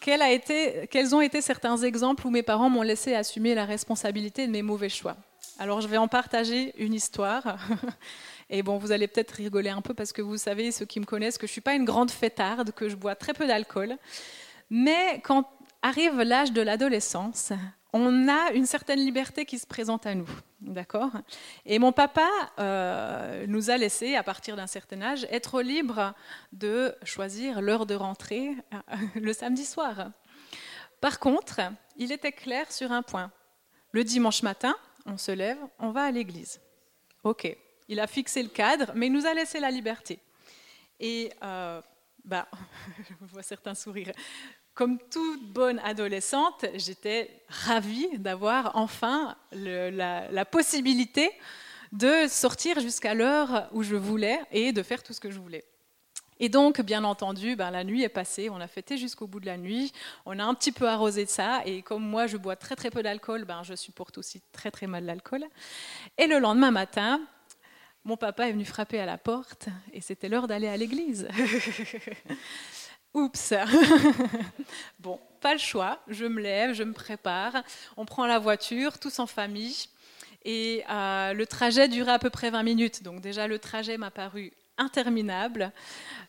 quels 0.00 1.14
ont 1.14 1.20
été 1.20 1.40
certains 1.40 1.76
exemples 1.78 2.28
où 2.28 2.30
mes 2.30 2.44
parents 2.44 2.70
m'ont 2.70 2.82
laissé 2.82 3.14
assumer 3.14 3.56
la 3.56 3.64
responsabilité 3.64 4.46
de 4.46 4.52
mes 4.52 4.62
mauvais 4.62 4.88
choix? 4.88 5.16
Alors 5.58 5.80
je 5.80 5.88
vais 5.88 5.96
en 5.96 6.08
partager 6.08 6.74
une 6.78 6.94
histoire. 6.94 7.58
Et 8.50 8.62
bon, 8.62 8.78
vous 8.78 8.92
allez 8.92 9.08
peut-être 9.08 9.32
rigoler 9.32 9.70
un 9.70 9.80
peu 9.80 9.94
parce 9.94 10.12
que 10.12 10.22
vous 10.22 10.36
savez, 10.36 10.70
ceux 10.70 10.84
qui 10.84 11.00
me 11.00 11.04
connaissent, 11.04 11.38
que 11.38 11.46
je 11.46 11.50
ne 11.50 11.54
suis 11.54 11.60
pas 11.60 11.74
une 11.74 11.84
grande 11.84 12.10
fêtarde, 12.10 12.72
que 12.72 12.88
je 12.88 12.96
bois 12.96 13.14
très 13.14 13.32
peu 13.32 13.46
d'alcool. 13.46 13.96
Mais 14.70 15.20
quand 15.24 15.48
arrive 15.82 16.20
l'âge 16.20 16.52
de 16.52 16.60
l'adolescence, 16.60 17.52
on 17.92 18.28
a 18.28 18.52
une 18.52 18.66
certaine 18.66 19.00
liberté 19.00 19.44
qui 19.44 19.58
se 19.58 19.66
présente 19.66 20.06
à 20.06 20.14
nous. 20.14 20.28
D'accord? 20.60 21.10
Et 21.64 21.78
mon 21.78 21.92
papa 21.92 22.28
euh, 22.58 23.46
nous 23.48 23.70
a 23.70 23.76
laissé, 23.76 24.16
à 24.16 24.22
partir 24.22 24.56
d'un 24.56 24.66
certain 24.66 25.00
âge, 25.02 25.26
être 25.30 25.62
libre 25.62 26.14
de 26.52 26.94
choisir 27.04 27.60
l'heure 27.62 27.86
de 27.86 27.94
rentrée 27.94 28.54
euh, 28.72 28.96
le 29.20 29.32
samedi 29.32 29.64
soir. 29.64 30.10
Par 31.00 31.18
contre, 31.18 31.60
il 31.96 32.12
était 32.12 32.32
clair 32.32 32.70
sur 32.70 32.92
un 32.92 33.02
point. 33.02 33.30
Le 33.92 34.04
dimanche 34.04 34.42
matin, 34.42 34.76
on 35.06 35.16
se 35.16 35.32
lève, 35.32 35.58
on 35.78 35.90
va 35.90 36.04
à 36.04 36.10
l'église. 36.10 36.60
Ok, 37.22 37.56
il 37.88 38.00
a 38.00 38.06
fixé 38.06 38.42
le 38.42 38.48
cadre, 38.48 38.92
mais 38.94 39.06
il 39.06 39.12
nous 39.12 39.26
a 39.26 39.34
laissé 39.34 39.60
la 39.60 39.70
liberté. 39.70 40.18
Et 41.00 41.32
euh, 41.42 41.80
bah, 42.24 42.48
je 43.20 43.26
vois 43.32 43.42
certains 43.42 43.74
sourires. 43.74 44.12
Comme 44.74 44.98
toute 45.10 45.52
bonne 45.52 45.78
adolescente, 45.78 46.66
j'étais 46.74 47.42
ravie 47.48 48.18
d'avoir 48.18 48.76
enfin 48.76 49.36
la, 49.52 50.30
la, 50.30 50.44
possibilité 50.44 51.30
de 51.92 52.26
sortir 52.28 52.78
jusqu'à 52.80 53.14
l'heure 53.14 53.70
où 53.72 53.82
je 53.82 53.96
voulais 53.96 54.38
et 54.50 54.72
de 54.72 54.82
faire 54.82 55.02
tout 55.02 55.14
ce 55.14 55.20
que 55.20 55.30
je 55.30 55.40
voulais. 55.40 55.64
Et 56.38 56.48
donc, 56.48 56.80
bien 56.82 57.04
entendu, 57.04 57.56
ben, 57.56 57.70
la 57.70 57.82
nuit 57.82 58.02
est 58.02 58.10
passée, 58.10 58.50
on 58.50 58.60
a 58.60 58.66
fêté 58.66 58.98
jusqu'au 58.98 59.26
bout 59.26 59.40
de 59.40 59.46
la 59.46 59.56
nuit, 59.56 59.92
on 60.26 60.38
a 60.38 60.44
un 60.44 60.54
petit 60.54 60.72
peu 60.72 60.86
arrosé 60.88 61.24
de 61.24 61.30
ça, 61.30 61.62
et 61.64 61.82
comme 61.82 62.04
moi 62.04 62.26
je 62.26 62.36
bois 62.36 62.56
très 62.56 62.76
très 62.76 62.90
peu 62.90 63.02
d'alcool, 63.02 63.44
ben, 63.44 63.62
je 63.62 63.74
supporte 63.74 64.18
aussi 64.18 64.42
très 64.52 64.70
très 64.70 64.86
mal 64.86 65.04
l'alcool. 65.04 65.44
Et 66.18 66.26
le 66.26 66.38
lendemain 66.38 66.70
matin, 66.70 67.20
mon 68.04 68.16
papa 68.16 68.48
est 68.48 68.52
venu 68.52 68.66
frapper 68.66 69.00
à 69.00 69.06
la 69.06 69.16
porte, 69.16 69.68
et 69.94 70.00
c'était 70.02 70.28
l'heure 70.28 70.46
d'aller 70.46 70.68
à 70.68 70.76
l'église. 70.76 71.26
Oups 73.14 73.54
Bon, 74.98 75.18
pas 75.40 75.54
le 75.54 75.58
choix, 75.58 76.00
je 76.06 76.26
me 76.26 76.42
lève, 76.42 76.74
je 76.74 76.82
me 76.82 76.92
prépare, 76.92 77.62
on 77.96 78.04
prend 78.04 78.26
la 78.26 78.38
voiture, 78.38 78.98
tous 78.98 79.18
en 79.20 79.26
famille, 79.26 79.86
et 80.44 80.84
euh, 80.90 81.32
le 81.32 81.46
trajet 81.46 81.88
durait 81.88 82.12
à 82.12 82.18
peu 82.18 82.28
près 82.28 82.50
20 82.50 82.62
minutes, 82.62 83.02
donc 83.02 83.22
déjà 83.22 83.48
le 83.48 83.58
trajet 83.58 83.96
m'a 83.96 84.10
paru 84.10 84.52
interminable. 84.78 85.72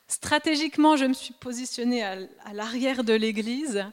Stratégiquement, 0.10 0.95
je 0.95 1.03
me 1.03 1.13
suis 1.13 1.33
positionnée 1.33 2.01
à, 2.01 2.15
l'arrière 2.53 3.03
de 3.03 3.12
l'église 3.12 3.83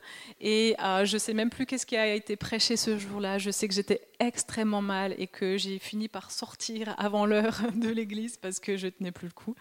et 0.40 0.76
euh, 0.80 1.04
je 1.04 1.14
ne 1.14 1.18
sais 1.18 1.34
même 1.34 1.50
plus 1.50 1.66
qu'est-ce 1.66 1.86
qui 1.86 1.96
a 1.96 2.14
été 2.14 2.36
prêché 2.36 2.76
ce 2.76 2.96
jour-là. 2.96 3.38
Je 3.38 3.50
sais 3.50 3.66
que 3.66 3.74
j'étais 3.74 4.00
extrêmement 4.20 4.80
mal 4.80 5.16
et 5.18 5.26
que 5.26 5.58
j'ai 5.58 5.80
fini 5.80 6.06
par 6.06 6.30
sortir 6.30 6.94
avant 6.98 7.26
l'heure 7.26 7.62
de 7.74 7.88
l'église 7.88 8.36
parce 8.36 8.60
que 8.60 8.76
je 8.76 8.86
tenais 8.86 9.10
plus 9.10 9.26
le 9.26 9.32
coup. 9.32 9.56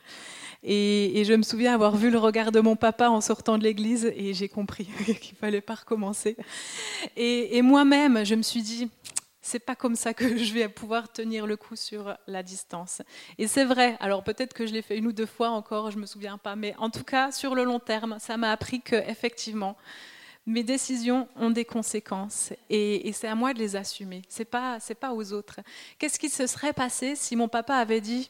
Et, 0.61 1.23
je 1.25 1.33
me 1.33 1.41
souviens 1.41 1.73
avoir 1.73 1.95
vu 1.95 2.11
le 2.11 2.19
regard 2.19 2.51
de 2.51 2.59
mon 2.59 2.75
papa 2.75 3.09
en 3.09 3.21
sortant 3.21 3.57
de 3.57 3.63
l'église 3.63 4.05
et 4.15 4.35
j'ai 4.35 4.47
compris 4.47 4.85
qu'il 5.21 5.35
fallait 5.35 5.61
pas 5.61 5.75
recommencer. 5.75 6.37
et 7.17 7.61
moi-même, 7.63 8.23
je 8.25 8.35
me 8.35 8.43
suis 8.43 8.61
dit, 8.61 8.89
c'est 9.43 9.59
pas 9.59 9.75
comme 9.75 9.95
ça 9.95 10.15
que 10.15 10.37
je 10.37 10.53
vais 10.53 10.67
pouvoir 10.67 11.11
tenir 11.11 11.45
le 11.45 11.55
coup 11.55 11.75
sur 11.75 12.17
la 12.25 12.41
distance. 12.41 13.03
Et 13.37 13.47
c'est 13.47 13.65
vrai, 13.65 13.97
alors 13.99 14.23
peut-être 14.23 14.53
que 14.53 14.65
je 14.65 14.73
l'ai 14.73 14.81
fait 14.81 14.97
une 14.97 15.05
ou 15.05 15.11
deux 15.11 15.27
fois 15.27 15.49
encore, 15.49 15.91
je 15.91 15.99
me 15.99 16.07
souviens 16.07 16.39
pas, 16.39 16.55
mais 16.55 16.73
en 16.79 16.89
tout 16.89 17.03
cas, 17.03 17.31
sur 17.31 17.53
le 17.53 17.63
long 17.63 17.79
terme, 17.79 18.17
ça 18.19 18.37
m'a 18.37 18.51
appris 18.51 18.81
que 18.81 18.95
effectivement, 18.95 19.77
mes 20.45 20.63
décisions 20.63 21.27
ont 21.35 21.51
des 21.51 21.65
conséquences 21.65 22.51
et, 22.69 23.11
c'est 23.13 23.27
à 23.27 23.35
moi 23.35 23.53
de 23.53 23.59
les 23.59 23.75
assumer. 23.75 24.23
C'est 24.27 24.45
pas, 24.45 24.79
pas 24.99 25.13
aux 25.13 25.31
autres. 25.31 25.59
Qu'est-ce 25.99 26.19
qui 26.19 26.29
se 26.29 26.47
serait 26.47 26.73
passé 26.73 27.15
si 27.15 27.35
mon 27.35 27.47
papa 27.47 27.75
avait 27.75 28.01
dit 28.01 28.29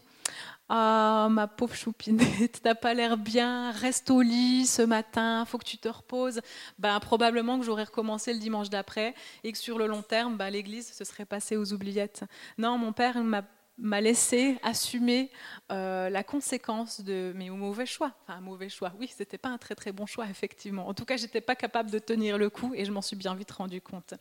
ah, 0.76 1.28
ma 1.30 1.46
pauvre 1.48 1.76
choupinette, 1.76 2.62
t'as 2.64 2.74
pas 2.74 2.96
l'air 2.96 3.16
bien, 3.16 3.70
reste 3.70 4.10
au 4.10 4.24
lit 4.24 4.66
ce 4.66 4.82
matin, 4.82 5.46
faut 5.46 5.60
que 5.60 5.66
tu 5.66 5.78
te 5.78 5.88
reposes. 5.88 6.42
Ben, 6.80 7.00
probablement 7.00 7.60
que 7.60 7.66
j'aurais 7.66 7.84
recommencé 7.84 8.34
le 8.34 8.40
dimanche 8.40 8.72
d'après 8.72 9.14
et 9.44 9.52
que 9.52 9.58
sur 9.60 9.78
le 9.78 9.86
long 9.86 10.02
terme, 10.02 10.36
ben, 10.36 10.50
l'église 10.50 10.92
se 10.92 11.04
serait 11.04 11.26
passée 11.26 11.58
aux 11.58 11.74
oubliettes. 11.74 12.24
Non, 12.58 12.80
mon 12.80 12.92
père 12.92 13.24
m'a 13.24 13.44
m'a 13.84 14.00
laissé 14.02 14.58
assumer 14.64 15.30
euh, 15.72 16.10
la 16.10 16.24
conséquence 16.24 17.02
de 17.02 17.34
mes 17.36 17.50
mauvais 17.50 17.86
choix. 17.86 18.14
Enfin, 18.24 18.40
un 18.40 18.42
mauvais 18.42 18.70
choix, 18.70 18.94
oui, 18.98 19.12
c'était 19.16 19.38
pas 19.38 19.50
un 19.50 19.58
très 19.58 19.76
très 19.76 19.92
bon 19.92 20.06
choix, 20.06 20.26
effectivement. 20.30 20.88
En 20.88 20.94
tout 20.94 21.06
cas, 21.06 21.18
j'étais 21.18 21.42
pas 21.42 21.56
capable 21.56 21.92
de 21.92 22.00
tenir 22.00 22.38
le 22.38 22.50
coup 22.50 22.74
et 22.74 22.86
je 22.86 22.92
m'en 22.92 23.02
suis 23.02 23.18
bien 23.18 23.36
vite 23.36 23.52
rendu 23.52 23.82
compte. 23.82 24.14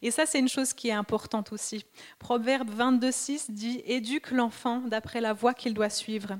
Et 0.00 0.10
ça, 0.10 0.24
c'est 0.26 0.38
une 0.38 0.48
chose 0.48 0.72
qui 0.72 0.88
est 0.88 0.92
importante 0.92 1.52
aussi. 1.52 1.84
Proverbe 2.18 2.70
22,6 2.70 3.50
dit 3.50 3.82
Éduque 3.84 4.30
l'enfant 4.30 4.78
d'après 4.78 5.20
la 5.20 5.34
voie 5.34 5.52
qu'il 5.52 5.74
doit 5.74 5.90
suivre. 5.90 6.38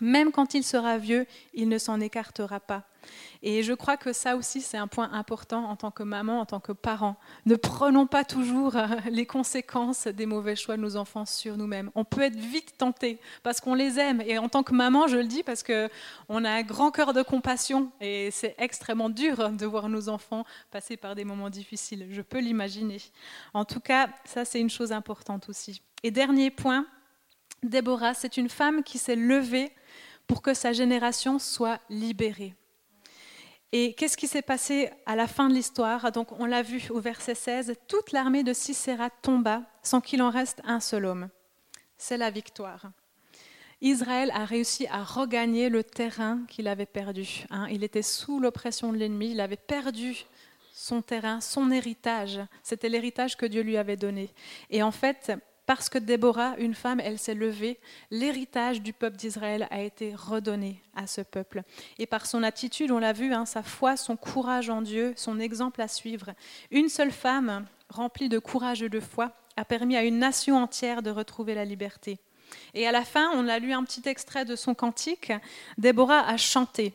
Même 0.00 0.32
quand 0.32 0.54
il 0.54 0.64
sera 0.64 0.98
vieux, 0.98 1.26
il 1.52 1.68
ne 1.68 1.78
s'en 1.78 2.00
écartera 2.00 2.60
pas. 2.60 2.84
Et 3.42 3.62
je 3.62 3.72
crois 3.72 3.96
que 3.96 4.12
ça 4.12 4.36
aussi, 4.36 4.60
c'est 4.60 4.78
un 4.78 4.86
point 4.86 5.10
important 5.12 5.64
en 5.66 5.76
tant 5.76 5.90
que 5.90 6.02
maman, 6.02 6.40
en 6.40 6.46
tant 6.46 6.60
que 6.60 6.72
parent. 6.72 7.16
Ne 7.46 7.56
prenons 7.56 8.06
pas 8.06 8.24
toujours 8.24 8.76
euh, 8.76 8.86
les 9.10 9.26
conséquences 9.26 10.06
des 10.06 10.26
mauvais 10.26 10.56
choix 10.56 10.76
de 10.76 10.82
nos 10.82 10.96
enfants 10.96 11.26
sur 11.26 11.56
nous-mêmes. 11.56 11.90
On 11.94 12.04
peut 12.04 12.22
être 12.22 12.36
vite 12.36 12.76
tenté 12.78 13.18
parce 13.42 13.60
qu'on 13.60 13.74
les 13.74 13.98
aime. 13.98 14.22
Et 14.22 14.38
en 14.38 14.48
tant 14.48 14.62
que 14.62 14.74
maman, 14.74 15.06
je 15.06 15.18
le 15.18 15.26
dis 15.26 15.42
parce 15.42 15.62
qu'on 15.62 16.44
a 16.44 16.50
un 16.50 16.62
grand 16.62 16.90
cœur 16.90 17.12
de 17.12 17.22
compassion 17.22 17.90
et 18.00 18.30
c'est 18.30 18.54
extrêmement 18.58 19.10
dur 19.10 19.50
de 19.50 19.66
voir 19.66 19.88
nos 19.88 20.08
enfants 20.08 20.44
passer 20.70 20.96
par 20.96 21.14
des 21.14 21.24
moments 21.24 21.50
difficiles. 21.50 22.08
Je 22.10 22.22
peux 22.22 22.40
l'imaginer. 22.40 23.02
En 23.52 23.64
tout 23.64 23.80
cas, 23.80 24.08
ça, 24.24 24.44
c'est 24.44 24.60
une 24.60 24.70
chose 24.70 24.92
importante 24.92 25.48
aussi. 25.48 25.82
Et 26.02 26.10
dernier 26.10 26.50
point, 26.50 26.86
Déborah, 27.62 28.14
c'est 28.14 28.36
une 28.36 28.48
femme 28.48 28.82
qui 28.82 28.98
s'est 28.98 29.16
levée 29.16 29.72
pour 30.26 30.42
que 30.42 30.54
sa 30.54 30.72
génération 30.72 31.38
soit 31.38 31.80
libérée. 31.88 32.54
Et 33.72 33.94
qu'est-ce 33.94 34.16
qui 34.16 34.28
s'est 34.28 34.42
passé 34.42 34.90
à 35.04 35.16
la 35.16 35.26
fin 35.26 35.48
de 35.48 35.54
l'histoire? 35.54 36.12
Donc, 36.12 36.38
on 36.38 36.46
l'a 36.46 36.62
vu 36.62 36.84
au 36.90 37.00
verset 37.00 37.34
16, 37.34 37.74
toute 37.88 38.12
l'armée 38.12 38.44
de 38.44 38.52
Sisera 38.52 39.10
tomba 39.10 39.62
sans 39.82 40.00
qu'il 40.00 40.22
en 40.22 40.30
reste 40.30 40.60
un 40.64 40.78
seul 40.78 41.06
homme. 41.06 41.28
C'est 41.98 42.16
la 42.16 42.30
victoire. 42.30 42.92
Israël 43.80 44.30
a 44.32 44.44
réussi 44.44 44.86
à 44.86 45.02
regagner 45.02 45.68
le 45.68 45.82
terrain 45.82 46.40
qu'il 46.48 46.68
avait 46.68 46.86
perdu. 46.86 47.44
Hein. 47.50 47.66
il 47.70 47.82
était 47.82 48.02
sous 48.02 48.38
l'oppression 48.38 48.92
de 48.92 48.98
l'ennemi, 48.98 49.32
il 49.32 49.40
avait 49.40 49.56
perdu 49.56 50.24
son 50.72 51.02
terrain, 51.02 51.40
son 51.40 51.70
héritage. 51.70 52.40
C'était 52.62 52.88
l'héritage 52.88 53.36
que 53.36 53.46
Dieu 53.46 53.62
lui 53.62 53.76
avait 53.76 53.96
donné. 53.96 54.32
Et 54.70 54.82
en 54.82 54.90
fait, 54.90 55.32
parce 55.66 55.88
que 55.88 55.98
Déborah, 55.98 56.54
une 56.58 56.74
femme, 56.74 57.00
elle 57.00 57.18
s'est 57.18 57.34
levée, 57.34 57.78
l'héritage 58.10 58.82
du 58.82 58.92
peuple 58.92 59.16
d'Israël 59.16 59.66
a 59.70 59.80
été 59.80 60.14
redonné 60.14 60.82
à 60.94 61.06
ce 61.06 61.20
peuple. 61.20 61.62
Et 61.98 62.06
par 62.06 62.26
son 62.26 62.42
attitude, 62.42 62.90
on 62.90 62.98
l'a 62.98 63.12
vu, 63.12 63.32
hein, 63.32 63.46
sa 63.46 63.62
foi, 63.62 63.96
son 63.96 64.16
courage 64.16 64.68
en 64.68 64.82
Dieu, 64.82 65.14
son 65.16 65.40
exemple 65.40 65.80
à 65.80 65.88
suivre. 65.88 66.32
Une 66.70 66.88
seule 66.88 67.12
femme, 67.12 67.66
remplie 67.88 68.28
de 68.28 68.38
courage 68.38 68.82
et 68.82 68.88
de 68.88 69.00
foi, 69.00 69.32
a 69.56 69.64
permis 69.64 69.96
à 69.96 70.04
une 70.04 70.18
nation 70.18 70.56
entière 70.56 71.02
de 71.02 71.10
retrouver 71.10 71.54
la 71.54 71.64
liberté. 71.64 72.18
Et 72.74 72.86
à 72.86 72.92
la 72.92 73.04
fin, 73.04 73.30
on 73.34 73.48
a 73.48 73.58
lu 73.58 73.72
un 73.72 73.84
petit 73.84 74.08
extrait 74.08 74.44
de 74.44 74.56
son 74.56 74.74
cantique. 74.74 75.32
Déborah 75.78 76.26
a 76.26 76.36
chanté. 76.36 76.94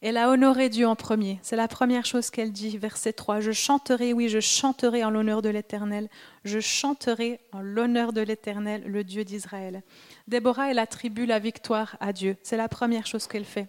Elle 0.00 0.16
a 0.16 0.30
honoré 0.30 0.68
Dieu 0.68 0.86
en 0.86 0.94
premier. 0.94 1.40
C'est 1.42 1.56
la 1.56 1.66
première 1.66 2.06
chose 2.06 2.30
qu'elle 2.30 2.52
dit, 2.52 2.78
verset 2.78 3.12
3. 3.12 3.40
Je 3.40 3.50
chanterai, 3.50 4.12
oui, 4.12 4.28
je 4.28 4.38
chanterai 4.38 5.02
en 5.02 5.10
l'honneur 5.10 5.42
de 5.42 5.48
l'Éternel. 5.48 6.08
Je 6.44 6.60
chanterai 6.60 7.40
en 7.50 7.60
l'honneur 7.60 8.12
de 8.12 8.20
l'Éternel, 8.20 8.84
le 8.86 9.02
Dieu 9.02 9.24
d'Israël. 9.24 9.82
Déborah, 10.28 10.70
elle 10.70 10.78
attribue 10.78 11.26
la 11.26 11.40
victoire 11.40 11.96
à 11.98 12.12
Dieu. 12.12 12.36
C'est 12.44 12.56
la 12.56 12.68
première 12.68 13.06
chose 13.06 13.26
qu'elle 13.26 13.44
fait. 13.44 13.66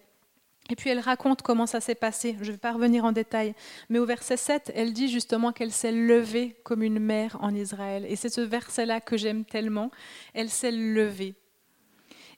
Et 0.70 0.76
puis 0.76 0.88
elle 0.88 1.00
raconte 1.00 1.42
comment 1.42 1.66
ça 1.66 1.80
s'est 1.80 1.96
passé. 1.96 2.36
Je 2.40 2.46
ne 2.46 2.52
vais 2.52 2.58
pas 2.58 2.72
revenir 2.72 3.04
en 3.04 3.10
détail. 3.10 3.54
Mais 3.88 3.98
au 3.98 4.06
verset 4.06 4.36
7, 4.36 4.70
elle 4.76 4.92
dit 4.92 5.08
justement 5.08 5.50
qu'elle 5.50 5.72
s'est 5.72 5.90
levée 5.90 6.54
comme 6.62 6.84
une 6.84 7.00
mère 7.00 7.38
en 7.40 7.52
Israël. 7.52 8.06
Et 8.08 8.14
c'est 8.14 8.28
ce 8.28 8.40
verset-là 8.40 9.00
que 9.00 9.16
j'aime 9.16 9.44
tellement. 9.44 9.90
Elle 10.32 10.48
s'est 10.48 10.70
levée. 10.70 11.34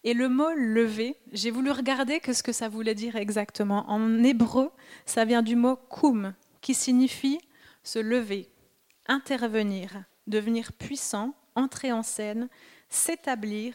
Et 0.04 0.14
le 0.14 0.28
mot 0.28 0.50
lever, 0.54 1.16
j'ai 1.30 1.50
voulu 1.50 1.70
regarder 1.70 2.20
ce 2.32 2.42
que 2.42 2.52
ça 2.52 2.68
voulait 2.68 2.94
dire 2.94 3.16
exactement. 3.16 3.88
En 3.88 4.22
hébreu, 4.24 4.70
ça 5.06 5.24
vient 5.24 5.42
du 5.42 5.54
mot 5.54 5.76
koum, 5.76 6.34
qui 6.60 6.74
signifie 6.74 7.38
se 7.84 7.98
lever, 7.98 8.48
intervenir, 9.06 10.04
devenir 10.26 10.72
puissant, 10.72 11.34
entrer 11.54 11.92
en 11.92 12.02
scène, 12.02 12.48
s'établir, 12.88 13.74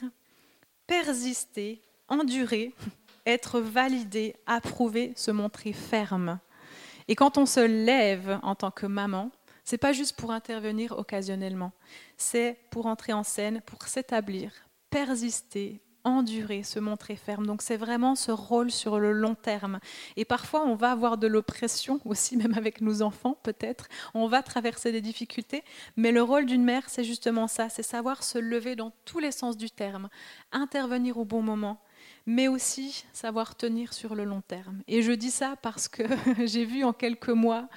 persister, 0.85 1.81
endurer, 2.09 2.73
être 3.25 3.59
validé, 3.59 4.35
approuvé, 4.45 5.13
se 5.15 5.31
montrer 5.31 5.73
ferme. 5.73 6.39
Et 7.07 7.15
quand 7.15 7.37
on 7.37 7.45
se 7.45 7.65
lève 7.65 8.39
en 8.43 8.55
tant 8.55 8.71
que 8.71 8.85
maman, 8.85 9.31
c'est 9.63 9.77
pas 9.77 9.93
juste 9.93 10.15
pour 10.17 10.31
intervenir 10.31 10.97
occasionnellement, 10.97 11.73
c'est 12.15 12.57
pour 12.69 12.85
entrer 12.85 13.11
en 13.13 13.23
scène, 13.23 13.61
pour 13.65 13.83
s'établir, 13.83 14.51
persister, 14.89 15.81
endurer, 16.07 16.63
se 16.63 16.79
montrer 16.79 17.15
ferme. 17.15 17.45
Donc 17.45 17.61
c'est 17.61 17.77
vraiment 17.77 18.15
ce 18.15 18.31
rôle 18.31 18.71
sur 18.71 18.99
le 18.99 19.11
long 19.11 19.35
terme. 19.35 19.79
Et 20.15 20.25
parfois, 20.25 20.65
on 20.65 20.75
va 20.75 20.91
avoir 20.91 21.17
de 21.17 21.27
l'oppression 21.27 21.99
aussi, 22.05 22.37
même 22.37 22.53
avec 22.55 22.81
nos 22.81 23.01
enfants 23.01 23.37
peut-être. 23.43 23.87
On 24.13 24.27
va 24.27 24.41
traverser 24.41 24.91
des 24.91 25.01
difficultés. 25.01 25.63
Mais 25.95 26.11
le 26.11 26.21
rôle 26.21 26.45
d'une 26.45 26.63
mère, 26.63 26.83
c'est 26.87 27.03
justement 27.03 27.47
ça, 27.47 27.69
c'est 27.69 27.83
savoir 27.83 28.23
se 28.23 28.37
lever 28.37 28.75
dans 28.75 28.91
tous 29.05 29.19
les 29.19 29.31
sens 29.31 29.57
du 29.57 29.69
terme, 29.69 30.09
intervenir 30.51 31.17
au 31.17 31.25
bon 31.25 31.41
moment, 31.41 31.81
mais 32.25 32.47
aussi 32.47 33.05
savoir 33.13 33.55
tenir 33.55 33.93
sur 33.93 34.15
le 34.15 34.23
long 34.23 34.41
terme. 34.41 34.81
Et 34.87 35.01
je 35.01 35.11
dis 35.11 35.31
ça 35.31 35.55
parce 35.61 35.87
que 35.87 36.03
j'ai 36.45 36.65
vu 36.65 36.83
en 36.83 36.93
quelques 36.93 37.29
mois 37.29 37.67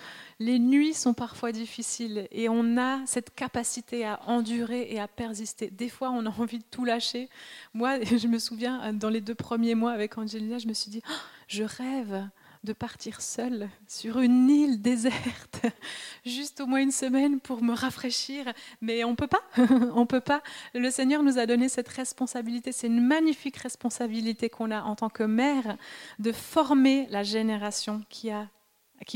les 0.40 0.58
nuits 0.58 0.94
sont 0.94 1.12
parfois 1.12 1.52
difficiles 1.52 2.26
et 2.32 2.48
on 2.48 2.78
a 2.78 3.04
cette 3.04 3.32
capacité 3.34 4.06
à 4.06 4.20
endurer 4.26 4.88
et 4.90 4.98
à 4.98 5.06
persister. 5.06 5.68
Des 5.70 5.90
fois, 5.90 6.10
on 6.10 6.24
a 6.24 6.30
envie 6.30 6.58
de 6.58 6.64
tout 6.70 6.86
lâcher. 6.86 7.28
Moi, 7.74 8.02
je 8.04 8.26
me 8.26 8.38
souviens, 8.38 8.92
dans 8.94 9.10
les 9.10 9.20
deux 9.20 9.34
premiers 9.34 9.74
mois 9.74 9.92
avec 9.92 10.16
Angelina, 10.16 10.58
je 10.58 10.66
me 10.66 10.72
suis 10.72 10.90
dit, 10.90 11.02
oh, 11.08 11.12
je 11.46 11.62
rêve 11.62 12.26
de 12.64 12.72
partir 12.72 13.20
seule 13.20 13.68
sur 13.86 14.20
une 14.20 14.48
île 14.48 14.82
déserte, 14.82 15.60
juste 16.26 16.60
au 16.60 16.66
moins 16.66 16.80
une 16.80 16.90
semaine 16.90 17.38
pour 17.40 17.62
me 17.62 17.74
rafraîchir. 17.74 18.50
Mais 18.80 19.04
on 19.04 19.16
peut 19.16 19.26
pas, 19.26 19.42
on 19.94 20.06
peut 20.06 20.20
pas. 20.20 20.42
Le 20.74 20.90
Seigneur 20.90 21.22
nous 21.22 21.38
a 21.38 21.44
donné 21.44 21.68
cette 21.68 21.88
responsabilité. 21.88 22.72
C'est 22.72 22.86
une 22.86 23.06
magnifique 23.06 23.58
responsabilité 23.58 24.48
qu'on 24.48 24.70
a 24.70 24.82
en 24.82 24.96
tant 24.96 25.10
que 25.10 25.22
mère 25.22 25.76
de 26.18 26.32
former 26.32 27.06
la 27.10 27.24
génération 27.24 28.00
qui 28.08 28.30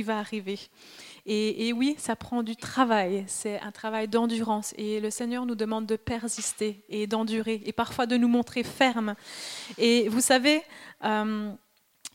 va 0.03 0.19
arriver. 0.19 0.59
Et, 1.27 1.73
oui, 1.73 1.97
ça 1.99 2.17
prend 2.17 2.43
du 2.43 2.55
travail, 2.55 3.25
c'est 3.29 3.59
un 3.61 3.73
travail 3.73 4.09
d'endurance. 4.09 4.75
Et 4.77 5.01
le 5.01 5.09
Seigneur 5.11 5.47
nous 5.47 5.55
demande 5.55 5.87
de 5.87 5.97
persister 5.97 6.85
et 6.91 7.07
d'endurer, 7.07 7.63
et 7.65 7.73
parfois 7.73 8.05
de 8.05 8.19
nous 8.19 8.29
montrer 8.29 8.63
fermes. 8.63 9.15
Et 9.79 10.09
vous 10.09 10.21
savez, 10.21 10.63
euh, 11.05 11.53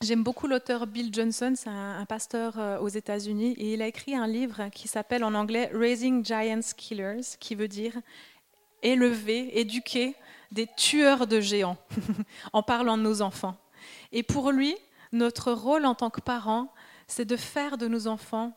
J'aime 0.01 0.23
beaucoup 0.23 0.47
l'auteur 0.47 0.87
Bill 0.87 1.13
Johnson, 1.13 1.51
c'est 1.57 1.69
un, 1.69 2.05
pasteur 2.05 2.57
euh, 2.57 2.79
aux 2.79 2.87
États-Unis, 2.87 3.51
et 3.57 3.73
il 3.73 3.81
a 3.81 3.87
écrit 3.87 4.15
un 4.15 4.27
livre 4.27 4.69
qui 4.69 4.87
s'appelle 4.87 5.25
en 5.25 5.33
anglais 5.33 5.69
Raising 5.73 6.23
Giants 6.23 6.61
Killers, 6.77 7.35
qui 7.37 7.53
veut 7.53 7.67
dire 7.67 7.99
élever, 8.81 9.59
éduquer 9.59 10.15
des 10.53 10.67
tueurs 10.77 11.27
de 11.27 11.41
géants, 11.41 11.75
en 12.53 12.63
parlant 12.63 12.97
de 12.97 13.03
nos 13.03 13.21
enfants. 13.21 13.57
Et 14.13 14.23
pour 14.23 14.51
lui, 14.51 14.73
notre 15.11 15.51
rôle 15.51 15.85
en 15.85 15.95
tant 15.95 16.09
que 16.09 16.21
parents, 16.21 16.71
c'est 17.07 17.25
de 17.25 17.35
faire 17.35 17.77
de 17.77 17.89
nos 17.89 18.07
enfants 18.07 18.55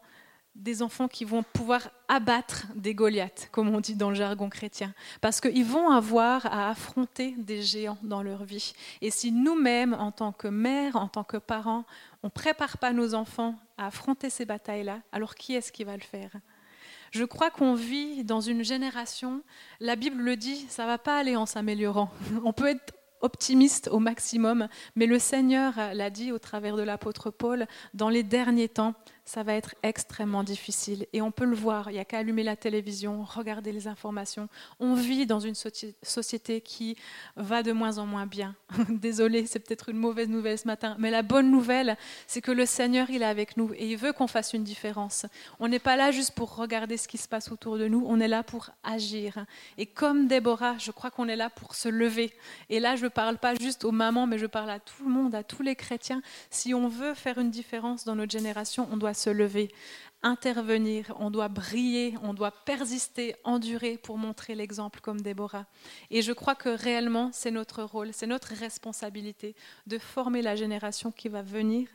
des 0.55 0.83
enfants 0.83 1.09
qui 1.09 1.25
vont 1.25 1.43
pouvoir 1.43 1.91
abattre 2.09 2.67
des 2.75 2.95
Goliaths, 2.95 3.49
comme 3.53 3.75
on 3.75 3.81
dit 3.81 3.95
dans 3.95 4.11
le 4.11 4.15
jargon 4.15 4.49
chrétien, 4.49 4.93
parce 5.21 5.41
qu'ils 5.41 5.65
vont 5.65 5.91
avoir 5.91 6.47
à 6.47 6.71
affronter 6.71 7.35
des 7.39 7.63
géants 7.63 7.99
dans 8.03 8.23
leur 8.23 8.45
vie. 8.45 8.75
Et 9.01 9.11
si 9.11 9.33
nous-mêmes, 9.33 9.95
en 9.95 10.13
tant 10.13 10.33
que 10.33 10.49
mères, 10.49 10.97
en 10.97 11.09
tant 11.09 11.25
que 11.25 11.39
parents, 11.39 11.85
on 12.23 12.27
ne 12.27 12.31
prépare 12.33 12.79
pas 12.79 12.93
nos 12.93 13.15
enfants 13.15 13.57
à 13.79 13.87
affronter 13.87 14.31
ces 14.31 14.45
batailles-là, 14.45 15.01
alors 15.11 15.35
qui 15.35 15.55
est-ce 15.55 15.73
qui 15.73 15.85
va 15.85 15.97
le 15.97 16.03
faire? 16.03 16.33
Je 17.13 17.25
crois 17.25 17.51
qu'on 17.51 17.75
vit 17.75 18.25
dans 18.25 18.41
une 18.41 18.63
génération, 18.63 19.43
la 19.81 19.97
Bible 19.97 20.23
le 20.23 20.37
dit, 20.37 20.67
ça 20.69 20.87
va 20.87 20.99
pas 20.99 21.19
aller 21.19 21.37
en 21.37 21.45
s'améliorant. 21.47 22.11
On 22.45 22.53
peut 22.53 22.69
être 22.69 22.95
optimiste 23.23 23.89
au 23.89 23.99
maximum, 23.99 24.69
mais 24.97 25.07
le 25.07 25.19
Seigneur 25.19 25.75
l'a 25.95 26.11
dit 26.11 26.33
au 26.33 26.39
travers 26.39 26.77
de 26.77 26.83
l'apôtre 26.83 27.31
Paul, 27.31 27.67
dans 27.95 28.09
les 28.09 28.23
derniers 28.23 28.69
temps, 28.69 28.95
ça 29.25 29.43
va 29.43 29.55
être 29.55 29.75
extrêmement 29.83 30.43
difficile. 30.43 31.07
Et 31.13 31.23
on 31.23 31.31
peut 31.31 31.45
le 31.45 31.55
voir, 31.55 31.91
il 31.91 31.95
n'y 31.95 31.99
a 31.99 32.05
qu'à 32.05 32.19
allumer 32.19 32.43
la 32.43 32.57
télévision, 32.57 33.25
regarder 33.25 33.73
les 33.73 33.87
informations. 33.87 34.49
On 34.81 34.95
vit 34.95 35.27
dans 35.27 35.41
une 35.41 35.55
société 36.03 36.61
qui 36.61 36.97
va 37.37 37.63
de 37.63 37.73
moins 37.73 37.99
en 37.99 38.07
moins 38.07 38.27
bien. 38.27 38.55
Désolée, 38.89 39.47
c'est 39.47 39.61
peut-être 39.61 39.89
une 39.89 39.99
mauvaise 39.99 40.29
nouvelle 40.29 40.59
ce 40.59 40.67
matin, 40.67 40.97
mais 40.99 41.11
la 41.11 41.23
bonne 41.23 41.51
nouvelle, 41.51 41.97
c'est 42.27 42.41
que 42.41 42.51
le 42.51 42.67
Seigneur, 42.67 43.11
il 43.11 43.23
est 43.23 43.27
avec 43.27 43.57
nous 43.57 43.73
et 43.75 43.91
il 43.93 43.97
veut 43.97 44.13
qu'on 44.13 44.27
fasse 44.27 44.53
une 44.53 44.65
différence. 44.65 45.27
On 45.61 45.69
n'est 45.69 45.79
pas 45.79 45.97
là 45.97 46.11
juste 46.11 46.33
pour 46.33 46.57
regarder 46.57 46.97
ce 46.97 47.09
qui 47.09 47.19
se 47.19 47.29
passe 47.29 47.51
autour 47.53 47.79
de 47.79 47.87
nous, 47.87 48.05
on 48.07 48.21
est 48.21 48.29
là 48.29 48.43
pour 48.43 48.71
agir. 48.83 49.45
Et 49.79 49.87
comme 49.87 50.27
Déborah, 50.27 50.77
je 50.79 50.91
crois 50.91 51.11
qu'on 51.11 51.29
est 51.29 51.37
là 51.37 51.51
pour 51.51 51.75
se 51.75 51.89
lever. 51.89 52.33
Et 52.69 52.81
là, 52.81 52.97
je 52.97 53.05
ne 53.05 53.09
parle 53.09 53.39
pas 53.39 53.55
juste 53.55 53.85
aux 53.85 53.93
mamans, 53.93 54.27
mais 54.27 54.39
je 54.39 54.47
parle 54.47 54.71
à 54.71 54.81
tout 54.81 55.05
le 55.05 55.11
monde, 55.11 55.35
à 55.35 55.43
tous 55.43 55.63
les 55.63 55.77
chrétiens. 55.77 56.23
Si 56.51 56.75
on 56.75 56.89
veut 56.89 57.15
faire 57.15 57.39
une 57.39 57.51
différence 57.51 58.05
dans 58.05 58.17
notre 58.17 58.33
génération, 58.33 58.89
on 58.91 58.97
doit 58.97 59.12
se 59.15 59.31
lever, 59.31 59.71
intervenir, 60.23 61.13
on 61.19 61.31
doit 61.31 61.49
briller, 61.49 62.15
on 62.23 62.33
doit 62.33 62.53
persister, 62.65 63.35
endurer 63.45 63.99
pour 63.99 64.19
montrer 64.19 64.55
l'exemple 64.55 65.01
comme 65.01 65.21
Déborah. 65.21 65.67
Et 66.11 66.23
je 66.23 66.33
crois 66.33 66.55
que 66.55 66.69
réellement, 66.69 67.31
c'est 67.33 67.51
notre 67.51 67.83
rôle, 67.83 68.11
c'est 68.13 68.27
notre 68.27 68.55
responsabilité 68.55 69.55
de 69.87 69.99
former 69.99 70.43
la 70.43 70.55
génération 70.55 71.11
qui 71.11 71.29
va 71.29 71.43
venir 71.43 71.89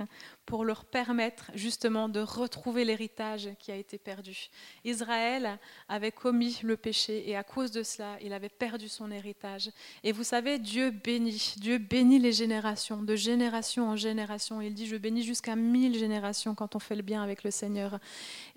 pour 0.47 0.63
leur 0.63 0.85
permettre 0.85 1.51
justement 1.55 2.07
de 2.07 2.21
retrouver 2.21 2.85
l'héritage 2.85 3.49
qui 3.59 3.69
a 3.69 3.75
été 3.75 3.97
perdu. 3.97 4.47
Israël 4.85 5.59
avait 5.89 6.13
commis 6.13 6.59
le 6.63 6.77
péché 6.77 7.29
et 7.29 7.35
à 7.35 7.43
cause 7.43 7.69
de 7.71 7.83
cela, 7.83 8.17
il 8.21 8.31
avait 8.31 8.47
perdu 8.49 8.87
son 8.87 9.11
héritage. 9.11 9.69
Et 10.05 10.13
vous 10.13 10.23
savez, 10.23 10.57
Dieu 10.57 10.89
bénit, 10.89 11.55
Dieu 11.57 11.79
bénit 11.79 12.19
les 12.19 12.31
générations, 12.31 13.03
de 13.03 13.15
génération 13.15 13.89
en 13.89 13.97
génération. 13.97 14.61
Il 14.61 14.73
dit, 14.73 14.87
je 14.87 14.95
bénis 14.95 15.23
jusqu'à 15.23 15.57
mille 15.57 15.99
générations 15.99 16.55
quand 16.55 16.77
on 16.77 16.79
fait 16.79 16.95
le 16.95 17.01
bien 17.01 17.21
avec 17.21 17.43
le 17.43 17.51
Seigneur. 17.51 17.99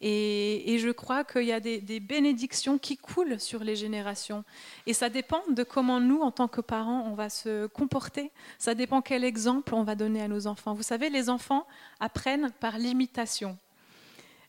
Et, 0.01 0.79
je 0.79 0.91
crois 0.91 1.25
qu'il 1.25 1.43
y 1.43 1.53
a 1.53 1.61
des, 1.61 1.81
des 1.81 1.99
bénédictions 1.99 2.79
qui 2.79 2.97
coulent 2.97 3.41
sur 3.41 3.65
les 3.65 3.75
générations. 3.75 4.45
Et 4.87 4.95
ça 4.95 5.09
dépend 5.09 5.43
de 5.51 5.65
comment 5.65 5.99
nous, 5.99 6.21
en 6.21 6.31
tant 6.31 6.47
que 6.47 6.61
parents, 6.61 7.05
on 7.11 7.15
va 7.15 7.29
se 7.29 7.67
comporter. 7.67 8.31
Ça 8.59 8.77
dépend 8.77 9.03
quel 9.03 9.25
exemple 9.25 9.75
on 9.75 9.83
va 9.83 9.97
donner 9.97 10.23
à 10.23 10.29
nos 10.29 10.47
enfants. 10.47 10.73
Vous 10.73 10.85
savez, 10.85 11.11
les 11.11 11.29
enfants, 11.29 11.67
apprennent 12.01 12.51
par 12.61 12.79
l'imitation. 12.79 13.59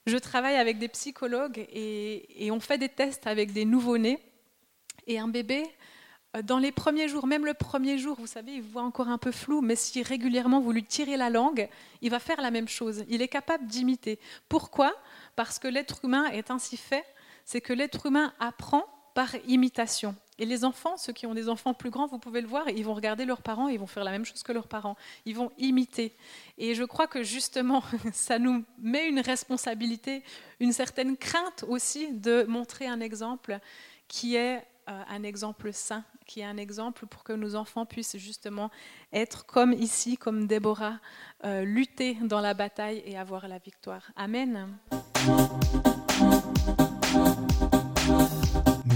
Je 0.07 0.17
travaille 0.17 0.55
avec 0.55 0.79
des 0.79 0.87
psychologues 0.87 1.67
et, 1.71 2.49
on 2.51 2.59
fait 2.59 2.77
des 2.77 2.89
tests 2.89 3.27
avec 3.27 3.53
des 3.53 3.65
nouveau-nés. 3.65 4.19
Et 5.07 5.19
un 5.19 5.27
bébé, 5.27 5.63
euh, 6.35 6.41
dans 6.41 6.57
les 6.57 6.71
premiers 6.71 7.07
jours, 7.07 7.27
même 7.27 7.45
le 7.45 7.53
premier 7.53 7.97
jour, 7.97 8.17
vous 8.19 8.27
savez, 8.27 8.53
il 8.53 8.61
voit 8.61 8.83
encore 8.83 9.09
un 9.09 9.17
peu 9.17 9.31
flou, 9.31 9.61
mais 9.61 9.75
si 9.75 10.01
régulièrement 10.01 10.59
vous 10.59 10.71
lui 10.71 10.83
tirez 10.83 11.17
la 11.17 11.29
langue, 11.29 11.69
il 12.01 12.09
va 12.09 12.19
faire 12.19 12.41
la 12.41 12.51
même 12.51 12.67
chose. 12.67 13.03
Il 13.09 13.21
est 13.21 13.27
capable 13.27 13.67
d'imiter. 13.67 14.19
Pourquoi? 14.49 14.95
Parce 15.35 15.59
que 15.59 15.67
l'être 15.67 16.05
humain 16.05 16.25
est 16.31 16.51
ainsi 16.51 16.77
fait, 16.77 17.05
c'est 17.45 17.61
que 17.61 17.73
l'être 17.73 18.05
humain 18.05 18.33
apprend 18.39 18.85
par 19.13 19.35
imitation. 19.47 20.15
Et 20.39 20.45
les 20.45 20.63
enfants, 20.65 20.97
ceux 20.97 21.13
qui 21.13 21.27
ont 21.27 21.33
des 21.33 21.49
enfants 21.49 21.73
plus 21.73 21.89
grands, 21.89 22.07
vous 22.07 22.17
pouvez 22.17 22.41
le 22.41 22.47
voir, 22.47 22.67
ils 22.69 22.83
vont 22.83 22.93
regarder 22.93 23.25
leurs 23.25 23.41
parents 23.41 23.67
ils 23.67 23.79
vont 23.79 23.87
faire 23.87 24.03
la 24.03 24.11
même 24.11 24.25
chose 24.25 24.43
que 24.43 24.51
leurs 24.51 24.67
parents. 24.67 24.95
Ils 25.25 25.35
vont 25.35 25.51
imiter. 25.57 26.15
Et 26.57 26.73
je 26.73 26.83
crois 26.83 27.07
que 27.07 27.23
justement, 27.23 27.83
ça 28.13 28.39
nous 28.39 28.63
met 28.79 29.07
une 29.07 29.19
responsabilité, 29.19 30.23
une 30.59 30.73
certaine 30.73 31.17
crainte 31.17 31.65
aussi 31.67 32.11
de 32.11 32.43
montrer 32.43 32.87
un 32.87 33.01
exemple 33.01 33.59
qui 34.07 34.35
est 34.35 34.63
euh, 34.89 35.03
un 35.09 35.23
exemple 35.23 35.71
sain, 35.73 36.03
qui 36.25 36.39
est 36.39 36.45
un 36.45 36.57
exemple 36.57 37.05
pour 37.05 37.23
que 37.23 37.33
nos 37.33 37.55
enfants 37.55 37.85
puissent 37.85 38.17
justement 38.17 38.71
être 39.13 39.45
comme 39.45 39.73
ici, 39.73 40.17
comme 40.17 40.47
Déborah, 40.47 40.99
euh, 41.45 41.63
lutter 41.63 42.15
dans 42.23 42.41
la 42.41 42.53
bataille 42.53 43.03
et 43.05 43.17
avoir 43.17 43.47
la 43.47 43.59
victoire. 43.59 44.11
Amen. 44.15 44.77